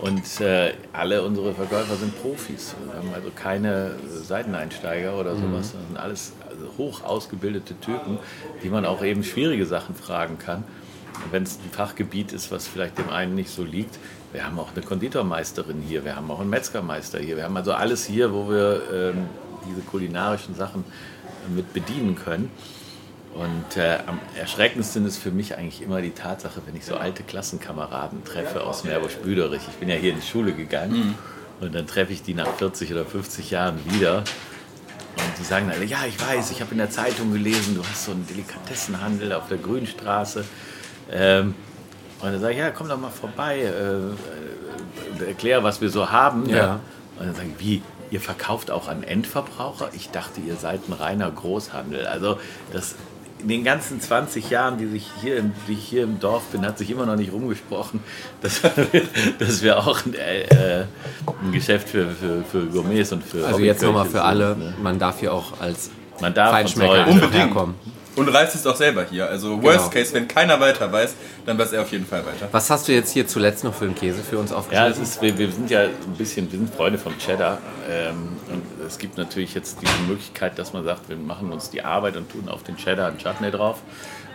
[0.00, 2.74] Und äh, alle unsere Verkäufer sind Profis.
[2.86, 5.72] Wir haben also keine Seiteneinsteiger oder sowas.
[5.72, 8.18] Das sind alles also hoch ausgebildete Typen,
[8.62, 10.64] die man auch eben schwierige Sachen fragen kann.
[11.30, 13.98] Wenn es ein Fachgebiet ist, was vielleicht dem einen nicht so liegt.
[14.32, 17.36] Wir haben auch eine Konditormeisterin hier, wir haben auch einen Metzgermeister hier.
[17.36, 19.26] Wir haben also alles hier, wo wir ähm,
[19.68, 20.84] diese kulinarischen Sachen
[21.54, 22.50] mit bedienen können.
[23.34, 27.22] Und äh, am erschreckendsten ist für mich eigentlich immer die Tatsache, wenn ich so alte
[27.22, 29.62] Klassenkameraden treffe aus Meerbusch-Büderich.
[29.68, 31.14] Ich bin ja hier in die Schule gegangen
[31.60, 34.18] und dann treffe ich die nach 40 oder 50 Jahren wieder.
[34.18, 38.04] Und die sagen dann, ja, ich weiß, ich habe in der Zeitung gelesen, du hast
[38.06, 40.44] so einen Delikatessenhandel auf der Grünstraße.
[41.12, 41.54] Ähm,
[42.22, 46.10] und dann sage ich, ja, komm doch mal vorbei, äh, äh, erklär, was wir so
[46.10, 46.48] haben.
[46.48, 46.80] Ja.
[47.18, 49.90] Und dann sage ich, wie, ihr verkauft auch an Endverbraucher?
[49.94, 52.06] Ich dachte, ihr seid ein reiner Großhandel.
[52.06, 52.38] Also
[52.72, 52.94] das,
[53.42, 56.66] in den ganzen 20 Jahren, die, sich hier im, die ich hier im Dorf bin,
[56.66, 58.00] hat sich immer noch nicht rumgesprochen,
[58.42, 58.60] dass,
[59.38, 60.84] dass wir auch ein, äh,
[61.42, 64.74] ein Geschäft für, für, für Gourmets und für Also jetzt nochmal für alle, ne?
[64.82, 65.90] man darf hier auch als
[66.20, 67.34] Man darf Feinschmecker Unbedingt.
[67.34, 67.74] herkommen.
[68.16, 69.28] Und Ralf ist auch selber hier.
[69.28, 71.14] Also worst case, wenn keiner weiter weiß,
[71.46, 72.48] dann weiß er auf jeden Fall weiter.
[72.52, 74.92] Was hast du jetzt hier zuletzt noch für einen Käse für uns Ja, aufgeschrieben?
[74.92, 77.58] es ist, wir, wir sind ja ein bisschen, wir sind Freunde vom Cheddar.
[77.88, 81.82] Ähm, und es gibt natürlich jetzt diese Möglichkeit, dass man sagt, wir machen uns die
[81.84, 83.78] Arbeit und tun auf den Cheddar ein Chutney drauf.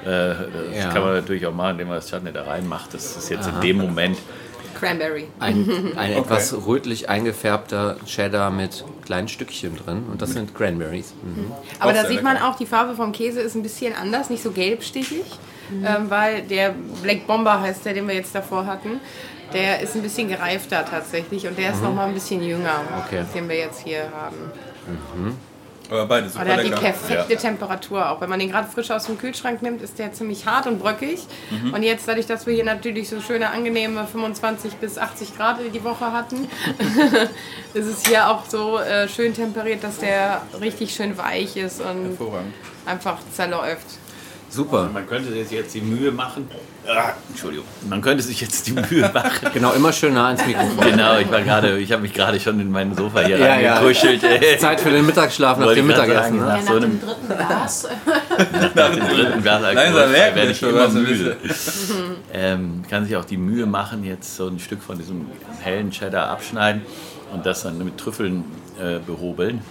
[0.03, 0.37] Äh, das
[0.77, 0.89] Ja.
[0.93, 2.93] kann man natürlich auch machen, indem man das Chutney da reinmacht.
[2.93, 4.17] Das ist jetzt in dem Moment
[4.75, 5.27] Cranberry.
[5.39, 11.13] Ein, ein etwas rötlich eingefärbter Cheddar mit kleinen Stückchen drin und das sind Cranberries.
[11.23, 11.51] Mhm.
[11.79, 14.43] Aber Auch da sieht man auch, die Farbe vom Käse ist ein bisschen anders, nicht
[14.43, 15.25] so gelbstichig,
[15.83, 18.99] ähm, weil der Black Bomber heißt der, den wir jetzt davor hatten.
[19.53, 23.23] Der ist ein bisschen gereifter tatsächlich und der ist noch mal ein bisschen jünger, Okay.
[23.33, 24.51] den wir jetzt hier haben.
[25.89, 26.81] Aber beide super Aber der hat die lecker.
[26.81, 28.21] perfekte Temperatur auch.
[28.21, 31.19] Wenn man den gerade frisch aus dem Kühlschrank nimmt, ist der ziemlich hart und bröckig.
[31.73, 35.83] Und jetzt, dadurch, dass wir hier natürlich so schöne, angenehme 25 bis 80 Grad die
[35.83, 36.47] Woche hatten,
[37.73, 42.17] ist es hier auch so äh, schön temperiert, dass der richtig schön weich ist und
[42.85, 43.85] einfach zerläuft.
[44.55, 44.89] Super.
[44.93, 46.47] Man könnte sich jetzt die Mühe machen.
[46.87, 47.65] Ah, Entschuldigung.
[47.89, 49.49] Man könnte sich jetzt die Mühe machen.
[49.53, 50.85] Genau, immer schön nah ans Mikrofon.
[50.91, 53.73] Genau, ich war gerade, ich habe mich gerade schon in mein Sofa hier Ja, ja.
[53.75, 54.21] reingekuschelt.
[54.59, 56.39] Zeit für den Mittagsschlaf nach dem Mittagessen.
[56.39, 56.45] sagen, Ne?
[56.45, 57.87] nach so einem dritten Glas.
[58.37, 61.37] dritten Glas Alkohol werde ich schon, immer müde.
[62.33, 65.25] ähm, kann sich auch die Mühe machen, jetzt so ein Stück von diesem
[65.61, 66.81] hellen Cheddar abschneiden
[67.33, 68.43] und das dann mit Trüffeln
[68.79, 69.61] äh, behobeln,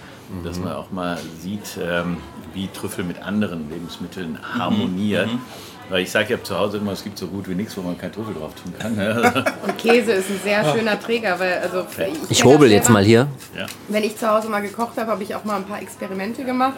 [0.43, 2.17] dass man auch mal sieht, ähm,
[2.53, 5.39] wie Trüffel mit anderen Lebensmitteln harmonieren.
[5.89, 7.95] Weil ich sage ja zu Hause immer, es gibt so gut wie nichts, wo man
[7.95, 8.95] keinen Trüffel drauf tun kann.
[8.95, 9.45] ne?
[9.67, 11.85] Und Käse ist ein sehr schöner Träger, weil also
[12.29, 13.27] Ich kenn hobel jetzt mal hier.
[13.87, 16.73] Wenn ich zu Hause mal gekocht habe, habe ich auch mal ein paar Experimente gemacht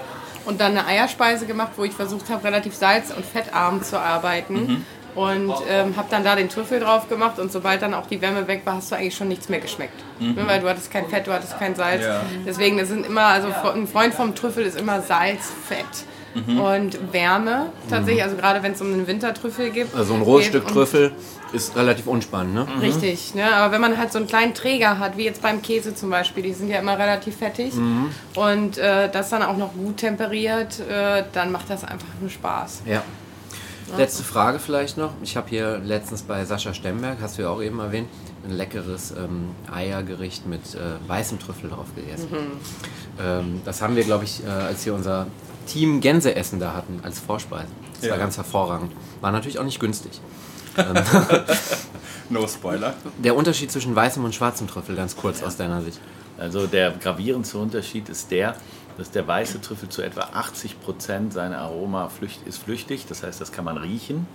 [0.45, 4.85] und dann eine Eierspeise gemacht, wo ich versucht habe, relativ salz- und fettarm zu arbeiten.
[5.17, 8.47] Und ähm, habe dann da den Trüffel drauf gemacht und sobald dann auch die Wärme
[8.47, 9.99] weg war, hast du eigentlich schon nichts mehr geschmeckt.
[10.19, 12.05] Ne, Weil du hattest kein Fett, du hattest kein Salz.
[12.05, 12.21] Ja.
[12.45, 15.85] Deswegen, das sind immer, also ein Freund vom Trüffel ist immer Salz, Fett.
[16.35, 19.95] Und Wärme tatsächlich, also gerade wenn es um einen Wintertrüffel gibt.
[19.95, 21.11] Also ein Rohstück Und- Trüffel
[21.51, 22.67] ist relativ unspannend, ne?
[22.79, 23.55] Richtig, ne?
[23.55, 26.43] aber wenn man halt so einen kleinen Träger hat, wie jetzt beim Käse zum Beispiel,
[26.43, 27.73] die sind ja immer relativ fettig
[28.35, 32.83] und äh, das dann auch noch gut temperiert, äh, dann macht das einfach nur Spaß.
[32.85, 33.01] Ja.
[33.95, 35.11] Letzte Frage vielleicht noch.
[35.23, 38.09] Ich habe hier letztens bei Sascha Stemberg, hast du ja auch eben erwähnt,
[38.45, 42.27] ein leckeres ähm, Eiergericht mit äh, weißem Trüffel drauf gegessen.
[43.21, 45.27] Ähm, das haben wir, glaube ich, äh, als wir unser
[45.67, 47.67] Team Gänseessen da hatten, als Vorspeise.
[47.93, 48.23] Das war Ja.
[48.23, 48.91] ganz hervorragend.
[49.21, 50.19] War natürlich auch nicht günstig.
[52.29, 52.93] No Spoiler.
[53.23, 55.99] Der Unterschied zwischen weißem und schwarzem Trüffel, ganz kurz aus deiner Sicht.
[56.37, 58.55] Also der gravierendste Unterschied ist der,
[58.97, 63.39] dass der weiße Trüffel zu etwa 80 Prozent seiner Aroma flücht, ist flüchtig, das heißt,
[63.39, 64.25] das kann man riechen,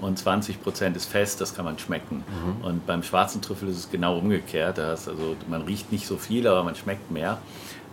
[0.00, 2.24] und 20 Prozent ist fest, das kann man schmecken.
[2.62, 4.78] Und beim schwarzen Trüffel ist es genau umgekehrt.
[4.78, 7.38] Da ist also, man riecht nicht so viel, aber man schmeckt mehr.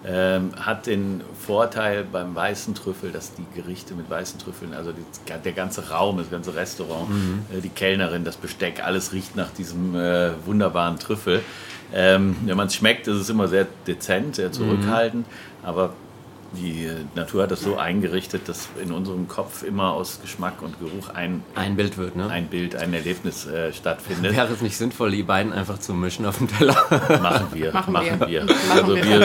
[0.08, 5.04] Ähm, hat den Vorteil beim weißen Trüffel, dass die Gerichte mit weißen Trüffeln, also die,
[5.44, 7.10] der ganze Raum, das ganze Restaurant,
[7.52, 11.42] äh, die Kellnerin, das Besteck, alles riecht nach diesem äh, wunderbaren Trüffel.
[11.92, 15.26] Ähm, wenn man es schmeckt, ist es immer sehr dezent, sehr zurückhaltend,
[15.64, 15.94] aber
[16.56, 21.10] die Natur hat das so eingerichtet, dass in unserem Kopf immer aus Geschmack und Geruch
[21.10, 22.28] ein, Ein Bild wird, ne?
[22.28, 24.36] ein Bild, ein Erlebnis äh, stattfindet.
[24.36, 26.76] Wäre es nicht sinnvoll, die beiden einfach zu mischen auf dem Teller?
[27.22, 28.28] Machen wir, Machen machen, wir.
[28.28, 28.46] wir.
[28.46, 29.22] Machen Also wir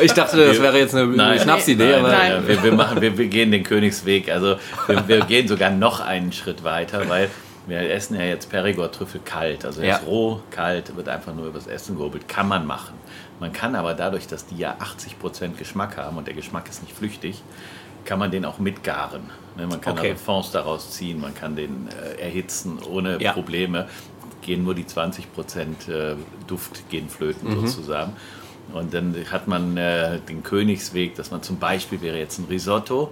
[0.00, 2.48] äh, Ich dachte, das wäre jetzt eine Nein, Schnapsidee, nein, aber nein, Nein.
[2.48, 4.30] Wir, wir, machen, wir, wir gehen den Königsweg.
[4.30, 4.56] Also
[4.86, 7.28] wir, wir gehen sogar noch einen Schritt weiter, weil
[7.66, 9.64] wir essen ja jetzt Perigord-Trüffel kalt.
[9.64, 9.96] Also er Ja.
[9.96, 12.28] ist roh, kalt, wird einfach nur übers Essen gehobelt.
[12.28, 12.92] Kann man machen.
[13.40, 16.94] Man kann aber dadurch, dass die ja 80% Geschmack haben und der Geschmack ist nicht
[16.96, 17.42] flüchtig,
[18.04, 19.22] kann man den auch mitgaren.
[19.56, 20.10] Ne, Man kann Okay.
[20.10, 23.32] also Fonds daraus ziehen, man kann den äh, erhitzen ohne Ja.
[23.32, 23.88] Probleme.
[24.42, 26.16] Gehen nur die 20% äh,
[26.46, 27.66] Duft gehen flöten Mhm.
[27.66, 28.12] sozusagen.
[28.72, 33.10] Und dann hat man äh, den Königsweg, dass man zum Beispiel wäre jetzt ein Risotto,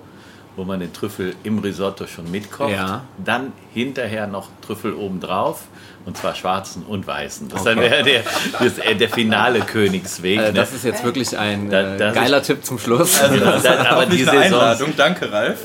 [0.56, 2.72] wo man den Trüffel im Risotto schon mitkocht.
[2.72, 3.02] Ja.
[3.24, 5.62] Dann hinterher noch Trüffel obendrauf.
[6.04, 7.48] Und zwar schwarzen und weißen.
[7.48, 7.70] Das Okay.
[7.76, 8.22] dann wäre der,
[8.58, 10.36] das, äh, der finale Königsweg.
[10.38, 10.52] äh, ne?
[10.52, 13.20] das ist jetzt wirklich ein Da- äh, das geiler Tipp zum Schluss.
[13.20, 14.92] Dann- aber die Hoffentlich eine Saisons, Einladung.
[14.96, 15.58] Danke, Ralf.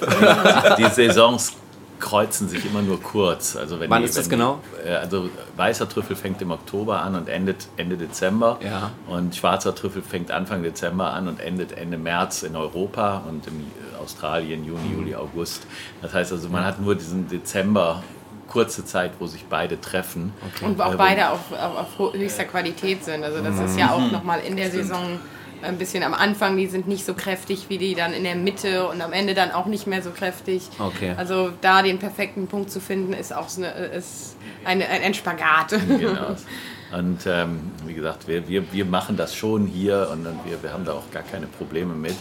[0.78, 1.54] die Saisons
[2.00, 3.56] kreuzen sich immer nur kurz.
[3.56, 4.60] Also wenn Wann die, ist das wenn genau?
[4.84, 8.60] Die, äh, also weißer Trüffel fängt im Oktober an und endet Ende Dezember.
[8.64, 8.92] Ja.
[9.08, 13.54] Und schwarzer Trüffel fängt Anfang Dezember an und endet Ende März in Europa und in
[13.62, 15.66] äh, Australien Juni, Juli, August.
[16.02, 18.04] Das heißt also, man hat nur diesen Dezember
[18.48, 20.32] kurze Zeit, wo sich beide treffen.
[20.62, 23.24] Und auch Äh, wo- beide auf, auf, auf höchster Qualität sind.
[23.24, 25.20] Also das ist ja auch nochmal in der Saison
[25.64, 28.88] ein bisschen am Anfang, die sind nicht so kräftig wie die dann in der Mitte
[28.88, 30.70] und am Ende dann auch nicht mehr so kräftig.
[30.80, 31.14] Okay.
[31.18, 35.76] Also da den perfekten Punkt zu finden, ist auch so eine, ist ein, ein Spagat.
[35.88, 36.36] Genau.
[36.98, 40.72] Und ähm, wie gesagt, wir, wir, wir machen das schon hier und dann wir, wir
[40.72, 42.16] haben da auch gar keine Probleme mit.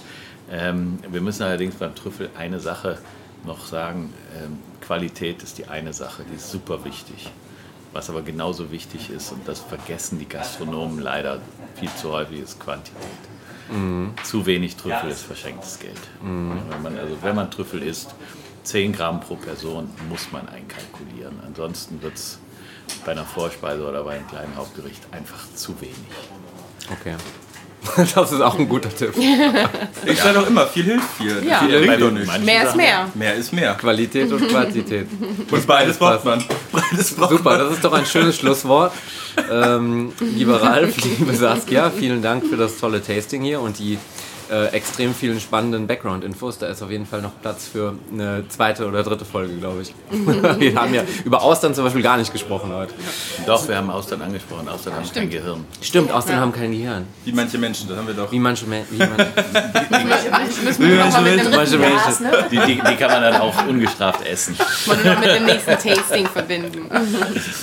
[0.50, 2.98] Ähm, wir müssen allerdings beim Trüffel eine Sache
[3.44, 4.12] noch sagen.
[4.36, 7.30] Ähm, Qualität ist die eine Sache, die ist super wichtig.
[7.92, 11.40] Was aber genauso wichtig ist, und das vergessen die Gastronomen leider
[11.76, 13.00] viel zu häufig, ist Quantität.
[14.22, 16.00] Zu wenig Trüffel ist verschenktes Geld.
[16.20, 18.14] Wenn, man, also wenn man Trüffel isst,
[18.64, 21.40] 10 Gramm pro Person muss man einkalkulieren.
[21.46, 22.38] Ansonsten wird es
[23.04, 25.96] bei einer Vorspeise oder bei einem kleinen Hauptgericht einfach zu wenig.
[26.92, 27.14] Okay.
[28.14, 29.14] Das ist auch ein guter Tipp.
[30.06, 31.44] Ich sage doch immer, viel hilft viel.
[31.46, 31.58] Ja.
[31.60, 32.44] Viel bringt doch nicht.
[32.44, 33.08] Mehr ist mehr.
[33.14, 33.74] Mehr ist mehr.
[33.74, 35.08] Qualität und Quantität.
[35.50, 36.44] Und beides braucht man.
[36.70, 38.92] Beides braucht Super, das ist doch ein schönes Schlusswort.
[39.50, 43.98] Ähm, lieber Ralf, liebe Saskia, vielen Dank für das tolle Tasting hier und die
[44.50, 46.58] äh, extrem vielen spannenden Background-Infos.
[46.58, 49.94] Da ist auf jeden Fall noch Platz für eine zweite oder dritte Folge, glaube ich.
[50.58, 52.94] Wir haben ja über Austern zum Beispiel gar nicht gesprochen heute.
[53.46, 54.68] Doch, wir haben Austern angesprochen.
[54.68, 55.64] Austern haben kein Gehirn.
[55.80, 57.06] Stimmt, Austern haben kein Gehirn.
[57.24, 58.30] Wie manche Menschen, das haben wir doch.
[58.32, 58.94] Wie manche Menschen.
[58.94, 59.16] Wie man,
[60.64, 62.22] Müssen wir dem manche Menschen.
[62.24, 62.46] ne?
[62.50, 64.56] Die, die, die kann man dann auch ungestraft essen.
[64.84, 66.86] Wir noch mit dem nächsten Tasting verbinden.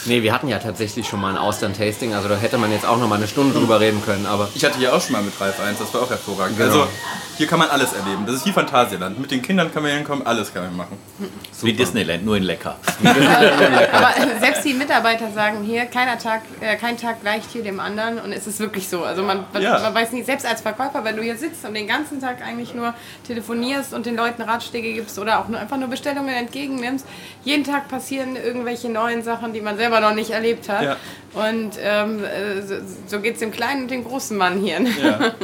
[0.05, 2.97] Nee, wir hatten ja tatsächlich schon mal ein Austern-Tasting, also da hätte man jetzt auch
[2.97, 5.39] noch mal eine Stunde drüber reden können, aber Ich hatte hier auch schon mal mit
[5.39, 6.57] Ralf eins, das war auch hervorragend.
[6.57, 6.72] Genau.
[6.73, 6.87] Also,
[7.35, 8.25] hier kann man alles erleben.
[8.27, 9.19] Das ist wie Phantasialand.
[9.19, 10.97] Mit den Kindern kann man hinkommen, alles kann man machen.
[11.63, 12.75] Wie Disneyland, nur in lecker.
[13.91, 18.19] Aber selbst die Mitarbeiter sagen hier, keiner Tag, äh, kein Tag gleicht hier dem anderen
[18.19, 19.03] und es ist wirklich so.
[19.03, 19.79] Also man, man, Ja.
[19.79, 22.75] man weiß nicht, selbst als Verkäufer, wenn du hier sitzt und den ganzen Tag eigentlich
[22.75, 22.93] nur
[23.25, 27.07] telefonierst und den Leuten Ratschläge gibst oder auch nur einfach nur Bestellungen entgegennimmst,
[27.43, 30.83] jeden Tag passieren irgendwelche neuen Sachen, die man selber noch nicht erlebt hat.
[30.83, 30.97] Ja.
[31.33, 32.75] Und ähm, äh, so,
[33.07, 34.79] so geht es dem kleinen und dem großen Mann hier.
[34.81, 35.31] Ja.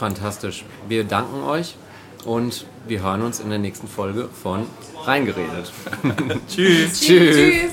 [0.00, 0.64] fantastisch.
[0.88, 1.76] Wir danken euch
[2.24, 4.66] und wir hören uns in der nächsten Folge von
[5.04, 5.72] Reingeredet.
[6.48, 7.00] Tschüss.
[7.00, 7.36] Tschüss.
[7.36, 7.72] Tschüss.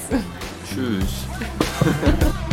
[0.69, 2.43] Tschüss.